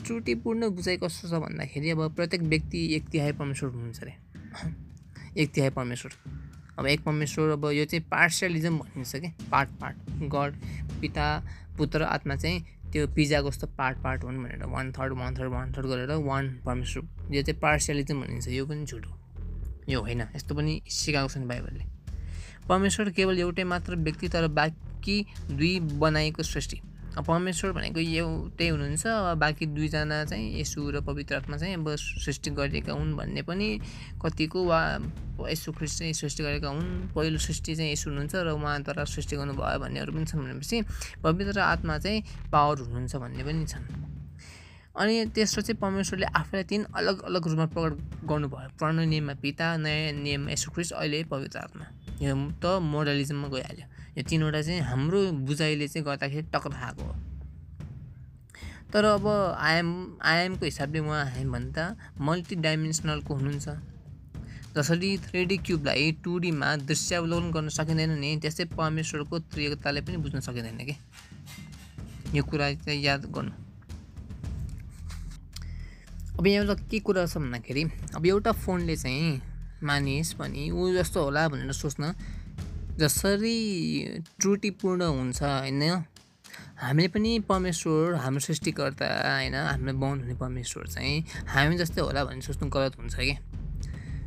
त्रुटिपूर्ण 0.00 0.68
बुझाइ 0.70 0.96
कस्तो 0.96 1.28
छ 1.28 1.40
भन्दाखेरि 1.42 1.90
अब 1.90 2.00
प्रत्येक 2.16 2.42
व्यक्ति 2.44 2.86
एक 2.96 3.08
तिहाई 3.08 3.32
परमेश्वर 3.34 3.70
हुनुहुन्छ 3.70 4.00
अरे 4.00 4.14
एक 5.36 5.52
तिहाई 5.52 5.70
परमेश्वर 5.72 6.12
अब 6.78 6.86
एक 6.86 7.00
परमेश्वर 7.00 7.50
अब 7.50 7.64
यो 7.72 7.84
चाहिँ 7.84 8.04
पार्सियलिजम 8.10 8.78
भनिन्छ 8.78 9.16
कि 9.16 9.32
पार्ट 9.50 9.68
पार्ट 9.80 9.96
गड 10.32 10.54
पिता 11.00 11.26
पुत्र 11.76 12.02
आत्मा 12.04 12.36
चाहिँ 12.36 12.60
त्यो 12.92 13.06
पिजाको 13.14 13.50
जस्तो 13.50 13.66
पार्ट 13.78 13.98
पार्ट 14.02 14.24
हुन् 14.24 14.42
भनेर 14.42 14.64
one 14.68 14.92
third 14.92 15.12
one 15.18 15.36
third 15.36 15.52
one 15.52 15.72
third 15.72 15.86
गरेर 15.86 16.10
वान 16.24 16.48
परमेश्वर 16.66 17.34
यो 17.34 17.42
चाहिँ 17.42 17.60
पार्सियलिजम 17.60 18.20
भनिन्छ 18.20 18.48
यो 18.48 18.66
पनि 18.66 18.84
झुटो 18.84 19.18
यो 19.88 20.00
होइन 20.00 20.20
यस्तो 20.34 20.54
पनि 20.54 20.80
सिकाएको 20.90 21.28
छन् 21.28 21.48
बाइबलले 21.48 21.93
परमेश्वर 22.68 23.10
केवल 23.10 23.38
एउटै 23.38 23.64
मात्र 23.64 23.96
व्यक्ति 23.96 24.28
तर 24.28 24.48
बाँकी 24.48 25.24
दुई 25.50 25.78
बनाएको 26.00 26.42
सृष्टि। 26.42 26.80
परमेश्वर 27.16 27.72
भनेको 27.72 28.00
एउटै 28.00 28.68
हुनुहुन्छ 28.68 29.06
बाँकी 29.38 29.66
दुईजना 29.66 30.24
चाहिँ 30.24 30.60
यसु 30.60 30.90
र 30.90 31.00
पवित्र 31.06 31.34
आत्मा 31.36 31.56
चाहिँ 31.56 31.74
अब 31.74 31.94
सृष्टि 31.96 32.50
गरिएका 32.50 32.92
हुन् 32.92 33.14
भन्ने 33.16 33.42
पनि 33.42 33.68
कतिको 34.22 34.64
वा 34.66 34.80
यसु 35.50 35.72
ख्रिस्ट 35.72 35.98
चाहिँ 35.98 36.12
सृष्टि 36.12 36.42
गरेका 36.42 36.68
हुन्। 36.68 37.14
पहिलो 37.14 37.38
सृष्टि 37.38 37.74
चाहिँ 37.76 37.92
यसु 37.92 38.10
हुनुहुन्छ 38.10 38.34
र 38.34 38.50
उहाँद्वारा 38.58 39.04
सृष्टि 39.04 39.36
गर्नुभयो 39.36 39.78
भन्नेहरू 39.78 40.12
पनि 40.12 40.26
छन् 40.26 40.42
भनेपछि 40.42 40.82
पवित्र 41.22 41.60
आत्मा 41.60 41.98
चाहिँ 41.98 42.22
पावर 42.52 42.78
हुनुहुन्छ 42.80 43.16
भन्ने 43.16 43.44
पनि 43.44 43.66
छन्। 43.66 44.13
अनि 44.94 45.26
तेस्रो 45.34 45.62
चाहिँ 45.62 45.78
परमेश्वरले 45.80 46.26
आफैलाई 46.38 46.64
तिन 46.70 46.82
अलग 46.94 47.22
अलग 47.22 47.46
रूपमा 47.48 47.66
प्रकट 47.66 48.26
गर्नुभयो। 48.30 48.68
पुरानो 48.78 49.04
नियममा 49.04 49.34
पिता 49.42 49.76
नयाँ 49.76 50.12
नियम 50.22 50.48
यसो 50.50 50.70
ख्रिस्ट 50.70 50.92
अहिले 50.94 51.22
पवित्र 51.26 51.58
आत्मा। 51.58 51.84
यो 52.22 52.34
त 52.62 52.78
मोडलिजममा 52.78 53.48
गइहाल्यो। 53.48 53.86
यो 54.18 54.22
तिनवटा 54.22 54.62
चाहिँ 54.62 54.80
हाम्रो 54.80 55.20
बुझाइले 55.50 55.88
चाहिँ 55.88 56.04
गर्दाखेरि 56.06 56.46
टक्कर 56.54 56.70
खाएको 56.70 57.02
हो। 57.02 57.14
तर 58.92 59.04
अब 59.04 59.26
आयाम 59.58 59.90
आयामको 60.22 60.64
हिसाबले 60.64 60.98
उहाँ 61.02 61.24
हामी 61.26 61.50
भन्दा 61.50 61.84
मल्टिडाइमेन्सनलको 62.22 63.34
हुनुहुन्छ। 63.34 63.68
जसरी 64.76 65.10
थ्री 65.18 65.44
डी 65.44 65.56
क्युबलाई 65.58 66.12
टु 66.22 66.38
डीमा 66.38 66.68
दृश्यावलोकन 66.86 67.50
गर्न 67.50 67.68
सकिँदैन 67.74 68.18
नि 68.18 68.36
त्यस्तै 68.42 68.64
परमेश्वरको 68.78 69.38
त्रियताले 69.50 70.00
पनि 70.06 70.16
बुझ्न 70.22 70.40
सकिँदैन 70.40 70.78
कि। 70.86 70.96
यो 72.34 72.42
कुरा 72.46 72.72
चाहिँ 72.86 73.02
याद 73.02 73.26
गर्नु। 73.34 73.63
अब 76.38 76.46
यहाँ 76.46 76.74
के 76.90 76.98
कुरा 76.98 77.24
छ 77.26 77.36
भन्दाखेरि 77.38 77.82
अब 78.14 78.26
एउटा 78.26 78.52
फोनले 78.52 78.96
चाहिँ 78.96 79.40
मानिस 79.82 80.32
पनि 80.34 80.70
ऊ 80.70 80.92
जस्तो 80.94 81.22
होला 81.24 81.48
भनेर 81.48 81.72
सोच्न 81.72 82.14
जसरी 82.98 83.58
त्रुटिपूर्ण 84.40 85.02
हुन्छ 85.02 85.42
होइन? 85.42 85.82
हामीले 86.82 87.08
पनि 87.08 87.38
परमेश्वर 87.48 88.14
हाम्रो 88.18 88.40
सृष्टिकर्ता 88.40 89.06
होइन? 89.06 89.54
हाम्रो 89.54 89.92
बाहुन 89.94 90.20
हुने 90.20 90.34
परमेश्वर 90.34 90.86
चाहिँ 90.86 91.24
हामी 91.54 91.76
जस्तै 91.78 92.00
होला 92.00 92.24
भन्ने 92.24 92.42
सोच्नु 92.42 92.68
गलत 92.68 92.98
हुन्छ 92.98 93.14
कि? 93.14 93.36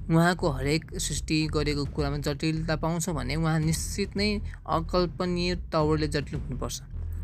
उहाँको 0.07 0.49
हरेक 0.49 0.99
सृष्टि 0.99 1.45
गरेको 1.53 1.85
कुरामा 1.91 2.17
जटिलता 2.23 2.75
पाउँछौँ 2.75 3.15
भने 3.15 3.35
उहाँ 3.35 3.59
निश्चित 3.59 4.15
नै 4.15 4.29
अकल्पनीय 4.63 5.55
तवरले 5.73 6.07
जटिल 6.07 6.39
हुनुपर्छ। 6.39 6.81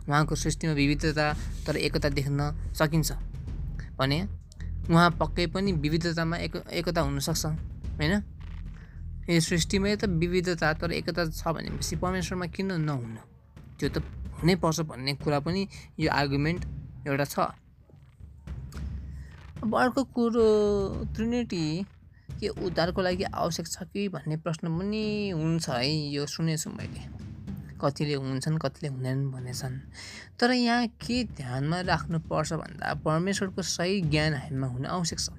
उहाँको 0.10 0.36
सृष्टिमा 0.36 0.74
विविधता 0.74 1.34
तर 1.68 1.78
एकता 1.78 2.10
देख्न 2.10 2.52
सकिन्छ। 2.76 3.12
भने 4.00 4.43
उहाँ 4.90 5.10
पक्कै 5.20 5.46
पनि 5.48 5.72
विविधतामा 5.84 6.38
एक 6.38 6.56
एकता 6.72 7.02
हुनसक्छ 7.02 7.46
होइन? 7.46 8.14
यो 9.30 9.40
सृष्टिमै 9.40 9.96
त 9.96 10.06
विविधता 10.20 10.74
तर 10.76 10.92
एकता 10.92 11.26
छ 11.32 11.48
भनेपछि 11.48 11.96
परमेश्वरमा 12.04 12.46
किन 12.52 12.72
नहुनु? 12.84 13.22
त्यो 13.80 13.90
त 13.90 14.04
हुनैपर्छ 14.44 14.80
भन्ने 14.92 15.14
कुरा 15.24 15.40
पनि 15.40 15.68
यो 16.00 16.10
आर्गुमेन्ट 16.12 16.62
एउटा 17.08 17.26
छ। 17.26 17.36
अब 19.64 19.76
अर्को 19.76 20.04
कुरो 20.04 20.48
ट्रिनिटी 21.16 21.66
के 22.40 22.48
उद्धारको 22.52 23.02
लागि 23.02 23.24
आवश्यक 23.24 23.68
छ 23.68 23.88
कि 23.88 24.08
भन्ने 24.12 24.36
प्रश्न 24.44 24.68
पनि 24.68 25.04
हुन्छ 25.32 25.70
है 25.70 25.88
यो 26.12 26.26
सुनेछु 26.28 26.70
मैले। 26.70 27.02
कतिले 27.84 28.16
हुन्छन् 28.16 28.58
कतिले 28.60 28.88
हुँदैनन् 28.90 29.32
भनेछन्। 29.32 29.76
तर 30.40 30.52
यहाँ 30.52 30.88
के 31.04 31.24
ध्यानमा 31.38 31.80
राख्नुपर्छ 31.92 32.54
भन्दा 32.54 32.94
परमेश्वरको 33.06 33.62
सही 33.62 34.02
ज्ञान 34.02 34.34
हामीमा 34.34 34.68
हुन 34.68 34.86
आवश्यक 34.86 35.20
छ। 35.20 35.30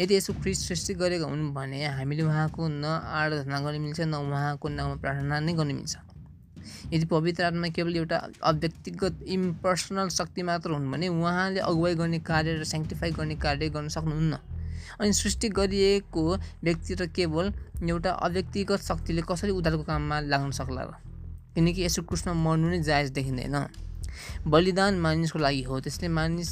यदि 0.00 0.16
यसो 0.16 0.32
ख्रिस्ट 0.40 0.62
सृष्टि 0.68 0.94
गरेका 0.94 1.26
हुन् 1.26 1.52
भने 1.54 1.84
हामीले 1.86 2.22
उहाँको 2.22 2.68
न 2.68 2.84
आराधना 2.84 3.60
गर्न 3.60 3.80
मिल्छ 3.80 4.00
न 4.00 4.14
उहाँको 4.14 4.68
नाममा 4.68 4.96
प्रार्थना 5.00 5.40
नै 5.40 5.52
गर्न 5.52 5.72
मिल्छ। 5.74 5.96
यदि 6.92 7.04
पवित्र 7.06 7.44
आत्मा 7.44 7.68
केवल 7.76 7.96
एउटा 7.96 8.16
अव्यक्तिगत 8.42 9.22
इम्पर्सनल 9.26 10.08
शक्ति 10.08 10.42
मात्र 10.42 10.70
हुन् 10.70 10.90
भने 10.92 11.08
उहाँले 11.08 11.60
अगुवाई 11.60 11.94
गर्ने 11.94 12.18
कार्य 12.20 12.60
र 12.60 12.64
सेङ्टिफाई 12.64 13.10
गर्ने 13.18 13.36
कार्य 13.36 13.68
गर्न 13.68 13.88
सक्नुहुन्न। 13.88 14.38
अनि 15.00 15.12
सृष्टि 15.12 15.48
गरिएको 15.48 16.24
व्यक्ति 16.64 16.94
र 16.94 17.06
केवल 17.16 17.52
एउटा 17.88 18.10
अव्यक्तिगत 18.26 18.80
शक्तिले 18.82 19.22
कसरी 19.28 19.50
उद्धारको 19.50 19.82
काममा 19.82 20.20
लाग्न 20.28 20.50
सक्ला 20.52 20.82
र 20.82 21.11
किनकि 21.54 21.80
यसो 21.84 22.02
क्रुसमा 22.02 22.32
मर्नु 22.32 22.68
नै 22.68 22.80
जायज 22.82 23.10
देखिँदैन। 23.12 23.56
बलिदान 24.46 24.98
मानिसको 25.00 25.38
लागि 25.38 25.62
हो 25.68 25.80
त्यसले 25.80 26.08
मानिस 26.08 26.50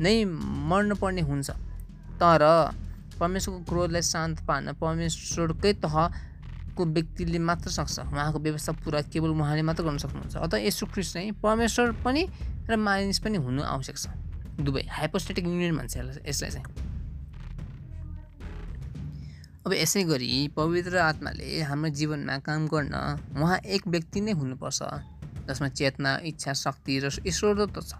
नै 0.00 0.24
मर्न 0.70 0.94
पर्ने 1.00 1.22
हुन्छ। 1.22 1.50
तर 2.20 2.42
परमेश्वरको 3.20 3.60
क्रोधलाई 3.64 4.02
शान्त 4.02 4.44
पार्न 4.44 4.72
परमेश्वरकै 4.76 5.72
तहको 5.80 6.82
व्यक्तिले 6.84 7.38
मात्र 7.38 7.70
सक्छ। 7.70 7.98
उहाँको 8.12 8.38
व्यवस्था 8.38 8.72
पुरा 8.84 9.00
केवल 9.12 9.30
उहाँले 9.32 9.62
मात्र 9.64 9.82
गर्न 9.84 9.98
सक्नुहुन्छ। 10.04 10.36
अत 10.36 10.54
यसो 10.64 10.86
चाहिँ 10.86 11.32
परमेश्वर 11.40 11.92
पनि 12.04 12.22
र 12.68 12.76
मानिस 12.76 13.18
पनि 13.24 13.36
हुनु 13.40 13.62
आवश्यक 13.62 13.96
छ। 13.96 14.06
दुवै 14.60 14.82
हाइपोस्टेटिक 14.88 15.44
युनियन 15.44 15.76
भन्छ 15.76 15.96
यसलाई 15.96 16.50
चाहिँ। 16.50 16.95
अब 19.66 19.72
यसै 19.74 20.02
गरी 20.06 20.54
पवित्र 20.54 20.98
आत्माले 21.02 21.46
हाम्रो 21.66 21.88
जीवनमा 21.90 22.38
काम 22.46 22.66
गर्न 22.70 22.94
उहाँ 23.34 23.58
एक 23.66 23.86
व्यक्ति 23.90 24.20
नै 24.22 24.32
हुनुपर्छ 24.38 24.78
जसमा 25.48 25.68
चेतना 25.68 26.10
इच्छा 26.22 26.52
शक्ति 26.54 26.98
र 27.02 27.10
ईश्वर 27.26 27.66
त 27.66 27.82
छ। 27.82 27.98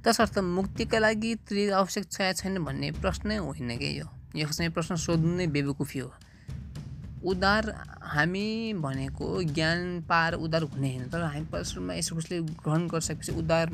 तसर्थ 0.00 0.38
मुक्तिका 0.40 0.98
लागि 0.98 1.34
त्रि 1.44 1.68
आवश्यक 1.76 2.04
छ 2.08 2.20
या 2.20 2.32
छैन 2.40 2.64
भन्ने 2.64 2.90
प्रश्नै 3.04 3.36
होइन 3.36 3.76
कि 3.76 4.00
यो? 4.00 4.08
यो 4.32 4.48
चाहिँ 4.48 4.72
प्रश्न 4.72 4.96
सोध्नु 4.96 5.36
नै 5.36 5.46
बेबुकुफी 5.52 5.98
हो। 5.98 6.10
उद्धार 7.20 7.64
हामी 8.16 8.72
भनेको 8.80 9.26
ज्ञान 9.52 10.08
पार 10.08 10.40
उद्धार 10.40 10.62
हुने 10.72 10.88
होइन 10.88 11.08
तर 11.12 11.20
हामी 11.20 11.44
परमेश्वरमा 11.52 12.00
कसले 12.00 12.40
ग्रहण 12.64 12.88
गरिसकेपछि 12.88 13.32
उद्धार 13.36 13.66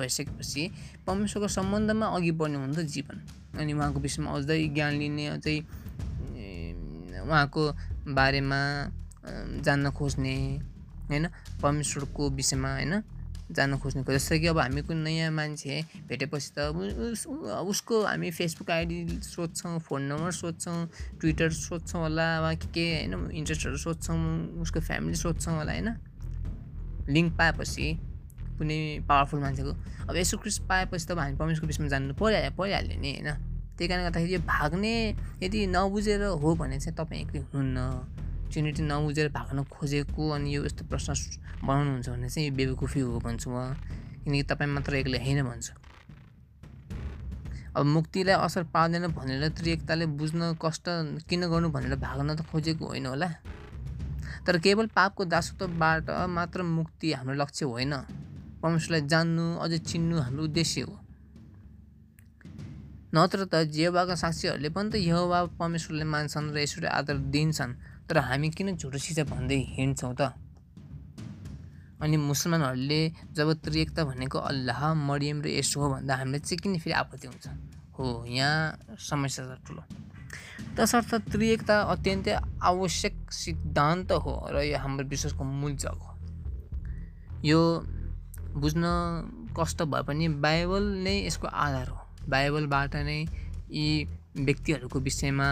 भइसकेपछि 0.00 0.70
परमेश्वरको 1.06 1.48
सम्बन्धमा 1.60 2.06
अघि 2.16 2.30
बढ्ने 2.40 2.56
हुन्छ 2.56 2.78
जीवन। 2.94 3.16
अनि 3.60 3.72
उहाँको 3.72 4.00
विषयमा 4.00 4.30
अझै 4.32 4.64
ज्ञान 4.72 4.92
लिने 4.96 5.26
अझै 5.36 5.60
उहाँको 7.26 7.62
बारेमा 8.14 8.60
जान्न 9.66 9.90
खोज्ने 9.90 10.36
होइन? 11.10 11.26
परमेश्वरको 11.62 12.22
विषयमा 12.30 12.72
होइन? 12.72 13.02
जान 13.46 13.78
खोज्नुको। 13.78 14.12
जस्तै 14.12 14.38
कि 14.42 14.46
अब 14.50 14.58
हामी 14.58 14.82
कुनै 14.82 15.02
नयाँ 15.06 15.30
मान्छे 15.30 16.06
भेटेपछि 16.10 16.50
त 16.58 16.74
उसको 17.70 17.94
हामी 18.04 18.30
फेसबुक 18.30 18.70
आइडी 18.70 19.22
सोध्छौँ 19.22 19.78
फोन 19.86 20.02
नम्बर 20.02 20.32
सोध्छौँ 20.34 20.78
ट्विटर 21.20 21.50
सोध्छौँ 21.54 22.00
होला 22.02 22.26
वा 22.40 22.52
के 22.54 22.66
के 22.74 22.86
होइन? 23.06 23.30
इन्ट्रेस्टहरू 23.30 23.76
सोध्छौँ 23.76 24.18
उसको 24.62 24.80
फ्यामिली 24.80 25.14
सोध्छौँ 25.14 25.54
होला 25.58 25.72
होइन? 25.72 25.88
लिङ्क 27.06 27.38
पाएपछि 27.38 27.86
कुनै 28.58 28.78
पावरफुल 29.06 29.40
मान्छेको। 29.40 29.72
अब 30.10 30.16
यसो 30.16 30.38
क्रिस 30.42 30.58
पाएपछि 30.66 31.06
त 31.06 31.10
अब 31.14 31.18
हामी 31.18 31.36
परमेश्वरको 31.38 31.66
बिचमा 31.66 31.86
जानु 31.86 32.14
परिहाल्यो 32.18 32.50
परिहाल्यो 32.58 32.98
नि 32.98 33.10
होइन? 33.14 33.30
त्यही 33.76 33.88
कारणले 33.88 34.04
गर्दाखेरि 34.04 34.34
यो 34.34 34.40
भाग्ने 34.40 34.94
यदि 35.42 35.66
नबुझेर 35.66 36.22
हो 36.42 36.54
भने 36.54 36.78
चाहिँ 36.80 36.96
तपाईँ 36.96 37.20
एक्लै 37.22 37.40
हुनुहुन्न। 37.40 38.48
ट्रिनिटी 38.50 38.82
नबुझेर 38.82 39.28
भाग्न 39.28 39.64
खोजेको 39.64 40.22
अनि 40.30 40.48
यो 40.56 40.64
यस्तो 40.64 40.84
प्रश्न 40.88 41.12
बनाउनुहुन्छ 41.66 42.08
भने 42.08 42.28
चाहिँ 42.28 42.48
यो 42.48 42.54
बेबुकुफी 42.56 43.00
हो 43.00 43.18
भन्छु 43.20 43.50
म। 43.50 43.76
किनकि 44.24 44.42
तपाईँ 44.42 44.70
मात्र 44.70 44.94
एक्लै 44.94 45.18
होइन 45.18 45.42
भन्छु। 45.44 45.72
अब 47.76 47.84
मुक्तिलाई 47.84 48.34
असर 48.34 48.62
पार्दैन 48.72 49.06
भनेर 49.12 49.48
त्रिएकताले 49.48 50.06
बुझ्न 50.06 50.56
कष्ट 50.62 50.86
किन 51.28 51.42
गर्नु 51.52 51.68
भनेर 51.68 51.94
भाग्न 52.00 52.34
त 52.34 52.40
खोजेको 52.48 52.86
होइन 52.86 53.06
होला। 53.06 53.28
तर 54.46 54.58
केवल 54.58 54.86
पापको 54.86 55.24
दासत्वबाट 55.24 56.10
मात्र 56.10 56.62
मुक्ति 56.62 57.12
हाम्रो 57.12 57.34
लक्ष्य 57.36 57.66
होइन। 57.66 57.94
परमेश्वरलाई 58.62 59.02
जान्नु 59.06 59.44
अझै 59.60 59.78
चिन्नु 59.78 60.16
हाम्रो 60.16 60.44
उद्देश्य 60.44 60.80
हो। 60.80 61.05
नत्र 63.16 63.48
त 63.52 63.64
जेवाका 63.72 64.14
साक्षीहरूले 64.14 64.68
पनि 64.76 64.88
त 64.92 64.94
यहोवा 65.00 65.38
परमेश्वरले 65.56 66.04
मान्छन् 66.04 66.52
र 66.52 66.56
यसरी 66.60 66.86
आदर 66.86 67.16
दिन्छन्। 67.32 67.72
तर 68.08 68.18
हामी 68.28 68.48
किन 68.52 68.76
झुटो 68.76 68.98
सिसा 68.98 69.24
भन्दै 69.24 69.58
हिँड्छौँ 69.76 70.14
त? 70.20 70.36
अनि 71.96 72.16
मुसलमानहरूले 72.16 73.00
जब 73.32 73.48
त्रिएकता 73.64 74.04
भनेको 74.04 74.38
अल्लाह 74.38 74.80
मरियम 74.94 75.40
र 75.42 75.46
यसो 75.48 75.80
हो 75.80 75.86
भन्दा 75.96 76.14
हामीले 76.16 76.38
चाहिँ 76.44 76.60
किन 76.60 76.78
फेरि 76.78 76.92
आपत्ति 76.92 77.26
हुन्छ? 77.28 77.46
हो 77.96 78.24
यहाँ 78.28 78.96
समस्या 79.00 79.44
छ 79.48 79.58
ठुलो। 79.64 79.82
तसर्थ 80.76 81.32
त्रिएकता 81.32 81.80
अत्यन्तै 81.96 82.36
आवश्यक 82.62 83.32
सिद्धान्त 83.32 84.12
हो 84.12 84.34
र 84.52 84.60
यो 84.68 84.76
हाम्रो 84.76 85.08
विश्वासको 85.08 85.44
मूल 85.44 85.72
जग 85.80 85.96
हो। 86.04 86.12
यो 87.44 87.60
बुझ्न 88.60 88.84
कष्ट 89.56 89.82
भए 89.82 90.02
पनि 90.04 90.28
बाइबल 90.44 90.84
नै 91.00 91.16
यसको 91.26 91.48
आधार 91.48 91.88
हो। 91.88 92.05
बाइबलबाट 92.28 92.96
नै 92.96 93.20
यी 93.70 93.86
व्यक्तिहरूको 94.36 94.98
विषयमा 95.00 95.48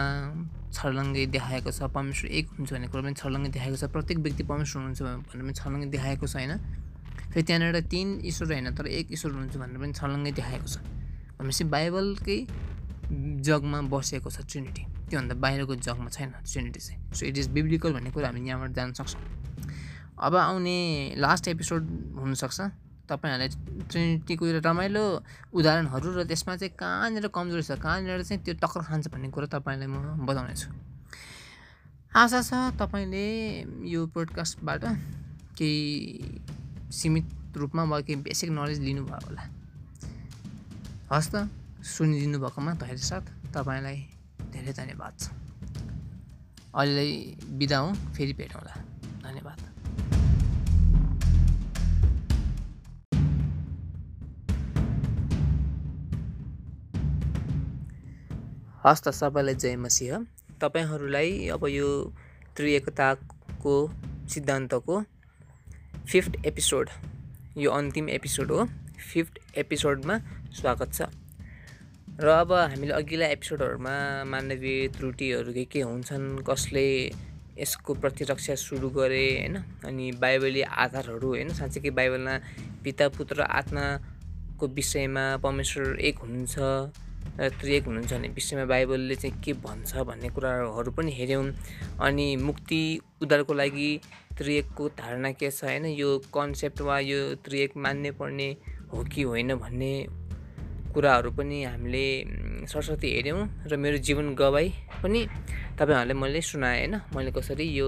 छर्लङ्गै 0.75 1.25
देखाएको 1.35 1.71
छ 1.71 1.89
परमेश्वर 1.95 2.31
एक 2.31 2.45
हुन्छ 2.57 2.69
भन्ने 2.73 2.87
कुरो 2.87 3.01
पनि 3.03 3.15
छर्लङ्गै 3.21 3.49
देखाएको 3.55 3.77
छ 3.81 3.85
प्रत्येक 3.95 4.17
व्यक्ति 4.25 4.43
परमेश्वर 4.43 4.77
हुनुहुन्छ 4.81 5.01
भनेर 5.01 5.43
पनि 5.43 5.53
छर्लङ्गै 5.53 5.89
देखाएको 5.95 6.25
छ 6.27 6.35
होइन। 6.35 6.53
फेरि 7.31 7.43
त्यहाँनिर 7.43 7.79
तिन 7.91 8.07
ईश्वर 8.25 8.51
होइन 8.51 8.67
तर 8.75 8.87
एक 8.87 9.07
ईश्वर 9.11 9.31
हुनुहुन्छ 9.31 9.55
भनेर 9.57 9.77
पनि 9.81 9.93
छर्लङ्गै 9.93 10.31
देखाएको 10.31 10.67
छ। 10.67 10.77
भनेपछि 11.39 11.63
बाइबलकै 11.75 12.39
जगमा 13.47 13.79
बसेको 13.93 14.29
छ 14.29 14.37
ट्रिनिटी। 14.51 14.83
त्योभन्दा 15.09 15.35
बाहिरको 15.35 15.75
जगमा 15.75 16.09
छैन 16.09 16.29
ट्रिनिटी 16.43 16.79
चाहिँ। 16.79 16.99
सो 17.13 17.25
इट 17.25 17.37
इज 17.37 17.47
बिब्लिकल 17.57 17.93
भन्ने 17.93 18.11
कुरा 18.11 18.27
हामी 18.27 18.47
यहाँबाट 18.49 18.71
जान्न 18.71 18.93
सक्छौँ। 18.93 19.21
अब 20.17 20.35
आउने 20.35 20.77
लास्ट 21.17 21.47
एपिसोड 21.47 21.81
हुनसक्छ। 22.19 22.59
तपाईँहरूलाई 23.09 23.49
ट्रिनिटीको 23.89 24.45
रमाइलो 24.65 25.03
उदाहरणहरू 25.53 26.07
र 26.17 26.23
त्यसमा 26.25 26.55
चाहिँ 26.57 26.73
कहाँनिर 26.73 27.27
कमजोरी 27.29 27.63
छ 27.63 27.77
कहाँनिर 27.77 28.23
चाहिँ 28.23 28.41
त्यो 28.43 28.53
टक्कर 28.61 28.81
खान्छ 28.89 29.07
भन्ने 29.13 29.29
कुरा 29.29 29.47
तपाईँलाई 29.53 29.87
म 29.87 30.25
बताउनेछु। 30.25 30.69
आशा 32.15 32.41
छ 32.41 32.51
तपाईँले 32.79 33.25
यो 33.91 34.05
पोडकास्टबाट 34.13 34.83
केही 35.57 36.41
सीमित 36.91 37.57
रूपमा 37.57 37.83
वा 37.91 37.99
केही 38.07 38.21
बेसिक 38.23 38.49
नलेज 38.49 38.79
लिनुभयो 38.81 39.19
होला। 39.27 39.43
हस् 41.11 41.29
त 41.33 41.47
सुनिदिनु 41.83 42.39
भएकोमा 42.39 42.73
धैर्य 42.81 43.03
साथ 43.03 43.25
तपाईँलाई 43.53 43.97
धेरै 44.51 44.73
धन्यवाद। 44.73 45.13
छ 45.19 45.29
अहिले 46.75 47.05
बिदा 47.59 47.77
हौँ 47.77 47.93
फेरि 48.15 48.33
भेटौँला। 48.33 48.73
धन्यवाद। 49.23 49.59
हस् 58.85 59.01
त 59.01 59.09
सबैलाई 59.09 59.55
जय 59.55 59.75
मसिह 59.75 60.13
तपाईँहरूलाई 60.61 61.47
अब 61.49 61.65
यो 61.67 62.13
त्रिएकताको 62.57 63.73
सिद्धान्तको 64.29 64.95
फिफ्थ 66.05 66.45
एपिसोड 66.45 66.89
यो 67.57 67.71
अन्तिम 67.71 68.09
एपिसोड 68.09 68.51
हो। 68.51 68.65
फिफ्थ 69.13 69.57
एपिसोडमा 69.57 70.17
स्वागत 70.53 70.93
छ। 70.93 71.01
र 72.21 72.27
अब 72.29 72.53
हामीले 72.53 72.93
अघिल्ला 72.93 73.27
एपिसोडहरूमा 73.27 74.23
मानवीय 74.23 74.87
त्रुटिहरू 74.87 75.53
के 75.53 75.65
के 75.65 75.81
हुन्छन् 75.81 76.45
कसले 76.45 76.85
यसको 77.57 77.93
प्रतिरक्षा 77.93 78.55
सुरु 78.55 78.89
गरे 78.89 79.25
होइन? 79.33 79.55
अनि 79.85 80.11
बाइबली 80.11 80.61
आधारहरू 80.61 81.27
होइन? 81.27 81.49
साँच्चीकै 81.49 81.89
बाइबलमा 81.89 82.35
पिता 82.83 83.09
पुत्र 83.09 83.41
आत्माको 83.41 84.67
विषयमा 84.67 85.25
परमेश्वर 85.41 85.99
एक 85.99 86.17
हुनुहुन्छ? 86.21 86.57
त्रिएक 87.37 87.85
हुनुहुन्छ 87.85 88.13
भन्ने 88.13 88.27
विषयमा 88.27 88.65
बाइबलले 88.65 89.15
चाहिँ 89.15 89.41
के 89.43 89.53
भन्छ 89.53 89.95
भन्ने 90.07 90.29
कुराहरू 90.29 90.91
पनि 90.91 91.11
हेऱ्यौँ। 91.11 91.45
अनि 91.99 92.35
मुक्ति 92.35 92.81
उद्धारको 93.21 93.53
लागि 93.53 93.89
त्रिएकको 94.37 94.87
धारणा 94.99 95.31
के 95.31 95.51
छ 95.51 95.63
होइन? 95.63 95.85
यो 95.85 96.17
कन्सेप्ट 96.33 96.81
वा 96.81 96.99
यो 96.99 97.35
त्रिएक 97.43 97.77
मान्ने 97.77 98.11
पर्ने 98.11 98.49
हो 98.93 99.03
कि 99.03 99.21
होइन 99.21 99.55
भन्ने 99.55 99.93
कुराहरू 100.93 101.31
पनि 101.31 101.63
हामीले 101.63 102.05
सरस्वती 102.71 103.09
हेऱ्यौँ 103.15 103.67
र 103.67 103.77
मेरो 103.77 103.97
जीवन 103.97 104.35
गवाई 104.35 104.69
पनि 105.03 105.25
तपाईँहरूलाई 105.79 106.17
मैले 106.21 106.41
सुनाएँ 106.41 106.87
होइन? 106.87 107.01
मैले 107.15 107.31
कसरी 107.31 107.67
यो 107.75 107.87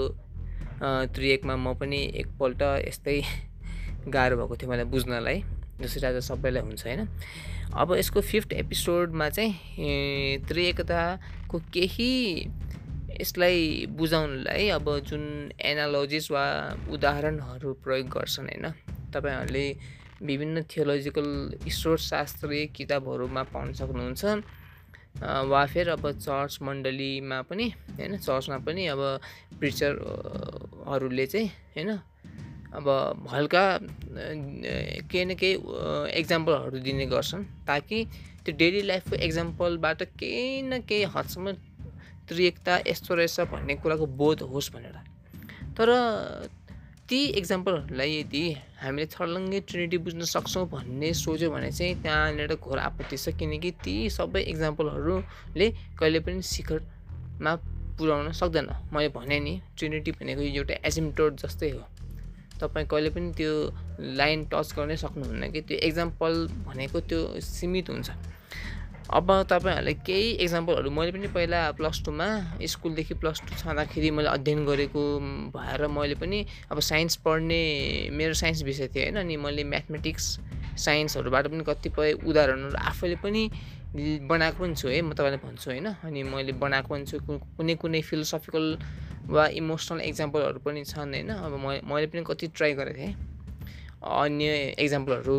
त्रिएकमा 0.84 1.56
म 1.56 1.74
पनि 1.80 2.00
एकपल्ट 2.22 2.62
यस्तै 2.88 3.22
गाह्रो 4.14 4.36
भएको 4.38 4.56
थियो 4.56 4.72
मलाई 4.72 4.86
बुझ्नलाई 4.92 5.44
जसरी 5.82 6.06
आज 6.08 6.18
सबैलाई 6.24 6.64
हुन्छ 6.64 6.86
होइन? 6.86 7.08
अब 7.76 7.94
यसको 7.98 8.22
फिफ्थ 8.22 8.54
एपिसोडमा 8.54 9.30
चाहिँ 9.30 10.40
त्रिएकताको 10.48 11.60
केही 11.74 12.12
यसलाई 13.22 13.86
बुझाउनलाई 13.90 14.68
अब 14.70 14.88
जुन 15.10 15.24
एनालोजिस 15.62 16.32
वा 16.32 16.46
उदाहरणहरू 16.90 17.74
प्रयोग 17.84 18.08
गर्छन् 18.08 18.48
होइन? 18.48 18.66
तपाईँहरूले 19.14 19.66
विभिन्न 20.22 20.64
थियोलोजिकल 20.64 21.28
ईश्वरशास्त्रीय 21.68 22.66
किताबहरूमा 22.78 23.44
पाउन 23.54 23.74
सक्नुहुन्छ 23.74 24.26
वा 25.52 25.66
फेर 25.66 25.90
अब 25.90 26.12
चर्च 26.20 26.58
मण्डलीमा 26.62 27.42
पनि 27.50 27.68
होइन? 27.98 28.18
चर्चमा 28.18 28.58
पनि 28.66 28.88
अब 28.88 29.02
प्रिचरहरूले 29.60 31.26
चाहिँ 31.26 31.48
होइन? 31.76 31.90
अब 32.78 32.88
हल्का 33.32 33.64
केही 35.10 35.26
न 35.26 35.36
केही 35.36 35.54
एक्जाम्पलहरू 36.20 36.80
दिने 36.80 37.06
गर्छन् 37.06 37.44
ताकि 37.68 38.04
त्यो 38.46 38.56
डेली 38.58 38.82
लाइफको 38.88 39.16
एक्जाम्पलबाट 39.28 40.04
केही 40.20 40.62
न 40.62 40.80
केही 40.86 41.04
हदसम्म 41.16 41.52
त्रिएकता 42.30 42.78
यस्तो 42.88 43.16
रहेछ 43.16 43.40
भन्ने 43.52 43.76
कुराको 43.82 44.06
बोध 44.20 44.42
होस् 44.52 44.72
भनेर। 44.74 44.96
तर 45.78 45.90
ती 47.10 47.20
एक्जाम्पलहरूलाई 47.40 48.12
यदि 48.14 48.44
हामीले 48.82 49.06
छर्लङ्गै 49.08 49.60
ट्रिनिटी 49.68 49.98
बुझ्न 50.06 50.22
सक्छौँ 50.28 50.66
भन्ने 50.70 51.14
सोच्यो 51.16 51.50
भने 51.52 51.72
चाहिँ 51.72 52.02
त्यहाँनिर 52.04 52.56
घोर 52.56 52.80
आपत्ति 52.80 53.18
छ 53.18 53.36
किनकि 53.40 53.72
ती 53.84 53.96
सबै 54.12 54.42
एक्जाम्पलहरूले 54.54 55.68
कहिले 56.00 56.20
पनि 56.20 56.42
शिखरमा 56.44 57.56
पुर्याउन 57.98 58.32
सक्दैन। 58.38 58.70
मैले 58.94 59.10
भने 59.16 59.40
नि 59.40 59.54
ट्रिनिटी 59.78 60.12
भनेको 60.20 60.42
एउटा 60.42 60.76
एसिमटोड 60.86 61.32
जस्तै 61.42 61.70
हो। 61.72 61.84
तपाईँ 62.62 62.88
कहिले 62.88 63.10
पनि 63.10 63.32
त्यो 63.38 63.54
लाइन 64.18 64.46
टच 64.52 64.74
गर्नै 64.78 64.98
सक्नुहुन्न 64.98 65.52
कि? 65.52 65.62
त्यो 65.62 65.78
एक्जाम्पल 65.88 66.34
भनेको 66.68 67.00
त्यो 67.10 67.20
सीमित 67.40 67.90
हुन्छ। 67.90 68.10
अब 69.08 69.28
तपाईँहरूलाई 69.50 69.94
केही 70.04 70.32
एक्जाम्पलहरू 70.44 70.90
मैले 70.92 71.12
पनि 71.12 71.28
पहिला 71.32 71.60
प्लस 71.80 72.04
टूमा 72.06 72.28
स्कुलदेखि 72.60 73.14
प्लस 73.24 73.42
टू 73.42 73.56
छँदाखेरि 73.56 74.10
मैले 74.12 74.30
अध्ययन 74.30 74.66
गरेको 74.66 75.04
भएर 75.56 75.88
मैले 75.88 76.16
पनि 76.20 76.46
अब 76.72 76.80
साइन्स 76.80 77.16
पढ्ने 77.24 77.62
मेरो 78.12 78.34
साइन्स 78.36 78.64
विषय 78.64 78.88
थियो 78.92 79.04
होइन? 79.04 79.18
अनि 79.18 79.38
मैले 79.38 79.64
म्याथमेटिक्स 79.64 80.26
साइन्सहरूबाट 80.78 81.48
पनि 81.52 81.64
कतिपय 81.64 82.12
उदाहरणहरू 82.26 82.78
आफैले 82.78 83.16
पनि 83.24 83.42
बनाएको 84.30 84.60
पनि 84.60 84.76
छु 84.76 84.88
है 84.88 85.02
म 85.02 85.14
तपाईँलाई 85.14 85.42
भन्छु 85.44 85.72
होइन। 85.72 85.88
अनि 86.06 86.24
मैले 86.24 86.52
बनाएको 86.64 86.90
पनि 86.90 87.06
छु 87.06 87.18
कुनै 87.58 87.76
कुनै 87.82 88.02
फिलोसफिकल 88.02 88.66
वा 89.28 89.44
इमोसनल 89.60 90.00
एक्जाम्पलहरू 90.02 90.60
पनि 90.66 90.84
छन् 90.86 91.14
होइन। 91.14 91.30
अब 91.32 91.54
मैले 91.84 92.08
पनि 92.08 92.22
कति 92.28 92.48
ट्राई 92.56 92.74
गरेको 92.74 93.00
थिएँ। 93.00 93.16
अन्य 93.98 94.78
एक्जाम्पलहरू 94.80 95.36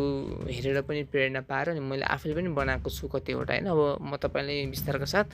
हेरेर 0.49 0.81
पनि 0.83 1.03
प्रेरणा 1.11 1.41
पाएर 1.47 1.69
अनि 1.69 1.79
मैले 1.79 2.05
आफैले 2.05 2.35
पनि 2.35 2.49
बनाएको 2.53 2.89
छु 2.89 3.07
कतिवटा 3.07 3.53
होइन। 3.53 3.67
अब 3.71 4.03
म 4.03 4.17
तपाईँलाई 4.17 4.65
विस्तारको 4.75 5.05
साथ 5.05 5.27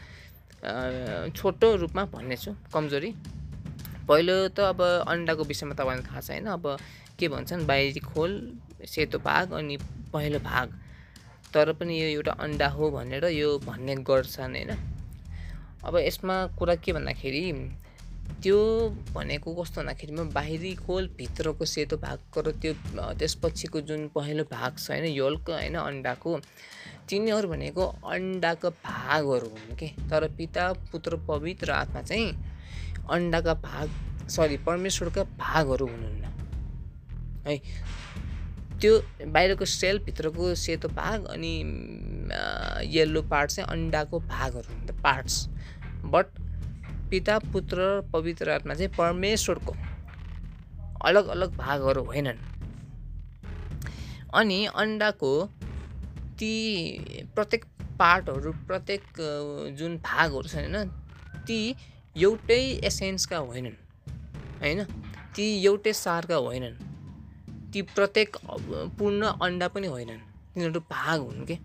छोटो 1.35 1.67
रूपमा 1.81 2.03
भन्नेछु 2.13 2.51
कमजोरी। 2.73 3.11
पहिलो 4.07 4.35
त 4.53 4.59
अब 4.71 4.81
अन्डाको 5.09 5.43
विषयमा 5.43 5.73
तपाईँलाई 5.73 6.05
थाहा 6.05 6.21
छ 6.21 6.29
होइन। 6.31 6.45
अब 6.53 6.77
के 7.17 7.27
भन्छन् 7.27 7.65
बाहिरी 7.65 7.99
खोल 8.05 8.31
सेतो 8.87 9.19
भाग 9.19 9.51
अनि 9.53 9.77
पहिलो 10.13 10.39
भाग। 10.41 10.67
तर 11.53 11.71
पनि 11.73 12.01
यो 12.01 12.07
एउटा 12.09 12.31
अन्डा 12.43 12.67
हो 12.69 12.91
भनेर 12.91 13.25
यो 13.31 13.57
भन्ने 13.59 13.95
गर्छन् 14.03 14.55
होइन? 14.55 14.71
अब 15.83 15.97
यसमा 15.97 16.35
कुरा 16.59 16.75
के 16.75 16.93
भन्दाखेरि 16.93 17.41
त्यो 18.43 18.59
भनेको 19.13 19.53
कस्तो 19.53 19.81
भन्दाखेरिमा 19.81 20.23
बाहिरी 20.33 20.73
खोल 20.75 21.07
भित्रको 21.17 21.65
सेतो 21.65 21.97
भागको 21.97 22.41
र 22.41 22.51
त्यो 22.57 22.73
त्यसपछिको 23.19 23.81
जुन 23.81 24.07
पहेँलो 24.15 24.43
भाग 24.49 24.77
छ 24.77 24.89
होइन 24.91 25.05
योल्क 25.13 25.49
होइन 25.49 25.75
अन्डाको 25.77 26.31
तिनीहरू 27.09 27.47
भनेको 27.47 27.85
अन्डाको 27.85 28.69
भागहरू 28.81 29.47
हुन् 29.47 29.77
कि? 29.77 29.87
तर 30.09 30.27
पिता 30.37 30.71
पुत्र 30.91 31.15
पवित्र 31.27 31.71
आत्मा 31.71 32.01
चाहिँ 32.01 32.29
अन्डाका 33.09 33.53
भाग 33.61 33.89
सरी 34.29 34.57
परमेश्वरका 34.65 35.23
भागहरू 35.37 35.85
हुनुहुन्न। 35.85 36.23
है 37.47 37.55
त्यो 38.81 38.93
बाहिरको 39.33 39.65
सेलभित्रको 39.65 40.53
सेतो 40.55 40.87
भाग 40.95 41.25
अनि 41.25 41.53
येल्लो 42.93 43.21
पार्ट 43.31 43.51
चाहिँ 43.51 43.69
अन्डाको 43.69 44.19
भागहरू 44.19 44.73
हुन् 44.73 45.01
पार्ट्स 45.03 45.35
बट 46.13 46.25
पिता 47.09 47.37
पुत्र 47.53 47.77
पवित्र 48.13 48.51
आत्मा 48.51 48.73
चाहिँ 48.73 48.91
परमेश्वरको 48.97 49.73
अलग 51.01 51.27
अलग 51.27 51.55
भागहरू 51.57 52.03
होइनन्। 52.03 52.39
अनि 54.33 54.59
अन्डाको 54.75 55.31
ती 56.39 56.53
प्रत्येक 57.35 57.65
पार्टहरू 57.99 58.51
प्रत्येक 58.67 59.03
जुन 59.79 59.97
भागहरू 60.05 60.47
छन् 60.49 60.75
होइन 60.75 60.89
ती 61.47 61.59
एउटै 62.15 62.63
एसेन्सका 62.83 63.37
होइनन् 63.37 63.77
होइन? 64.61 64.83
ती 65.35 65.45
एउटै 65.63 65.93
सारका 65.93 66.35
होइनन्। 66.47 66.75
ती 67.75 67.81
प्रत्येक 67.83 68.37
पूर्ण 68.97 69.21
अन्डा 69.43 69.67
पनि 69.67 69.87
होइनन्। 69.87 70.19
तिनीहरू 70.55 70.79
भाग 70.79 71.19
हुन् 71.19 71.45
कि? 71.45 71.55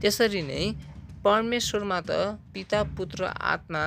त्यसरी 0.00 0.42
नै 0.44 0.64
परमेश्वरमा 1.24 2.00
त 2.04 2.36
पिता 2.52 2.82
पुत्र 2.96 3.32
आत्मा 3.32 3.84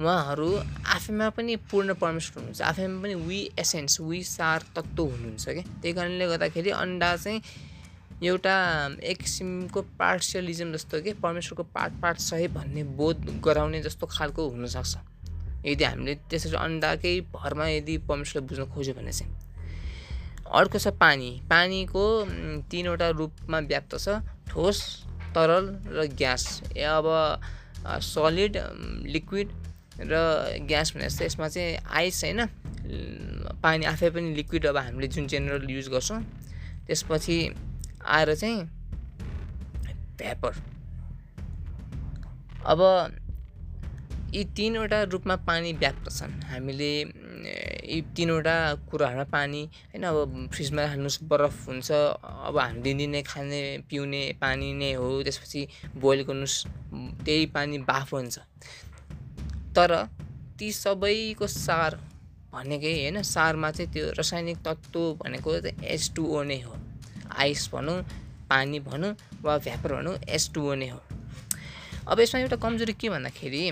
उहाँहरू 0.00 0.48
आफैमा 0.96 1.28
पनि 1.36 1.56
पूर्ण 1.68 1.94
परमेश्वर 2.00 2.40
हुनुहुन्छ। 2.40 2.62
आफैमा 2.62 3.02
पनि 3.02 3.14
वी 3.28 3.40
एसेन्स 3.58 4.00
वी 4.00 4.22
सार 4.24 4.64
तत्त्व 4.72 5.04
हुनुहुन्छ 5.04 5.44
क्या 5.44 5.64
त्यही 5.82 5.92
कारणले 5.92 6.26
गर्दाखेरि 6.32 6.70
अन्डा 6.72 7.16
चाहिँ 7.16 7.40
एउटा 8.24 8.56
एक 9.04 9.18
किसिमको 9.20 9.80
पार्सियलिजम 10.00 10.72
जस्तो 10.72 11.00
कि? 11.04 11.12
परमेश्वरको 11.20 11.62
पार्ट 11.76 12.00
पार्ट 12.02 12.18
सही 12.32 12.48
भन्ने 12.56 12.82
बोध 12.96 13.28
गराउने 13.44 13.82
जस्तो 13.84 14.06
खालको 14.08 14.48
हुनसक्छ। 14.48 14.96
यदि 15.68 15.84
हामीले 15.84 16.14
त्यसरी 16.32 16.56
अन्डाकै 16.56 17.20
भरमा 17.34 17.68
यदि 17.68 17.98
परमेश्वरलाई 18.08 18.48
बुझ्न 18.48 18.72
खोज्यो 18.72 18.94
भने 18.94 19.12
चाहिँ। 19.12 19.43
अर्को 20.46 20.78
छ 20.78 20.88
पानी। 21.00 21.30
पानीको 21.50 22.02
तिनवटा 22.70 23.08
रूपमा 23.10 23.58
व्याप्त 23.70 23.96
छ। 23.98 24.20
ठोस 24.48 24.78
तरल 25.34 25.64
र 25.90 26.06
ग्यास। 26.14 26.44
अब 26.78 27.06
सलिड 27.84 28.56
लिक्विड 29.06 29.48
र 30.00 30.14
ग्यास 30.68 30.94
भने 30.94 31.08
जस्तो 31.08 31.24
यसमा 31.24 31.48
चाहिँ 31.48 31.76
आइस 31.78 32.24
होइन। 32.24 32.46
पानी 33.62 33.84
आफै 33.86 34.10
पनि 34.10 34.34
लिक्विड 34.34 34.66
अब 34.66 34.76
हामीले 34.76 35.08
जुन 35.08 35.26
जेनरल 35.26 35.70
युज 35.70 35.88
गर्छौँ। 35.88 36.20
त्यसपछि 36.86 37.36
आएर 38.04 38.34
चाहिँ 38.34 38.62
भ्यापर 40.18 40.52
अब 42.64 42.80
यी 44.34 44.42
तिनवटा 44.56 45.02
रूपमा 45.12 45.34
पानी 45.46 45.72
व्याप्त 45.78 46.06
छन्। 46.10 46.32
हामीले 46.50 46.92
यी 47.86 48.00
तिनवटा 48.16 48.56
कुराहरूमा 48.90 49.24
पानी 49.30 49.62
होइन 49.92 50.04
अब 50.04 50.48
फ्रिजमा 50.52 50.82
हाल्नुहोस् 50.90 51.22
बरफ 51.30 51.56
हुन्छ 51.68 51.90
अब 52.48 52.58
हामी 52.58 52.80
दिनदिनै 52.82 53.22
खाने 53.22 53.60
पिउने 53.90 54.22
पानी 54.42 54.72
नै 54.74 54.92
हो 54.98 55.06
त्यसपछि 55.22 55.60
बोइल 56.02 56.22
गर्नुहोस् 56.28 56.58
त्यही 57.24 57.46
पानी 57.54 57.78
बाफ 57.86 58.12
हुन्छ। 58.14 58.38
तर 59.76 59.90
ती 60.58 60.72
सबैको 60.72 61.46
सार 61.46 61.98
भनेकै 62.54 62.92
होइन 62.92 63.22
सारमा 63.22 63.70
चाहिँ 63.70 63.90
त्यो 63.92 64.10
रासायनिक 64.18 64.58
तत्त्व 64.66 65.00
भनेको 65.22 65.50
एच 65.94 66.10
टुओ 66.16 66.42
नै 66.42 66.60
हो। 66.62 66.74
आइस 67.38 67.70
भनौँ 67.72 67.98
पानी 68.50 68.78
भनौँ 68.80 69.14
वा 69.42 69.58
भ्यापर 69.58 69.94
भनौँ 69.94 70.14
एस 70.28 70.50
टुओ 70.54 70.74
नै 70.74 70.88
हो। 70.88 71.00
अब 72.08 72.20
यसमा 72.20 72.40
एउटा 72.40 72.56
कमजोरी 72.62 72.92
के 72.92 73.08
भन्दाखेरि 73.08 73.62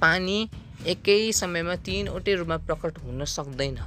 पानी 0.00 0.38
एकै 0.86 1.20
समयमा 1.36 1.74
तिनवटै 1.86 2.34
रूपमा 2.34 2.56
प्रकट 2.68 2.98
हुन 3.04 3.24
सक्दैन। 3.36 3.78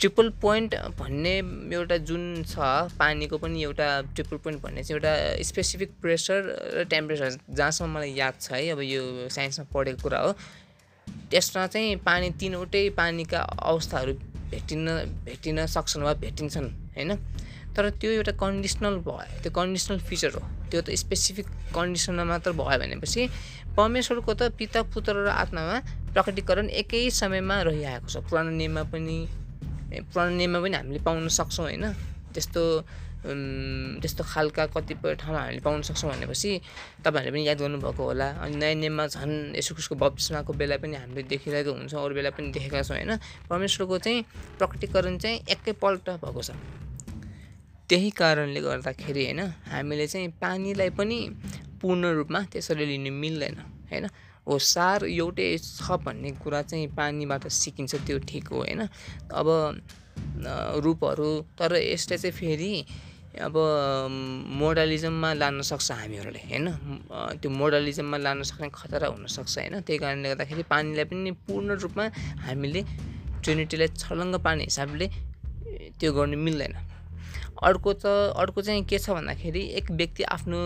ट्रिपल 0.00 0.28
पोइन्ट 0.42 0.74
भन्ने 0.98 1.34
एउटा 1.76 1.96
जुन 2.08 2.22
छ 2.44 2.54
पानीको 2.98 3.38
पनि 3.38 3.62
एउटा 3.62 3.88
ट्रिपल 4.14 4.36
पोइन्ट 4.44 4.62
भन्ने 4.62 4.82
चाहिँ 4.82 4.96
एउटा 4.96 5.12
स्पेसिफिक 5.44 5.90
प्रेसर 6.02 6.38
र 6.76 6.84
टेम्परेचर 6.90 7.36
जहाँसम्म 7.50 7.90
मलाई 7.96 8.12
याद 8.16 8.34
छ 8.40 8.52
है 8.52 8.68
अब 8.70 8.80
यो 8.80 9.28
साइन्समा 9.28 9.66
पढेको 9.72 10.02
कुरा 10.02 10.20
हो। 10.20 10.32
त्यसमा 11.30 11.66
चाहिँ 11.66 11.96
पानी 12.06 12.30
तिनवटै 12.40 12.88
पानीका 12.96 13.40
अवस्थाहरू 13.40 14.12
भेटिन 14.50 14.88
भेटिन 15.26 15.66
सक्छन् 15.66 16.02
वा 16.02 16.12
भेटिन्छन् 16.24 16.68
होइन? 16.96 17.10
तर 17.76 17.88
त्यो 18.00 18.10
एउटा 18.10 18.32
कन्डिसनल 18.42 18.94
भयो 19.06 19.42
त्यो 19.42 19.50
कन्डिसनल 19.54 19.98
फिचर 20.08 20.30
हो। 20.34 20.42
त्यो 20.70 20.80
त 20.82 20.94
स्पेसिफिक 21.02 21.46
कन्डिसनमा 21.74 22.24
मात्र 22.32 22.50
भयो 22.58 22.78
भनेपछि 22.82 23.22
परमेश्वरको 23.76 24.32
त 24.34 24.42
पिता 24.58 24.82
पुत्र 24.90 25.14
र 25.26 25.28
आत्मामा 25.30 25.76
प्रकटीकरण 26.14 26.66
एकै 26.82 27.10
समयमा 27.10 27.56
रहिआएको 27.70 28.08
छ। 28.10 28.16
पुरानो 28.26 28.50
नियममा 28.50 28.82
पनि 28.90 29.16
पुरानो 30.10 30.32
नियममा 30.36 30.58
पनि 30.64 30.76
हामीले 30.76 31.00
पाउन 31.06 31.28
सक्छौँ 31.30 31.64
होइन। 31.66 31.86
त्यस्तो 32.34 32.62
त्यस्तो 33.20 34.22
खालका 34.24 34.64
कतिपय 34.74 35.14
ठाउँमा 35.20 35.40
हामीले 35.40 35.60
पाउन 35.60 35.82
सक्छौँ 35.84 36.10
भनेपछि 36.10 36.50
तपाईँहरूले 37.04 37.30
पनि 37.30 37.46
याद 37.46 37.58
गर्नुभएको 37.60 38.02
होला। 38.02 38.28
अनि 38.42 38.56
नयाँ 38.56 38.74
नियममा 38.80 39.06
झन् 39.06 39.54
यसुकुसको 39.60 39.94
बप्तिस्माको 39.94 40.52
बेला 40.56 40.76
पनि 40.82 40.96
हामीले 40.96 41.22
देखिरहेको 41.28 41.70
हुन्छौँ 41.70 42.00
अरू 42.00 42.14
बेला 42.16 42.30
पनि 42.32 42.48
देखेका 42.50 42.82
छौँ 42.82 42.96
होइन। 42.96 43.12
परमेश्वरको 43.46 43.98
चाहिँ 43.98 44.24
प्रकटीकरण 44.58 45.18
चाहिँ 45.20 45.38
एकैपल्ट 45.52 46.06
भएको 46.24 46.42
छ। 46.42 46.50
त्यही 47.90 48.10
कारणले 48.14 48.60
गर्दाखेरि 48.62 49.24
होइन 49.24 49.40
हामीले 49.66 50.06
चाहिँ 50.06 50.28
पानीलाई 50.40 50.90
पनि 50.98 51.18
पूर्ण 51.82 52.04
रूपमा 52.18 52.40
त्यसरी 52.52 52.86
लिनु 52.86 53.10
मिल्दैन 53.10 53.56
होइन? 53.90 54.06
हो 54.46 54.58
सार 54.72 55.04
एउटै 55.04 55.46
छ 55.58 55.98
भन्ने 56.04 56.30
कुरा 56.42 56.62
चाहिँ 56.70 56.86
पानीबाट 56.96 57.46
सिकिन्छ 57.50 57.94
त्यो 58.06 58.18
ठिक 58.30 58.48
हो 58.48 58.58
होइन? 58.62 58.80
अब 59.34 59.48
रूपहरू 60.84 61.30
तर 61.58 61.74
यसले 61.76 62.16
चाहिँ 62.18 62.36
फेरि 62.38 62.72
अब 63.42 63.56
मोडलिजममा 64.60 65.30
लान 65.34 65.60
सक्छ 65.70 65.90
हामीहरूले 65.90 66.42
होइन? 66.50 66.66
त्यो 67.40 67.50
मोडलिजममा 67.50 68.18
लान 68.26 68.42
सक्ने 68.42 68.68
खतरा 68.70 69.06
हुनसक्छ 69.14 69.54
होइन? 69.58 69.74
त्यही 69.86 69.98
कारणले 69.98 70.28
गर्दाखेरि 70.30 70.62
पानीलाई 70.70 71.04
पनि 71.10 71.30
पूर्ण 71.46 71.68
रूपमा 71.82 72.04
हामीले 72.46 72.82
ट्रिनिटीलाई 73.42 73.88
छलङ्ग 73.98 74.34
पार्ने 74.46 74.64
हिसाबले 74.70 75.06
त्यो 75.98 76.10
गर्नु 76.12 76.36
मिल्दैन। 76.46 76.74
अर्को 77.62 77.92
त 77.92 78.06
अर्को 78.40 78.62
चाहिँ 78.62 78.82
के 78.88 78.98
छ 78.98 79.10
भन्दाखेरि 79.10 79.60
एक 79.78 79.90
व्यक्ति 79.92 80.22
आफ्नो 80.32 80.58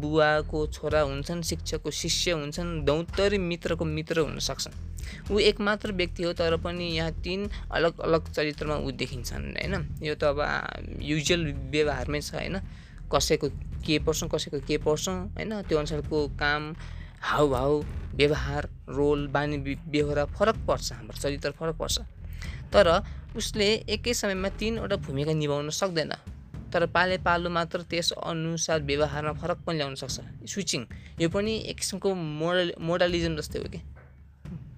बुवाको 0.00 0.66
छोरा 0.68 1.00
हुन्छन् 1.00 1.42
शिक्षकको 1.42 1.90
शिष्य 1.90 2.30
हुन्छन् 2.32 2.84
दौतरी 2.84 3.38
मित्रको 3.40 3.84
मित्र 3.84 4.20
हुनसक्छन् 4.20 5.32
ऊ 5.32 5.38
एक 5.40 5.60
मात्र 5.60 5.92
व्यक्ति 5.92 6.22
हो 6.22 6.32
तर 6.32 6.56
पनि 6.60 6.84
यहाँ 6.92 7.12
तिन 7.24 7.48
अलग 7.72 8.00
अलग 8.00 8.28
चरित्रमा 8.32 8.76
ऊ 8.76 8.90
देखिन्छन् 9.00 9.46
होइन? 9.56 9.74
यो 10.02 10.14
त 10.14 10.24
अब 10.24 10.40
युजुअल 11.00 11.42
व्यवहारमै 11.72 12.20
छ 12.20 12.34
होइन? 12.34 12.60
कसैको 13.08 13.48
के 13.86 13.98
पर्छौँ 14.04 14.28
कसैको 14.28 14.60
के 14.68 14.78
पर्छौँ 14.78 15.16
होइन? 15.32 15.62
त्यो 15.68 15.78
अनुसारको 15.78 16.26
काम 16.36 16.74
हाउभाउ 17.32 17.82
व्यवहार 18.14 18.68
रोल 18.92 19.26
बानी 19.32 19.56
बेहोरा 19.88 20.24
फरक 20.36 20.56
पर्छ 20.68 20.92
हाम्रो 20.92 21.16
चरित्र 21.16 21.50
फरक 21.56 21.76
पर्छ। 21.80 21.98
तर 22.72 22.88
उसले 23.36 23.68
एकै 23.88 24.14
समयमा 24.14 24.48
तिनवटा 24.60 24.96
भूमिका 25.00 25.32
निभाउन 25.32 25.70
सक्दैन। 25.70 26.12
तर 26.72 26.86
पाले 26.88 27.16
पालो 27.20 27.50
मात्र 27.50 27.82
त्यस 27.84 28.12
अनुसार 28.24 28.82
व्यवहारमा 28.82 29.32
फरक 29.40 29.58
पनि 29.66 29.76
ल्याउन 29.76 29.94
सक्छ। 29.94 30.48
स्विचिङ 30.48 30.82
यो 31.20 31.28
पनि 31.28 31.52
एक 31.68 31.76
किसिमको 31.78 32.14
मोडल 32.14 32.72
मोडलिजम 32.80 33.36
जस्तै 33.36 33.58
हो 33.58 33.68
कि? 33.68 33.80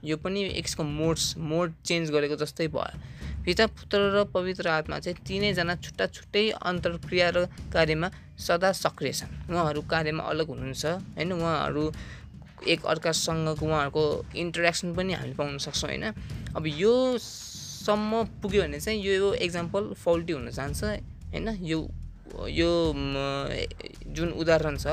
यो 0.04 0.16
पनि 0.16 0.40
एक 0.50 0.64
किसिमको 0.64 0.84
मोड्स 0.84 1.24
मोड 1.38 1.72
चेन्ज 1.84 2.10
गरेको 2.10 2.36
जस्तै 2.36 2.66
भयो। 2.68 2.98
पिता 3.44 3.66
पुत्र 3.66 3.98
र 4.14 4.24
पवित्र 4.32 4.68
आत्मा 4.68 4.98
चाहिँ 4.98 5.20
तिनैजना 5.20 5.74
छुट्टा 5.76 6.06
छुट्टै 6.08 6.44
अन्तर्क्रिया 6.64 7.28
र 7.30 7.46
कार्यमा 7.72 8.08
सदा 8.40 8.72
सक्रिय 8.72 9.12
छन्। 9.12 9.52
उहाँहरू 9.52 9.80
कार्यमा 9.84 10.22
अलग 10.24 10.48
हुनुहुन्छ 10.48 10.84
होइन? 11.16 11.32
उहाँहरू 11.32 11.84
एक 12.64 12.80
अर्कासँगको 12.84 13.64
उहाँहरूको 13.66 14.04
इन्टरेक्सन 14.34 14.94
पनि 14.96 15.12
हामीले 15.12 15.36
पाउन 15.36 15.58
सक्छौँ 15.60 15.88
होइन? 15.88 16.04
अब 16.56 16.64
यो 16.66 16.94
सम्म 17.20 18.24
पुग्यो 18.40 18.62
भने 18.62 18.80
चाहिँ 18.80 18.98
यो 18.98 19.32
एक्जाम्पल 19.36 19.92
फल्टी 19.92 20.32
हुन 20.32 20.48
जान्छ। 20.50 21.13
होइन? 21.34 21.48
यो 21.62 21.78
यो 22.48 22.70
जुन 24.14 24.28
उदाहरण 24.40 24.76
छ 24.78 24.86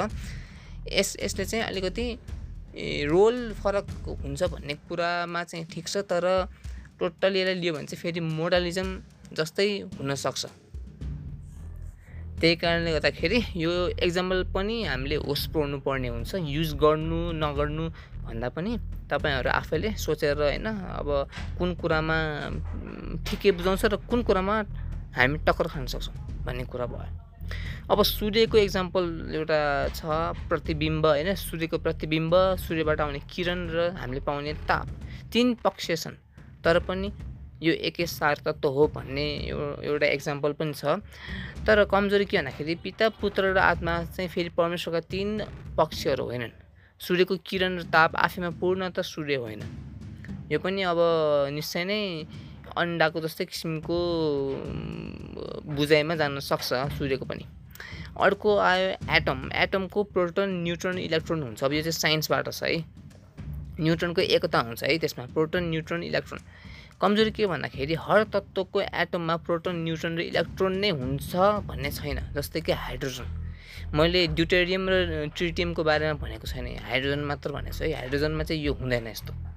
यस 0.92 1.16
यसले 1.24 1.46
चाहिँ 1.46 1.64
अलिकति 1.66 2.06
रोल 3.08 3.38
फरक 3.62 3.88
हुन्छ 4.24 4.44
भन्ने 4.44 4.74
कुरामा 4.90 5.44
चाहिँ 5.44 5.66
ठिक 5.74 5.88
छ 5.88 5.98
तर 6.10 6.26
टोटली 7.00 7.40
यसलाई 7.40 7.56
लियो 7.62 7.74
भने 7.74 7.86
चाहिँ 7.86 8.02
फेरि 8.02 8.20
मोडलिजम 8.20 8.90
जस्तै 9.38 9.70
हुनसक्छ। 9.98 10.46
त्यही 12.42 12.56
कारणले 12.56 12.92
गर्दाखेरि 12.92 13.40
यो 13.56 13.72
एक्जाम्पल 14.02 14.44
पनि 14.54 14.84
हामीले 14.84 15.16
होस 15.28 15.46
पुऱ्याउनु 15.54 15.80
पर्ने 15.86 16.08
हुन्छ 16.10 16.32
युज 16.36 16.74
गर्नु 16.82 17.20
नगर्नु 17.38 17.86
भन्दा 18.26 18.50
पनि 18.50 18.72
तपाईँहरू 19.12 19.50
आफैले 19.52 19.90
सोचेर 19.98 20.42
होइन 20.42 20.68
अब 20.98 21.10
कुन 21.58 21.70
कुरामा 21.82 22.18
ठिकै 23.26 23.52
बुझाउँछ 23.52 23.86
र 23.86 23.96
कुन 24.10 24.24
कुरामा 24.26 24.56
हामी 25.18 25.38
टक्कर 25.46 25.68
खान 25.68 25.86
सक्छौँ। 25.86 26.31
भन्ने 26.46 26.64
कुरा 26.66 26.86
भयो। 26.86 27.10
अब 27.92 28.02
सूर्यको 28.04 28.58
इक्जाम्पल 28.58 29.04
एउटा 29.36 29.60
छ 29.96 30.02
प्रतिबिम्ब 30.48 31.06
होइन? 31.06 31.36
सूर्यको 31.36 31.78
प्रतिबिम्ब 31.78 32.34
सूर्यबाट 32.58 33.00
आउने 33.02 33.20
किरण 33.28 33.60
र 33.70 33.78
हामीले 33.98 34.22
पाउने 34.24 34.54
ताप 34.64 34.88
तिन 35.34 35.54
पक्ष 35.60 35.92
छन्। 36.04 36.16
तर 36.64 36.80
पनि 36.88 37.12
यो 37.62 37.74
एकै 37.90 38.06
सार 38.08 38.42
तत्त्व 38.46 38.70
हो 38.70 38.88
भन्ने 38.96 39.26
एउटा 39.84 40.08
इक्जाम्पल 40.18 40.52
पनि 40.58 40.74
छ। 40.74 40.98
तर 41.68 41.84
कमजोरी 41.86 42.26
के 42.26 42.38
भन्दाखेरि 42.38 42.76
पिता 42.82 43.10
पुत्र 43.22 43.54
र 43.54 43.58
आत्मा 43.60 43.94
चाहिँ 44.16 44.30
फेरि 44.30 44.50
परमेश्वरका 44.56 45.02
तिन 45.12 45.30
पक्षहरू 45.78 46.24
होइनन्। 46.26 46.54
सूर्यको 47.02 47.36
किरण 47.44 47.78
र 47.78 47.84
ताप 47.92 48.16
आफैमा 48.16 48.50
पूर्ण 48.62 48.90
त 48.90 49.02
सूर्य 49.04 49.36
होइन। 49.36 49.62
यो 50.52 50.58
पनि 50.60 50.82
अब 50.84 51.00
निश्चय 51.54 51.84
नै 51.86 52.02
अन्डाको 52.78 53.22
जस्तै 53.22 53.46
किसिमको 53.46 53.98
बुझाइमा 55.76 56.16
जान 56.16 56.40
सक्छ 56.40 56.70
सूर्यको 56.98 57.26
पनि। 57.26 57.46
अर्को 58.20 58.58
आयो 58.58 58.90
एटम। 59.18 59.50
एटमको 59.56 60.04
प्रोटोन 60.04 60.50
न्युट्रोन 60.64 60.98
इलेक्ट्रोन 61.00 61.44
हुन्छ। 61.44 61.64
अब 61.64 61.74
यो 61.74 61.82
चाहिँ 61.82 61.92
साइन्सबाट 61.92 62.50
छ 62.52 62.64
है। 62.64 62.84
न्युट्रोनको 63.80 64.22
एकता 64.22 64.60
हुन्छ 64.60 64.84
है 64.84 64.98
त्यसमा। 64.98 65.26
Proton 65.34 65.64
neutron 65.70 66.04
electron. 66.04 66.40
कमजोरी 67.02 67.32
के 67.32 67.48
भन्दाखेरि 67.48 67.96
हर 67.98 68.24
तत्त्वको 68.30 68.82
एटममा 68.82 69.36
प्रोटोन 69.48 69.76
न्युट्रोन 69.84 70.18
र 70.18 70.22
इलेक्ट्रोन 70.22 70.78
नै 70.78 70.90
हुन्छ 70.90 71.36
भन्ने 71.66 71.92
छैन 71.92 72.20
जस्तै 72.36 72.62
कि 72.62 72.72
हाइड्रोजन। 72.72 73.28
मैले 73.98 74.28
ड्युटेरियम 74.38 74.84
र 74.90 75.28
ट्रिटियमको 75.36 75.84
बारेमा 75.84 76.14
भनेको 76.22 76.48
छैन। 76.48 76.68
हाइड्रोजन 76.78 77.26
मात्र 77.26 77.52
भनेको 77.52 77.78
छु 77.78 77.84
है। 77.84 77.94
हाइड्रोजनमा 78.06 78.44
चाहिँ 78.44 78.62
यो 78.64 78.74
हुँदैन 78.74 79.08
यस्तो। 79.08 79.51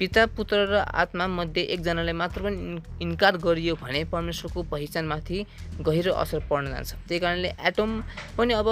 पिता 0.00 0.24
पुत्र 0.32 0.56
र 0.64 0.74
आत्मा 0.96 1.26
मध्ये 1.28 1.62
एकजनालाई 1.76 2.16
मात्र 2.16 2.40
पनि 2.42 2.80
इन्कार 3.04 3.36
गरियो 3.36 3.74
भने 3.76 4.00
परमेश्वरको 4.08 4.62
पहिचानमाथि 4.72 5.38
गहिरो 5.84 6.12
असर 6.16 6.38
पर्न 6.48 6.72
जान्छ। 6.72 6.92
त्यही 7.04 7.20
कारणले 7.20 7.50
एटम 7.68 8.00
पनि 8.36 8.52
अब 8.56 8.68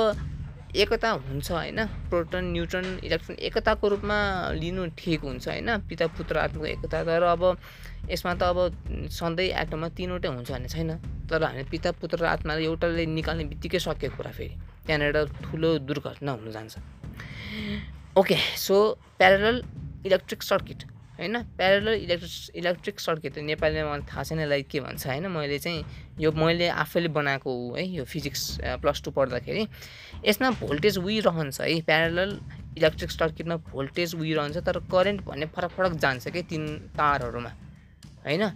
एकता 0.72 1.10
हुन्छ 1.28 1.48
होइन। 1.52 1.84
प्रोटोन 2.08 2.44
न्युट्रन 2.52 2.86
इलेक्ट्रोन 3.04 3.36
एकताको 3.44 3.88
रूपमा 3.88 4.16
लिनु 4.56 4.86
ठिक 4.96 5.20
हुन्छ 5.20 5.48
होइन। 5.48 5.68
पिता 5.84 6.06
पुत्र 6.16 6.38
आत्माको 6.48 6.66
एकता 6.66 7.04
तर 7.04 7.22
अब 7.36 7.42
यसमा 8.08 8.32
त 8.32 8.42
अब 8.48 8.58
सधैँ 9.12 9.52
एटममा 9.52 9.88
तिनवटै 9.92 10.28
हुन्छ 10.32 10.48
भन्ने 10.48 10.68
छैन। 10.72 10.90
तर 11.28 11.44
हामी 11.44 11.68
पिता 11.68 11.92
पुत्र 11.92 12.24
र 12.24 12.26
आत्माले 12.40 12.64
एउटाले 12.64 13.04
निकाल्ने 13.04 13.44
बित्तिकै 13.52 13.78
सकेको 13.84 14.16
कुरा 14.16 14.32
फेरि। 14.32 14.56
त्यहाँनिर 14.88 15.16
ठुलो 15.44 15.78
दुर्घटना 15.84 16.32
हुन 16.32 16.48
जान्छ। 16.56 16.72
Okay 18.16 18.36
so 18.56 18.76
parallel 19.20 19.56
electric 20.08 20.42
circuit 20.42 20.96
होइन? 21.18 21.42
प्यारल 21.58 21.88
इलेक्ट्रिक 21.88 22.56
इलेक्ट्रिक 22.56 23.00
सर्किट 23.00 23.38
नेपालीमा 23.38 23.90
मलाई 23.90 24.06
थाहा 24.10 24.22
छैन 24.24 24.40
लाइक 24.48 24.68
के 24.68 24.80
भन्छ 24.80 25.06
होइन? 25.06 25.26
मैले 25.28 25.58
चाहिँ 25.58 25.84
यो 26.20 26.32
मैले 26.32 26.68
आफैले 26.82 27.08
बनाएको 27.10 27.50
हो 27.50 27.74
है 27.76 27.86
यो 27.88 28.04
फिजिक्स 28.04 28.42
प्लस 28.82 29.02
टू 29.04 29.10
पढ्दाखेरि 29.10 29.66
यसमा 30.26 30.50
भोल्टेज 30.60 30.98
उही 30.98 31.18
रहन्छ 31.20 31.60
है? 31.60 31.80
प्यारल 31.82 32.38
इलेक्ट्रिक 32.78 33.10
सर्किटमा 33.10 33.56
भोल्टेज 33.70 34.14
उही 34.14 34.34
रहन्छ 34.34 34.56
तर 34.66 34.78
करेन्ट 34.92 35.24
भन्ने 35.26 35.46
फरक 35.56 35.70
फरक 35.70 35.92
जान्छ 35.98 36.28
कि? 36.28 36.42
तिन 36.42 36.66
तारहरूमा 36.94 37.50
होइन? 38.24 38.48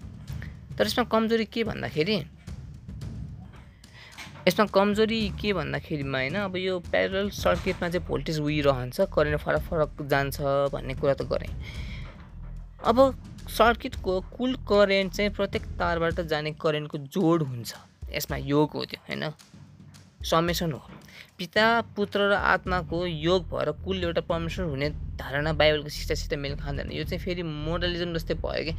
तर 0.78 0.86
यसमा 0.86 1.04
कमजोरी 1.12 1.44
के 1.44 1.64
भन्दाखेरि 1.64 2.22
यसमा 4.48 4.64
कमजोरी 4.74 5.20
के 5.40 5.52
भन्दाखेरिमा 5.52 6.18
होइन? 6.18 6.36
अब 6.36 6.56
यो 6.56 6.78
प्यारल 6.90 7.30
सर्किटमा 7.30 7.88
चाहिँ 7.88 8.06
भोल्टेज 8.06 8.38
उही 8.40 8.60
रहन्छ 8.62 9.00
करेन्ट 9.14 9.40
फरक 9.40 9.62
फरक 9.70 10.02
जान्छ 10.10 10.40
भन्ने 10.72 10.94
कुरा 10.94 11.14
त 11.14 11.22
गरेँ। 11.30 11.50
अब 12.84 12.98
सर्किटको 13.48 14.20
कुल 14.20 14.54
करेन्ट 14.54 15.12
चाहिँ 15.12 15.30
प्रत्येक 15.30 15.62
तारबाट 15.78 16.20
जाने 16.20 16.50
करेन्टको 16.52 16.98
जोड 16.98 17.42
हुन्छ। 17.42 17.74
यसमा 18.12 18.36
योग 18.36 18.70
हो 18.70 18.84
त्यो 18.84 19.00
होइन? 19.08 19.30
समेसन 20.24 20.72
हो। 20.72 20.78
पिता 21.38 21.80
पुत्र 21.96 22.20
र 22.30 22.32
आत्माको 22.32 23.06
योग 23.06 23.44
भएर 23.50 23.70
कुल 23.84 24.02
एउटा 24.04 24.20
परमेश्वर 24.20 24.66
हुने 24.66 24.88
धारणा 24.90 25.52
बाइबलको 25.52 25.88
सिटासित 25.88 26.34
मेल 26.34 26.56
खाँदैन। 26.56 26.90
यो 26.92 27.04
चाहिँ 27.04 27.22
फेरि 27.24 27.42
मोडलिजम 27.42 28.14
जस्तै 28.14 28.34
भयो 28.34 28.64
कि? 28.64 28.72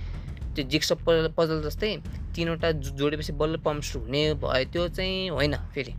त्यो 0.56 0.66
जिक्स 0.68 0.92
पजल 1.08 1.34
पजल 1.38 1.64
जस्तै 1.64 1.96
तिनवटा 2.36 2.72
जोडेपछि 2.72 3.34
बल्ल 3.34 3.58
परमेश्वर 3.58 4.02
हुने 4.04 4.34
भयो 4.34 4.72
त्यो 4.72 4.88
चाहिँ 4.88 5.30
होइन 5.30 5.56
फेरि। 5.74 5.94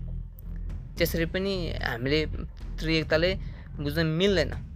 त्यसरी 0.99 1.27
पनि 1.27 1.55
हामीले 1.83 2.27
त्रिएकताले 2.79 3.35
बुझ्न 3.81 4.07
मिल्दैन। 4.07 4.74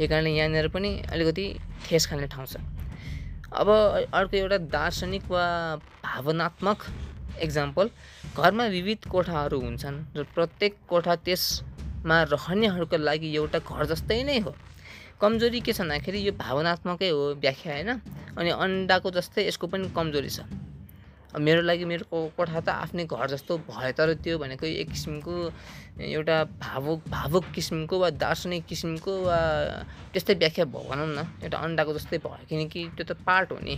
त्यही 0.00 0.08
कारणले 0.08 0.30
यहाँनिर 0.32 0.66
पनि 0.72 0.90
अलिकति 1.12 1.44
ठेस 1.84 2.06
खाने 2.08 2.26
ठाउँ 2.32 2.46
छ। 2.48 2.56
अब 3.52 3.68
अर्को 4.16 4.36
एउटा 4.36 4.56
दार्शनिक 4.72 5.24
वा 5.28 5.44
भावनात्मक 6.00 6.78
इक्जाम्पल 7.44 7.90
घरमा 8.32 8.64
विविध 8.72 9.04
कोठाहरू 9.12 9.60
हुन्छन् 9.60 9.98
र 10.16 10.24
प्रत्येक 10.32 10.72
कोठा 10.88 11.14
त्यसमा 11.20 12.16
रहनेहरूको 12.32 12.96
लागि 12.96 13.28
एउटा 13.36 13.58
घर 13.60 13.84
जस्तै 13.92 14.22
नै 14.24 14.38
हो। 14.40 14.56
कमजोरी 15.20 15.60
के 15.60 15.72
छ 15.76 15.84
भन्दाखेरि 15.84 16.18
यो 16.26 16.32
भावनात्मकै 16.32 17.10
हो 17.12 17.36
व्याख्या 17.36 17.72
होइन? 17.72 17.90
अनि 18.40 18.50
अन्डाको 18.56 19.10
जस्तै 19.12 19.44
यसको 19.52 19.66
पनि 19.68 19.92
कमजोरी 19.92 20.32
छ। 20.32 20.48
मेरो 21.38 21.62
लागि 21.62 21.84
मेरो 21.84 22.04
कोठा 22.36 22.60
त 22.60 22.68
आफ्नै 22.68 23.04
घर 23.06 23.26
जस्तो 23.30 23.58
भयो 23.70 23.92
तर 23.94 24.14
त्यो 24.18 24.38
भनेको 24.38 24.66
एक 24.66 24.88
किसिमको 24.90 25.34
एउटा 26.02 26.36
भावुक 26.58 27.00
भावुक 27.06 27.44
किसिमको 27.54 27.98
वा 27.98 28.10
दार्शनिक 28.18 28.66
किसिमको 28.66 29.12
वा 29.22 29.38
त्यस्तै 30.12 30.34
व्याख्या 30.34 30.64
भयो 30.74 30.82
भनौँ 30.90 31.06
न। 31.06 31.22
एउटा 31.46 31.58
अन्डाको 31.58 31.92
जस्तै 31.94 32.18
भयो 32.18 32.46
किनकि 32.50 32.80
त्यो 32.96 33.04
त 33.06 33.12
पार्ट 33.22 33.52
हो 33.52 33.58
नि 33.62 33.74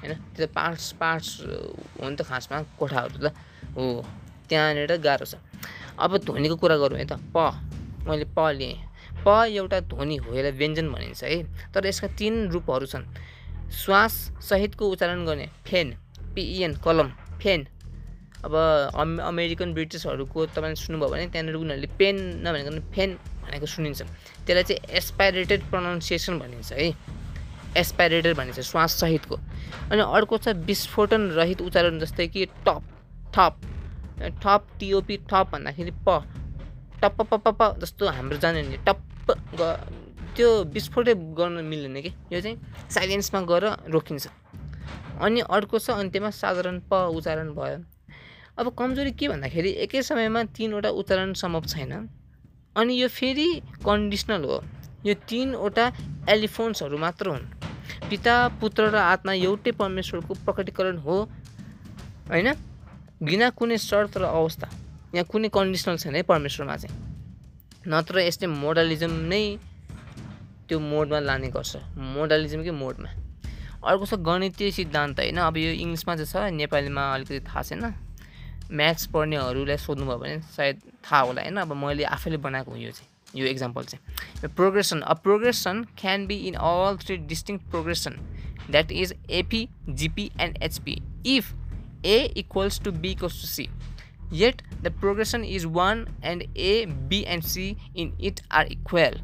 होइन? 0.00 0.12
त्यो 0.32 0.46
त 0.46 0.50
पार्ट्स 0.56 0.92
पार्ट्स 0.96 1.28
हो 2.00 2.08
नि 2.08 2.16
त 2.16 2.22
खासमा 2.24 2.62
कोठाहरू 2.80 3.18
त। 3.20 3.26
हो 3.76 3.84
त्यहाँनिर 4.48 4.96
गाह्रो 4.96 5.26
छ। 5.26 5.36
अब 6.00 6.16
ध्वनिको 6.24 6.56
कुरा 6.56 6.76
गरौँ 6.80 6.98
है 6.98 7.06
त। 7.12 7.20
प 7.34 7.60
मैले 8.08 8.24
प 8.32 8.38
लिएँ। 8.56 8.76
प 9.20 9.28
एउटा 9.52 9.80
ध्वनि 9.92 10.16
हो 10.16 10.32
यसलाई 10.32 10.52
व्यञ्जन 10.54 10.86
भनिन्छ 10.92 11.24
है। 11.24 11.42
तर 11.74 11.86
यसका 11.86 12.08
तिन 12.16 12.48
रूपहरू 12.54 12.86
छन्। 12.86 13.04
श्वाससहितको 13.68 14.84
उच्चारण 14.88 15.24
गर्ने 15.26 15.46
फेन। 15.66 15.88
पिइएन 16.36 16.74
कलम 16.84 17.08
फेन 17.42 17.66
अब 18.44 18.54
अम 18.94 19.18
अमेरिकन 19.18 19.72
ब्रिटिसहरूको 19.74 20.46
तपाईँले 20.54 20.76
सुन्नुभयो 20.76 21.08
भने 21.10 21.26
त्यहाँनिर 21.32 21.56
उनीहरूले 21.56 21.88
पेन 21.98 22.16
नभनेको 22.46 22.70
फेन 22.94 23.10
भनेको 23.42 23.66
सुनिन्छ। 23.66 24.02
त्यसलाई 24.46 24.62
चाहिँ 24.62 24.80
एसपाइरेटेड 24.98 25.60
प्रोनाउन्सिएसन 25.70 26.38
भनिन्छ 26.38 26.72
है। 26.72 26.92
एसपाइरेटेड 27.76 28.36
भनिन्छ 28.36 28.60
श्वाससहितको। 28.60 29.36
अनि 29.90 30.02
अर्को 30.02 30.36
छ 30.38 30.54
विस्फोटन 30.68 31.22
रहित 31.38 31.60
उच्चारण 31.62 31.98
जस्तै 31.98 32.26
कि 32.28 32.44
टप 32.66 32.82
थप 33.34 33.54
ठप 34.42 34.62
टिओपी 34.80 35.16
ठप 35.30 35.46
भन्दाखेरि 35.52 35.92
प 36.06 36.22
पप्प 37.02 37.48
प 37.48 37.74
जस्तो 37.80 38.08
हाम्रो 38.08 38.36
जाने 38.38 38.62
नि 38.62 38.76
टप्प 38.86 39.32
त्यो 40.36 40.48
विस्फोटै 40.72 41.14
गर्न 41.36 41.64
मिल्दैन 41.64 42.00
कि? 42.02 42.10
यो 42.32 42.40
चाहिँ 42.40 42.56
साइलेन्समा 42.90 43.40
गएर 43.50 43.64
रोकिन्छ। 43.92 44.26
अनि 45.16 45.40
अर्को 45.40 45.78
छ 45.78 45.90
अन्त्यमा 45.90 46.30
साधारण 46.30 46.80
प 46.90 46.92
उच्चारण 47.16 47.48
भयो। 47.54 47.78
अब 48.58 48.66
कमजोरी 48.78 49.12
के 49.12 49.28
भन्दाखेरि 49.28 49.70
एकै 49.84 50.02
समयमा 50.02 50.42
तिनवटा 50.56 50.90
उच्चारण 50.90 51.32
सम्भव 51.32 51.64
छैन। 51.66 51.92
अनि 52.76 52.92
यो 53.02 53.08
फेरि 53.08 53.48
कन्डिसनल 53.84 54.44
हो। 54.44 54.62
यो 55.06 55.14
तिनवटा 55.28 55.84
एलिफोन्सहरू 56.28 56.98
मात्र 56.98 57.28
हुन्। 57.28 57.44
पिता 58.10 58.34
पुत्र 58.60 58.82
र 58.92 58.96
आत्मा 58.96 59.32
एउटै 59.32 59.72
परमेश्वरको 59.72 60.34
प्रकटीकरण 60.44 60.96
हो 60.98 61.16
होइन? 62.28 62.48
बिना 63.22 63.50
कुनै 63.50 63.78
शर्त 63.80 64.16
र 64.18 64.24
अवस्था 64.24 64.68
यहाँ 65.14 65.24
कुनै 65.24 65.48
कन्डिसनल 65.48 65.96
छैन 65.96 66.14
है 66.14 66.22
परमेश्वरमा 66.22 66.76
चाहिँ। 66.76 66.94
नत्र 67.88 68.18
यसले 68.20 68.46
मोडलिजम 68.46 69.12
नै 69.30 69.44
त्यो 70.68 70.78
मोडमा 70.80 71.18
लाने 71.20 71.48
गर्छ। 71.48 71.76
मोडलिजमकै 72.16 72.70
मोडमा 72.74 73.08
अर्को 73.86 74.06
छ 74.06 74.14
गणितीय 74.28 74.70
सिद्धान्त 74.70 75.20
होइन? 75.20 75.36
अब 75.38 75.56
यो 75.56 75.70
इङ्ग्लिसमा 75.72 76.16
चाहिँ 76.16 76.30
छ 76.32 76.52
नेपालीमा 76.54 77.02
अलिकति 77.14 77.40
थाहा 77.48 77.62
छैन। 77.62 77.84
म्याथ्स 78.70 79.06
पढ्नेहरूलाई 79.14 79.76
सोध्नुभयो 79.76 80.18
भने 80.18 80.40
सायद 80.56 80.80
थाहा 81.04 81.20
होला 81.22 81.42
होइन? 81.42 81.56
अब 81.56 81.72
मैले 81.72 82.04
आफैले 82.04 82.36
बनाएको 82.46 82.70
हो 82.70 82.76
यो 82.76 82.90
चाहिँ 82.90 83.40
यो 83.40 83.46
इक्जाम्पल 83.46 83.84
चाहिँ। 83.84 84.54
Progression 84.56 85.00
uh 85.00 85.14
progression 85.22 85.84
can 85.98 86.26
be 86.26 86.36
in 86.48 86.54
all 86.54 86.96
three 87.04 87.16
distinct 87.32 87.58
progression 87.70 88.18
that 88.70 88.92
is 88.92 89.14
AP 89.30 89.68
GP 89.88 90.30
and 90.40 90.62
HP 90.62 90.98
if 91.36 91.54
A 92.04 92.18
equals 92.44 92.80
to 92.84 92.92
B 92.92 93.10
equals 93.10 93.40
to 93.40 93.46
C 93.46 93.68
yet 94.30 94.62
the 94.82 94.90
progression 94.90 95.44
is 95.44 95.64
1 95.66 96.00
and 96.28 96.44
a 96.56 96.70
b 97.10 97.18
and 97.32 97.44
c 97.44 97.76
in 97.94 98.08
it 98.18 98.40
are 98.50 98.66
equal. 98.66 99.18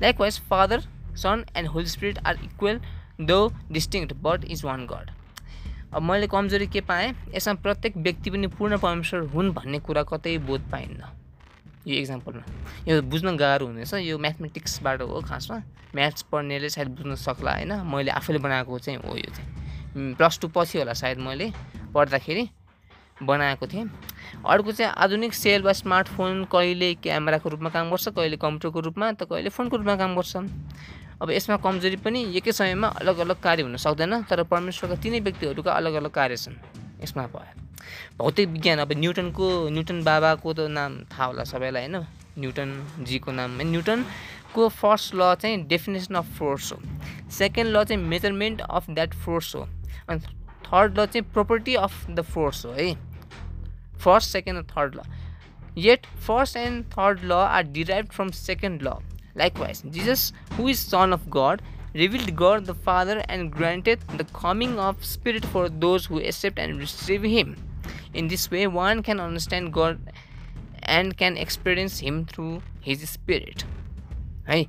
Likewise 0.00 0.38
father 0.52 0.78
son 1.14 1.44
and 1.54 1.68
holy 1.68 1.90
spirit 1.94 2.20
are 2.24 2.34
equal 2.46 2.80
two 3.20 3.52
distinct 3.72 4.12
but 4.22 4.44
is 4.44 4.64
one 4.64 4.86
God 4.86 5.10
अब 5.94 6.02
मैले 6.02 6.26
कमजोरी 6.26 6.66
के 6.66 6.80
पाएँ? 6.80 7.14
यसमा 7.34 7.54
प्रत्येक 7.54 7.96
व्यक्ति 7.96 8.30
पनि 8.30 8.46
पूर्ण 8.46 8.78
परमेश्वर 8.78 9.20
हुन् 9.34 9.50
भन्ने 9.52 9.78
कुरा 9.78 10.02
कतै 10.02 10.36
बोध 10.38 10.60
पाइन्न। 10.70 11.04
यो 11.86 11.94
इक्जाम्पलमा 11.96 12.42
यो 12.88 13.00
बुझ्न 13.02 13.36
गाह्रो 13.36 13.66
हुनेछ। 13.66 13.94
यो 13.94 14.18
म्याथमेटिक्सबाट 14.18 15.02
हो 15.02 15.20
खासमा। 15.22 15.56
म्याथ्स 15.94 16.22
पढ्नेले 16.32 16.68
सायद 16.68 16.88
बुझ्न 16.88 17.14
सक्ला 17.14 17.52
होइन? 17.52 17.72
मैले 17.86 18.10
आफैले 18.10 18.38
बनाएको 18.38 18.78
चाहिँ 18.78 18.98
हो 19.00 19.16
यो 19.16 19.30
चाहिँ। 19.30 20.14
प्लस 20.14 20.38
टू 20.40 20.48
पछि 20.48 20.78
होला 20.78 20.92
सायद 20.92 21.18
मैले 21.18 21.52
पढ्दाखेरि 21.94 22.48
बनाएको 23.22 23.66
थिएँ। 23.66 23.88
अर्को 24.44 24.72
चाहिँ 24.72 24.92
आधुनिक 24.92 25.34
सेल 25.34 25.62
वा 25.62 25.72
स्मार्टफोन 25.72 26.44
कहिले 26.52 26.94
क्यामेराको 27.00 27.48
रूपमा 27.48 27.70
काम 27.70 27.90
गर्छ 27.90 28.08
कहिले 28.08 28.36
कम्प्युटरको 28.36 28.80
रूपमा 28.80 29.12
त 29.12 29.24
कहिले 29.24 29.48
फोनको 29.48 29.76
रूपमा 29.76 29.96
काम 29.96 30.14
गर्छ। 30.16 30.36
अब 31.22 31.30
यसमा 31.30 31.56
कमजोरी 31.64 31.96
पनि 32.04 32.20
एकै 32.36 32.52
समयमा 32.52 32.88
अलग 33.00 33.18
अलग 33.24 33.40
कार्य 33.40 33.62
हुन 33.62 33.76
सक्दैन 33.80 34.22
तर 34.28 34.42
परमेश्वरका 34.52 34.96
तिनै 35.00 35.20
व्यक्तिहरूका 35.20 35.72
अलग 35.72 35.94
अलग 36.00 36.10
कार्य 36.12 36.36
छन्। 36.36 36.56
यसमा 37.02 37.26
भयो। 37.32 37.52
भौतिक 38.18 38.48
विज्ञान 38.48 38.78
अब 38.78 38.92
न्युटनको 38.92 39.46
न्युटन 39.72 40.02
बाबाको 40.04 40.52
त 40.52 40.68
नाम 40.68 40.92
थाहा 41.08 41.24
होला 41.24 41.44
सबैलाई 41.44 41.88
होइन? 41.88 41.96
न्युटनजीको 42.38 43.32
नाम 43.32 43.50
न्युटनको 43.64 44.68
फर्स्ट 44.68 45.14
ल 45.14 45.34
चाहिँ 45.40 45.64
डेफिनेसन 45.66 46.14
अफ 46.14 46.26
फोर्स 46.38 46.72
हो। 46.72 46.78
सेकेन्ड 47.32 47.68
ल 47.76 47.84
चाहिँ 47.84 48.02
मेजरमेन्ट 48.02 48.60
अफ 48.60 48.90
द्याट 48.90 49.14
फोर्स 49.24 49.54
हो। 49.56 49.62
अनि 50.08 50.20
थर्ड 50.68 50.98
ल 50.98 51.06
चाहिँ 51.06 51.32
प्रोपर्टी 51.32 51.74
अफ 51.80 52.10
द 52.10 52.20
फोर्स 52.20 52.64
हो 52.66 52.72
है? 52.72 52.92
फर्स्ट 54.04 54.30
सेकेन्ड 54.30 54.58
र 54.58 54.64
third 54.76 54.94
law 54.96 55.00
yet 55.76 56.06
first 56.26 56.56
and 56.56 56.84
third 56.92 57.22
law 57.30 57.42
are 57.46 57.62
derived 57.62 58.12
from 58.18 58.28
second 58.32 58.82
law 58.82 58.94
likewise 59.42 59.82
jesus 59.96 60.32
who 60.56 60.68
is 60.74 60.78
son 60.80 61.12
of 61.18 61.28
god 61.38 61.62
revealed 61.94 62.34
god 62.36 62.66
the 62.66 62.74
father 62.88 63.16
and 63.28 63.50
granted 63.50 64.00
the 64.18 64.28
coming 64.40 64.78
of 64.78 65.04
spirit 65.04 65.44
for 65.54 65.68
those 65.68 66.06
who 66.06 66.20
accept 66.20 66.58
and 66.58 66.78
receive 66.78 67.22
him 67.22 67.56
in 68.14 68.28
this 68.28 68.50
way 68.50 68.66
one 68.66 69.02
can 69.02 69.20
understand 69.20 69.72
god 69.72 69.98
and 70.96 71.16
can 71.16 71.36
experience 71.36 71.98
him 72.00 72.24
through 72.24 72.54
his 72.80 73.08
spirit 73.08 73.64
है 74.48 74.64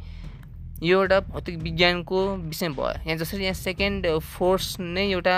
यो 0.83 1.01
एउटा 1.01 1.19
भौतिक 1.29 1.57
विज्ञानको 1.57 2.19
विषय 2.37 2.69
भयो 2.69 2.87
यहाँ 3.05 3.17
जसरी 3.17 3.43
यहाँ 3.43 3.53
सेकेन्ड 3.53 4.07
फोर्स 4.37 4.75
नै 4.79 5.05
एउटा 5.11 5.37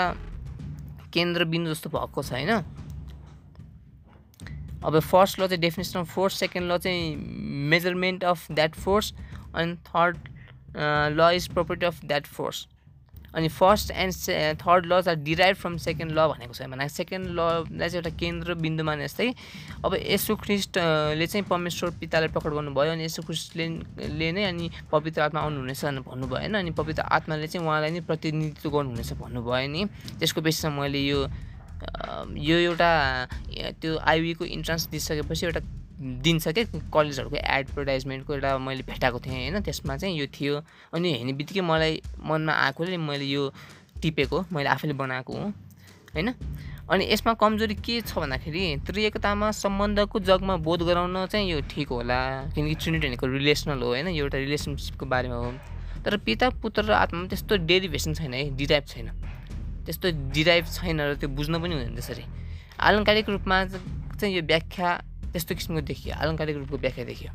केन्द्रबिन्दु 1.14 1.70
जस्तो 1.70 1.90
भएको 1.96 2.22
छ 2.22 2.32
होइन 2.32 2.79
अब 4.84 4.98
फर्स्ट 5.00 5.40
ल 5.40 5.46
चाहिँ 5.46 5.60
definition 5.60 5.98
of 6.00 6.14
force 6.14 6.38
second 6.40 6.72
law 6.72 6.78
चाहिँ 6.78 7.16
मेजरमेन्ट 7.70 8.24
अफ 8.24 8.50
द्याट 8.52 8.74
फोर्स 8.74 9.12
अनि 9.54 9.74
third 9.86 10.16
law 11.16 11.30
is 11.34 11.48
property 11.54 11.86
of 11.86 12.04
that 12.04 12.26
force 12.26 12.66
अनि 13.34 13.48
first 13.48 13.90
and 13.90 14.12
say 14.12 14.34
third 14.58 14.86
laws 14.92 15.08
are 15.08 15.14
derive 15.22 15.56
from 15.56 15.76
second 15.78 16.12
law 16.12 16.26
भनेको 16.28 16.54
छ। 16.54 16.62
भने 16.66 16.88
सेकेन्ड 16.88 17.26
ललाई 17.30 17.88
चाहिँ 17.88 18.02
एउटा 18.02 18.10
केन्द्र 18.18 18.54
बिन्दु 18.58 18.84
माने 18.84 19.06
जस्तै 19.06 19.28
अब 19.86 19.94
यसो 19.94 20.36
ख्रिस्टले 20.36 21.26
चाहिँ 21.26 21.46
परमेश्वर 21.46 21.90
पितालाई 22.00 22.28
प्रकट 22.34 22.50
गर्नुभयो 22.50 22.92
अनि 22.92 23.04
यसो 23.04 23.22
ख्रिस्टले 23.22 24.32
नै 24.34 24.44
अनि 24.44 24.70
पवित्र 24.90 25.20
आत्मा 25.30 25.40
आउनुहुनेछ 25.40 25.84
भनेर 25.84 26.02
भन्नुभयो 26.10 26.38
होइन? 26.42 26.54
अनि 26.58 26.70
पवित्र 26.74 27.02
आत्माले 27.06 27.46
चाहिँ 27.46 27.66
उहाँलाई 27.66 27.90
नै 27.90 28.00
प्रतिनिधित्व 28.10 28.70
गर्नुहुनेछ 28.70 29.12
भन्नुभयो 29.22 29.68
नि। 29.68 29.84
त्यसको 30.18 30.40
बेसिसमा 30.42 30.74
मैले 30.82 30.98
यो 30.98 31.20
यो 32.36 32.56
एउटा 32.58 32.90
त्यो 33.80 33.98
आइबीको 33.98 34.44
इन्ट्रान्स 34.44 34.86
दिइसकेपछि 34.90 35.46
एउटा 35.46 35.60
दिन्छ 36.00 36.48
क्या 36.48 36.64
कलेजहरूको 36.94 37.36
एडभर्टाइजमेन्टको 37.36 38.34
एउटा 38.34 38.56
मैले 38.58 38.82
भेटाएको 38.82 39.18
थिएँ 39.20 39.34
होइन? 39.34 39.60
त्यसमा 39.62 39.96
चाहिँ 39.96 40.16
यो 40.18 40.26
थियो। 40.32 40.62
अनि 40.94 41.12
हेर्ने 41.12 41.32
बित्तिकै 41.32 41.60
मलाई 41.60 42.00
मनमा 42.24 42.52
आएकोले 42.52 42.96
मैले 42.96 43.24
यो 43.24 43.52
टिपेको 44.02 44.44
मैले 44.52 44.68
आफैले 44.68 44.92
बनाएको 44.96 45.32
हो 45.32 45.52
होइन? 46.14 46.34
अनि 46.90 47.04
यसमा 47.12 47.34
कमजोरी 47.36 47.74
के 47.74 48.00
छ 48.00 48.18
भन्दाखेरि 48.18 48.64
त्रिएकतामा 48.86 49.50
सम्बन्धको 49.54 50.20
जगमा 50.20 50.56
बोध 50.64 50.82
गराउन 50.82 51.26
चाहिँ 51.26 51.50
यो 51.50 51.60
ठिक 51.70 51.88
होला 51.88 52.18
किनकि 52.54 52.74
ट्रिनिटी 52.74 53.06
भनेको 53.06 53.26
रिलेसनल 53.26 53.82
हो 53.82 53.88
होइन? 53.88 54.08
यो 54.08 54.24
एउटा 54.24 54.38
रिलेसनसिपको 54.38 55.06
बारेमा 55.06 55.36
हो। 55.36 55.52
तर 56.04 56.16
पिता 56.16 56.48
पुत्र 56.50 56.82
र 56.82 56.92
आत्मामा 56.96 57.28
त्यस्तो 57.28 57.56
डेरिभेसन 57.68 58.14
छैन 58.14 58.34
है? 58.34 58.42
डिराइभ 58.56 58.84
छैन। 58.88 59.10
त्यस्तो 59.90 60.08
डिराइभ 60.30 60.64
छैन 60.70 61.00
र 61.02 61.14
त्यो 61.18 61.28
बुझ्न 61.34 61.58
पनि 61.58 61.74
हुँदैन 61.74 61.94
त्यसरी। 61.98 62.24
आलङ्कारिक 62.78 63.28
रूपमा 63.28 63.56
चाहिँ 64.22 64.34
यो 64.36 64.42
व्याख्या 64.46 64.90
त्यस्तो 65.34 65.54
किसिमको 65.54 65.80
देखियो 65.82 66.14
अलङ्कारिक 66.14 66.56
रूपको 66.56 66.76
व्याख्या 66.78 67.04
देखियो। 67.04 67.30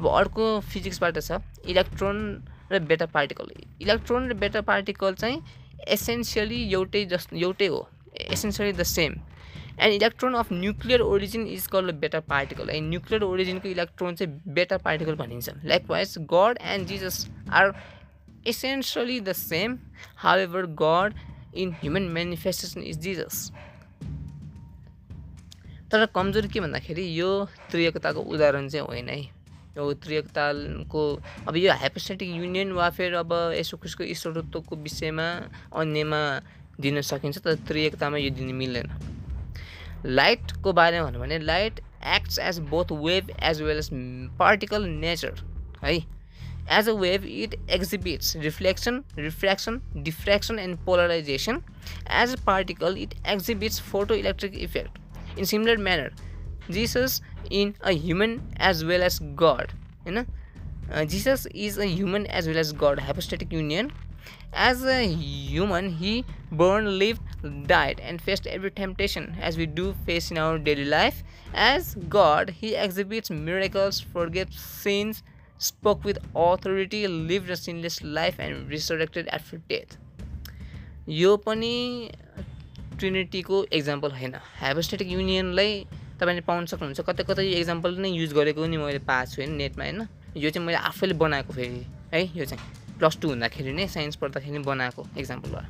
अब 0.00 0.04
अर्को 0.08 0.44
फिजिक्सबाट 0.64 1.18
छ 1.20 1.44
इलेक्ट्रोन 1.68 2.16
र 2.72 2.78
बेटा 2.88 3.06
पार्टिकल। 3.12 3.52
इलेक्ट्रोन 3.84 4.28
र 4.30 4.34
बेटा 4.34 4.60
पार्टिकल 4.64 5.14
चाहिँ 5.14 5.36
एसेन्सियली 5.88 6.60
एउटै 6.72 7.04
जस 7.04 7.28
एउटै 7.36 7.66
हो 7.68 7.80
essentially 8.16 8.72
the 8.72 8.82
same. 8.88 9.12
And 9.78 9.94
electron 9.94 10.34
of 10.34 10.52
nuclear 10.52 11.00
origin 11.02 11.46
is 11.46 11.66
call 11.68 11.92
beta 12.00 12.20
particle. 12.28 12.70
And 12.70 12.88
nuclear 12.90 13.22
ओरिजिनको 13.22 13.68
electron 13.68 14.14
चाहिँ 14.14 14.52
बेटा 14.56 14.76
पार्टिकल 14.80 15.14
भनिन्छ। 15.14 15.48
Likewise 15.90 16.14
God 16.32 16.58
and 16.62 16.86
Jesus 16.88 17.26
are 17.52 17.74
essentially 18.46 19.20
the 19.20 19.32
same 19.34 19.78
however 20.38 20.66
God 20.82 21.14
in 21.54 21.72
human 21.80 22.02
manifestation 22.12 22.82
is 22.82 22.98
Jesus 23.00 23.50
तर 25.92 26.04
कमजोरी 26.14 26.48
के 26.48 26.60
भन्दाखेरि 26.60 27.04
यो 27.20 27.28
त्रियकताको 27.70 28.20
उदाहरण 28.20 28.68
चाहिँ 28.68 28.86
होइन 28.86 29.08
है। 29.08 29.20
यो 29.76 29.92
त्रियकताको 30.04 31.02
अब 31.48 31.56
यो 31.56 31.72
हाइपोस्टेटिक 31.72 32.28
युनियन 32.28 32.72
वा 32.72 32.88
फेरि 32.90 33.16
अब 33.16 33.32
यसो 33.56 33.76
खुसको 33.76 34.04
ईश्वरत्वको 34.04 34.76
विषयमा 34.76 35.28
अन्यमा 35.80 36.20
दिन 36.80 37.00
सकिन्छ 37.02 37.38
तर 37.38 37.54
त्रियकतामा 37.68 38.18
यो 38.18 38.30
दिन 38.30 38.54
मिल्दैन। 38.54 38.90
लाइटको 40.06 40.72
बारेमा 40.72 41.06
भनौँ 41.06 41.20
भने 41.20 41.38
light 41.38 41.80
acts 42.16 42.38
as 42.38 42.58
both 42.70 42.92
wave 43.00 43.30
as 43.30 43.62
well 43.62 43.78
as 43.78 43.88
particle 44.38 44.84
nature 44.84 45.40
है। 45.82 45.98
As 46.68 46.86
a 46.86 46.94
wave, 46.94 47.24
it 47.24 47.58
exhibits 47.68 48.36
reflection, 48.36 49.04
refraction, 49.16 49.80
diffraction, 50.02 50.58
and 50.58 50.84
polarization. 50.84 51.64
As 52.06 52.34
a 52.34 52.38
particle, 52.38 52.94
it 52.96 53.14
exhibits 53.24 53.80
photoelectric 53.80 54.54
effect. 54.54 54.98
In 55.36 55.46
similar 55.46 55.78
manner, 55.78 56.10
Jesus 56.68 57.22
in 57.50 57.74
a 57.80 57.92
human 57.92 58.42
as 58.58 58.84
well 58.84 59.02
as 59.02 59.18
God. 59.18 59.72
You 60.04 60.12
know, 60.12 60.26
uh, 60.92 61.04
Jesus 61.06 61.46
is 61.54 61.78
a 61.78 61.86
human 61.86 62.26
as 62.26 62.46
well 62.46 62.58
as 62.58 62.72
God. 62.72 62.98
Hypostatic 62.98 63.50
union. 63.50 63.90
As 64.52 64.84
a 64.84 65.06
human, 65.06 65.90
he 65.90 66.24
born, 66.52 66.98
lived, 66.98 67.22
died, 67.66 68.00
and 68.02 68.20
faced 68.20 68.46
every 68.46 68.70
temptation 68.70 69.36
as 69.40 69.56
we 69.56 69.64
do 69.64 69.94
face 70.04 70.30
in 70.30 70.38
our 70.38 70.58
daily 70.58 70.84
life. 70.84 71.22
As 71.54 71.94
God, 71.94 72.50
he 72.50 72.74
exhibits 72.74 73.30
miracles, 73.30 74.00
forgives 74.00 74.60
sins, 74.60 75.22
spoke 75.58 76.04
with 76.04 76.18
authority 76.34 77.06
lived 77.06 77.50
a 77.50 77.56
sinless 77.56 78.02
life 78.02 78.38
and 78.38 78.70
resurrected 78.70 79.28
after 79.28 79.58
death. 79.70 79.98
यो 81.08 81.36
पनि 81.36 82.10
ट्रिनिटीको 82.98 83.64
example 83.72 84.10
होइन. 84.12 84.34
Hypostatic 84.60 85.08
युनियनलाई 85.08 85.86
तपाईँले 86.20 86.42
पाउन 86.46 86.66
सक्नुहुन्छ। 86.66 87.00
कतै 87.00 87.24
कतै 87.24 87.42
यो 87.44 87.74
नै 87.74 88.10
युज 88.10 88.32
गरेको 88.34 88.66
नि 88.66 88.76
मैले 88.76 88.98
पाएको 89.02 89.30
छु 89.32 89.42
होइन 89.42 89.54
नेटमा 89.56 89.84
होइन। 89.84 90.06
यो 90.36 90.50
चाहिँ 90.50 90.66
मैले 90.66 90.78
आफैले 90.78 91.14
बनाएको 91.14 91.52
फेरि। 91.52 91.86
है 92.12 92.20
यो 92.38 92.44
चाहिँ 92.44 92.62
प्लस 92.98 93.18
टू 93.22 93.28
हुँदाखेरि 93.28 93.72
नै 93.72 93.86
साइन्स 93.86 94.16
पढ्दाखेरि 94.16 94.58
बनाएको 94.66 95.06
इक्जाम्पल 95.18 95.50
भयो 95.50 95.66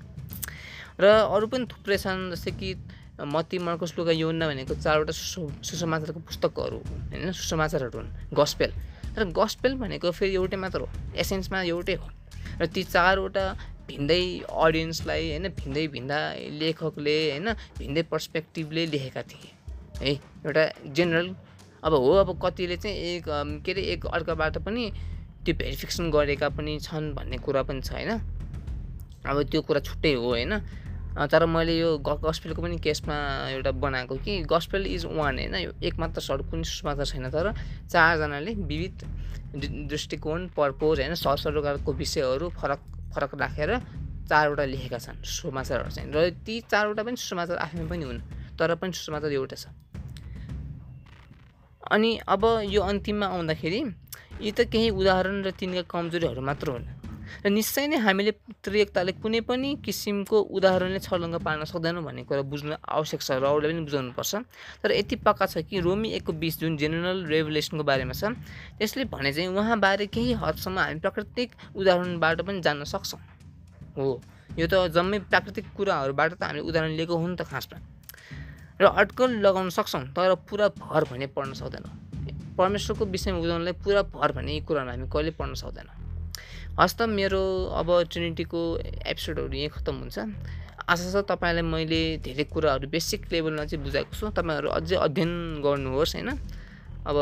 र 1.01 1.05
अरू 1.05 1.47
पनि 1.47 1.67
थुप्रै 1.67 1.97
छन् 1.97 2.31
जस्तै 2.33 2.51
कि 2.61 2.75
मती 3.21 3.59
मर्कस 3.59 3.95
लुगा 3.99 4.13
योन्ना 4.13 4.49
भनेको 4.49 4.75
चारवटा 4.75 5.13
सुसो 5.13 5.41
सुसमाचारको 5.63 6.21
पुस्तकहरू 6.21 6.79
होइन? 6.79 7.33
सुसमाचारहरू 7.33 7.99
हुन्। 7.99 8.11
गस्पेल 8.35 8.73
र 9.19 9.25
गस्पेल 9.33 9.75
भनेको 9.75 10.11
फेरि 10.11 10.35
एउटै 10.35 10.57
मात्र 10.57 10.81
हो। 10.81 10.89
एसेन्समा 11.17 11.63
एउटै 11.65 11.95
हो। 11.95 12.09
र 12.61 12.67
ती 12.67 12.83
चारवटा 12.85 13.45
भिन्दै 13.89 14.23
अडियन्सलाई 14.47 15.29
होइन 15.29 15.49
भिन्दै 15.55 15.87
भिन्दा 15.89 16.19
लेखकले 16.61 17.17
होइन 17.31 17.53
भिन्दै 17.79 18.03
पर्सपेक्टिभले 18.03 18.87
लेखेका 18.87 19.23
थिए। 19.23 19.51
है 20.03 20.13
एउटा 20.47 20.65
जेनरल 20.95 21.29
अब 21.85 21.93
हो 21.95 22.11
अब 22.23 22.31
कतिले 22.43 22.77
चाहिँ 22.77 22.97
एक 22.97 23.25
के 23.65 23.73
अरे 23.73 23.83
एक 23.93 24.07
अर्काबाट 24.07 24.59
पनि 24.59 24.85
त्यो 25.45 25.55
भेरिफिकेसन 25.55 26.11
गरेका 26.11 26.49
पनि 26.49 26.79
छन् 26.81 27.15
भन्ने 27.15 27.39
कुरा 27.39 27.63
पनि 27.63 27.81
छ 27.81 27.93
होइन। 27.93 28.11
अब 29.27 29.43
त्यो 29.51 29.63
कुरा 29.63 29.81
छुट्टै 29.81 30.13
हो 30.15 30.29
होइन। 30.29 30.53
तर 31.27 31.47
मैले 31.47 31.75
यो 31.79 31.99
गस्पेलको 31.99 32.63
पनि 32.63 32.77
केसमा 32.79 33.15
एउटा 33.51 33.71
बनाएको 33.83 34.15
कि 34.25 34.43
गस्पेल 34.47 34.87
इज 34.87 35.05
वान 35.05 35.39
होइन 35.39 35.55
यो 35.57 35.73
एक 35.83 35.99
मात्र 35.99 36.21
सर 36.21 36.43
कुनै 36.51 36.65
सुसमात्र 36.65 37.05
छैन 37.05 37.31
तर 37.31 37.53
चारजनाले 37.91 38.55
विविध 38.55 39.03
दृष्टिकोण 39.91 40.47
पर्पोज 40.57 41.01
होइन 41.01 41.15
सरसरोकारको 41.17 41.93
विषयहरू 41.93 42.49
फरक 42.55 42.81
फरक 43.15 43.35
राखेर 43.41 43.71
चारवटा 44.29 44.65
लेखेका 44.65 44.99
छन् 44.99 45.23
सुसमाचारहरू 45.25 45.91
चाहिँ। 45.91 46.13
र 46.13 46.31
ती 46.47 46.61
चारवटा 46.71 47.03
पनि 47.03 47.17
सुसमाचार 47.17 47.57
आफ्नै 47.57 47.89
पनि 47.89 48.05
हुन् 48.05 48.21
तर 48.59 48.75
पनि 48.77 48.93
सुसमाचार 48.93 49.33
एउटा 49.33 49.57
छ। 49.57 49.67
अनि 51.91 52.11
अब 52.29 52.45
यो 52.69 52.81
अन्तिममा 52.83 53.27
आउँदाखेरि 53.27 53.81
यी 54.45 54.51
त 54.53 54.69
केही 54.69 54.91
उदाहरण 54.93 55.43
र 55.43 55.51
तिनका 55.57 55.83
कमजोरीहरू 55.89 56.43
मात्र 56.45 56.69
हुन्। 56.71 56.98
र 57.45 57.51
निश्चय 57.51 57.87
नै 57.87 57.97
हामीले 58.03 58.33
त्रिएकताले 58.65 59.13
कुनै 59.23 59.41
पनि 59.49 59.69
किसिमको 59.85 60.37
उदाहरणले 60.57 61.01
छलङ्ग 61.01 61.37
पार्न 61.45 61.65
सक्दैनौँ 61.65 62.03
भन्ने 62.05 62.23
कुरा 62.29 62.43
बुझ्नु 62.43 62.75
आवश्यक 62.83 63.21
छ 63.23 63.31
र 63.39 63.45
अरूले 63.45 63.69
पनि 63.69 63.83
बुझाउनुपर्छ। 63.89 64.33
तर 64.83 64.91
यति 64.93 65.17
पक्का 65.27 65.47
छ 65.47 65.63
कि 65.69 65.81
रोमी 65.81 66.09
एकको 66.19 66.33
बिच 66.33 66.55
जुन 66.61 66.77
जेनरल 66.77 67.25
रेभुलेसनको 67.27 67.85
बारेमा 67.85 68.15
छ 68.15 68.33
त्यसले 68.79 69.05
भने 69.13 69.33
चाहिँ 69.33 69.49
उहाँबारे 69.53 70.07
केही 70.09 70.33
हदसम्म 70.43 70.79
हामी 70.79 71.01
प्राकृतिक 71.05 71.49
उदाहरणबाट 71.77 72.39
पनि 72.43 72.61
जान्न 72.61 72.85
सक्छौँ। 72.85 73.21
हो 73.99 74.07
यो 74.59 74.67
त 74.67 74.89
जम्मै 74.95 75.19
प्राकृतिक 75.31 75.67
कुराहरूबाट 75.77 76.31
त 76.35 76.43
हामीले 76.43 76.65
उदाहरण 76.65 76.93
लिएको 76.99 77.15
हो 77.15 77.27
नि 77.29 77.37
त 77.37 77.43
खासमा। 77.45 77.79
र 78.81 78.85
अड्कल 78.95 79.31
लगाउन 79.45 79.69
सक्छौँ 79.75 80.15
तर 80.17 80.35
पुरा 80.49 80.69
भर 80.79 81.05
भने 81.11 81.27
पढ्न 81.35 81.53
सक्दैनौँ। 81.61 81.95
परमेश्वरको 82.59 83.05
विषयमा 83.05 83.39
बुझाउनलाई 83.39 83.75
पुरा 83.85 84.03
भर 84.15 84.33
भन्ने 84.35 84.53
यी 84.55 84.61
कुराहरू 84.67 84.91
हामी 84.91 85.07
कहिले 85.07 85.31
पढ्न 85.39 85.55
सक्दैनौँ। 85.55 86.08
हस् 86.79 86.95
त 86.95 87.11
मेरो 87.11 87.43
अब 87.75 87.89
ट्रिनिटीको 88.07 88.61
एपिसोडहरू 89.11 89.51
यहीँ 89.51 89.71
खत्तम 89.75 89.97
हुन्छ। 89.99 90.19
आशा 90.87 91.11
छ 91.11 91.27
तपाईँलाई 91.27 91.67
मैले 91.67 92.23
धेरै 92.23 92.45
कुराहरू 92.55 92.87
बेसिक 92.87 93.27
लेभलमा 93.35 93.65
चाहिँ 93.67 93.83
बुझाएको 93.83 94.15
छु। 94.15 94.31
तपाईँहरू 94.31 94.69
अझै 94.79 94.97
अध्ययन 94.97 95.59
गर्नुहोस् 95.59 96.15
होइन? 96.15 96.31
अब 97.03 97.17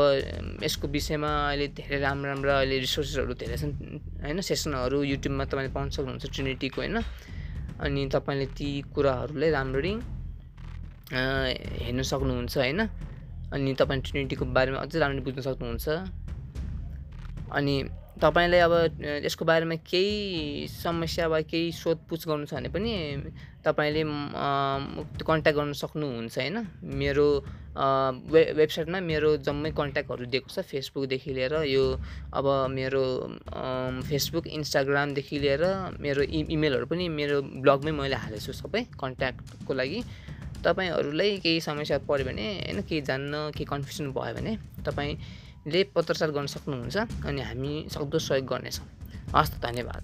यसको 0.61 0.85
विषयमा 0.93 1.31
अहिले 1.49 1.67
धेरै 1.73 1.97
राम्रो 2.05 2.27
राम्रो 2.29 2.51
अहिले 2.53 2.77
रिसोर्सेसहरू 2.85 3.33
धेरै 3.33 3.57
छन् 3.57 3.73
होइन? 4.21 4.37
सेसनहरू 4.45 4.97
युट्युबमा 5.17 5.43
तपाईँले 5.49 5.73
पाउन 5.73 5.89
सक्नुहुन्छ 5.89 6.25
ट्रिनिटीको 6.37 6.77
होइन? 6.77 6.97
अनि 7.81 8.01
तपाईँले 8.13 8.47
ती 8.53 8.69
कुराहरूलाई 8.93 9.49
राम्ररी 9.57 9.93
हेर्न 11.81 11.99
सक्नुहुन्छ 12.05 12.53
होइन? 12.61 12.79
अनि 13.57 13.69
तपाईँ 13.73 14.01
ट्रिनिटीको 14.05 14.43
बारेमा 14.53 14.79
अझै 14.85 14.97
राम्ररी 15.01 15.21
बुझ्न 15.25 15.41
सक्नुहुन्छ। 15.41 15.87
अनि 17.57 17.75
तपाईँलाई 18.21 18.59
अब 18.65 18.73
यसको 19.25 19.45
बारेमा 19.45 19.75
केही 19.85 20.67
समस्या 20.67 21.27
वा 21.27 21.39
केही 21.51 21.71
सोधपुछ 21.71 22.27
गर्नु 22.27 22.45
छ 22.49 22.53
भने 22.57 22.69
पनि 22.73 22.91
तपाईँले 23.65 24.03
कन्ट्याक्ट 25.21 25.57
गर्न 25.57 25.73
सक्नुहुन्छ 25.77 26.37
होइन? 26.37 26.57
मेरो 26.81 27.27
वे 28.33 28.41
वेबसाइटमा 28.57 28.99
मेरो 29.05 29.29
जम्मै 29.45 29.71
कन्ट्याक्टहरू 29.77 30.25
दिएको 30.33 30.49
छ 30.49 30.65
फेसबुकदेखि 30.65 31.33
लिएर 31.37 31.53
यो 31.69 31.83
अब 32.33 32.45
मेरो 32.73 33.03
फेसबुक 34.09 34.47
इन्स्टाग्रामदेखि 34.57 35.37
लिएर 35.39 35.63
मेरो 36.01 36.21
इ 36.25 36.39
इमेलहरू 36.57 36.85
पनि 36.89 37.05
मेरो 37.19 37.37
ब्लगमै 37.61 37.91
मैले 38.01 38.17
हालेको 38.17 38.45
छु 38.45 38.53
सबै 38.63 38.81
कन्ट्याक्टको 38.97 39.73
लागि। 39.73 39.99
तपाईँहरूलाई 40.65 41.37
केही 41.45 41.59
समस्या 41.61 41.97
पऱ्यो 42.09 42.25
भने 42.25 42.45
होइन 42.65 42.81
केही 42.81 43.01
जान्न 43.09 43.33
केही 43.53 43.65
कन्फ्युजन 43.69 44.11
भयो 44.17 44.33
भने 44.37 44.53
तपाईँले 45.67 45.83
पत्रचार 45.91 46.31
गर्न 46.31 46.47
सक्नुहुन्छ 46.47 47.27
अनि 47.27 47.41
हामी 47.43 47.71
सक्दो 47.91 48.19
सहयोग 48.19 48.47
गर्नेछौँ 48.47 48.87
हस् 49.35 49.51
त 49.51 49.59
धन्यवाद 49.59 50.03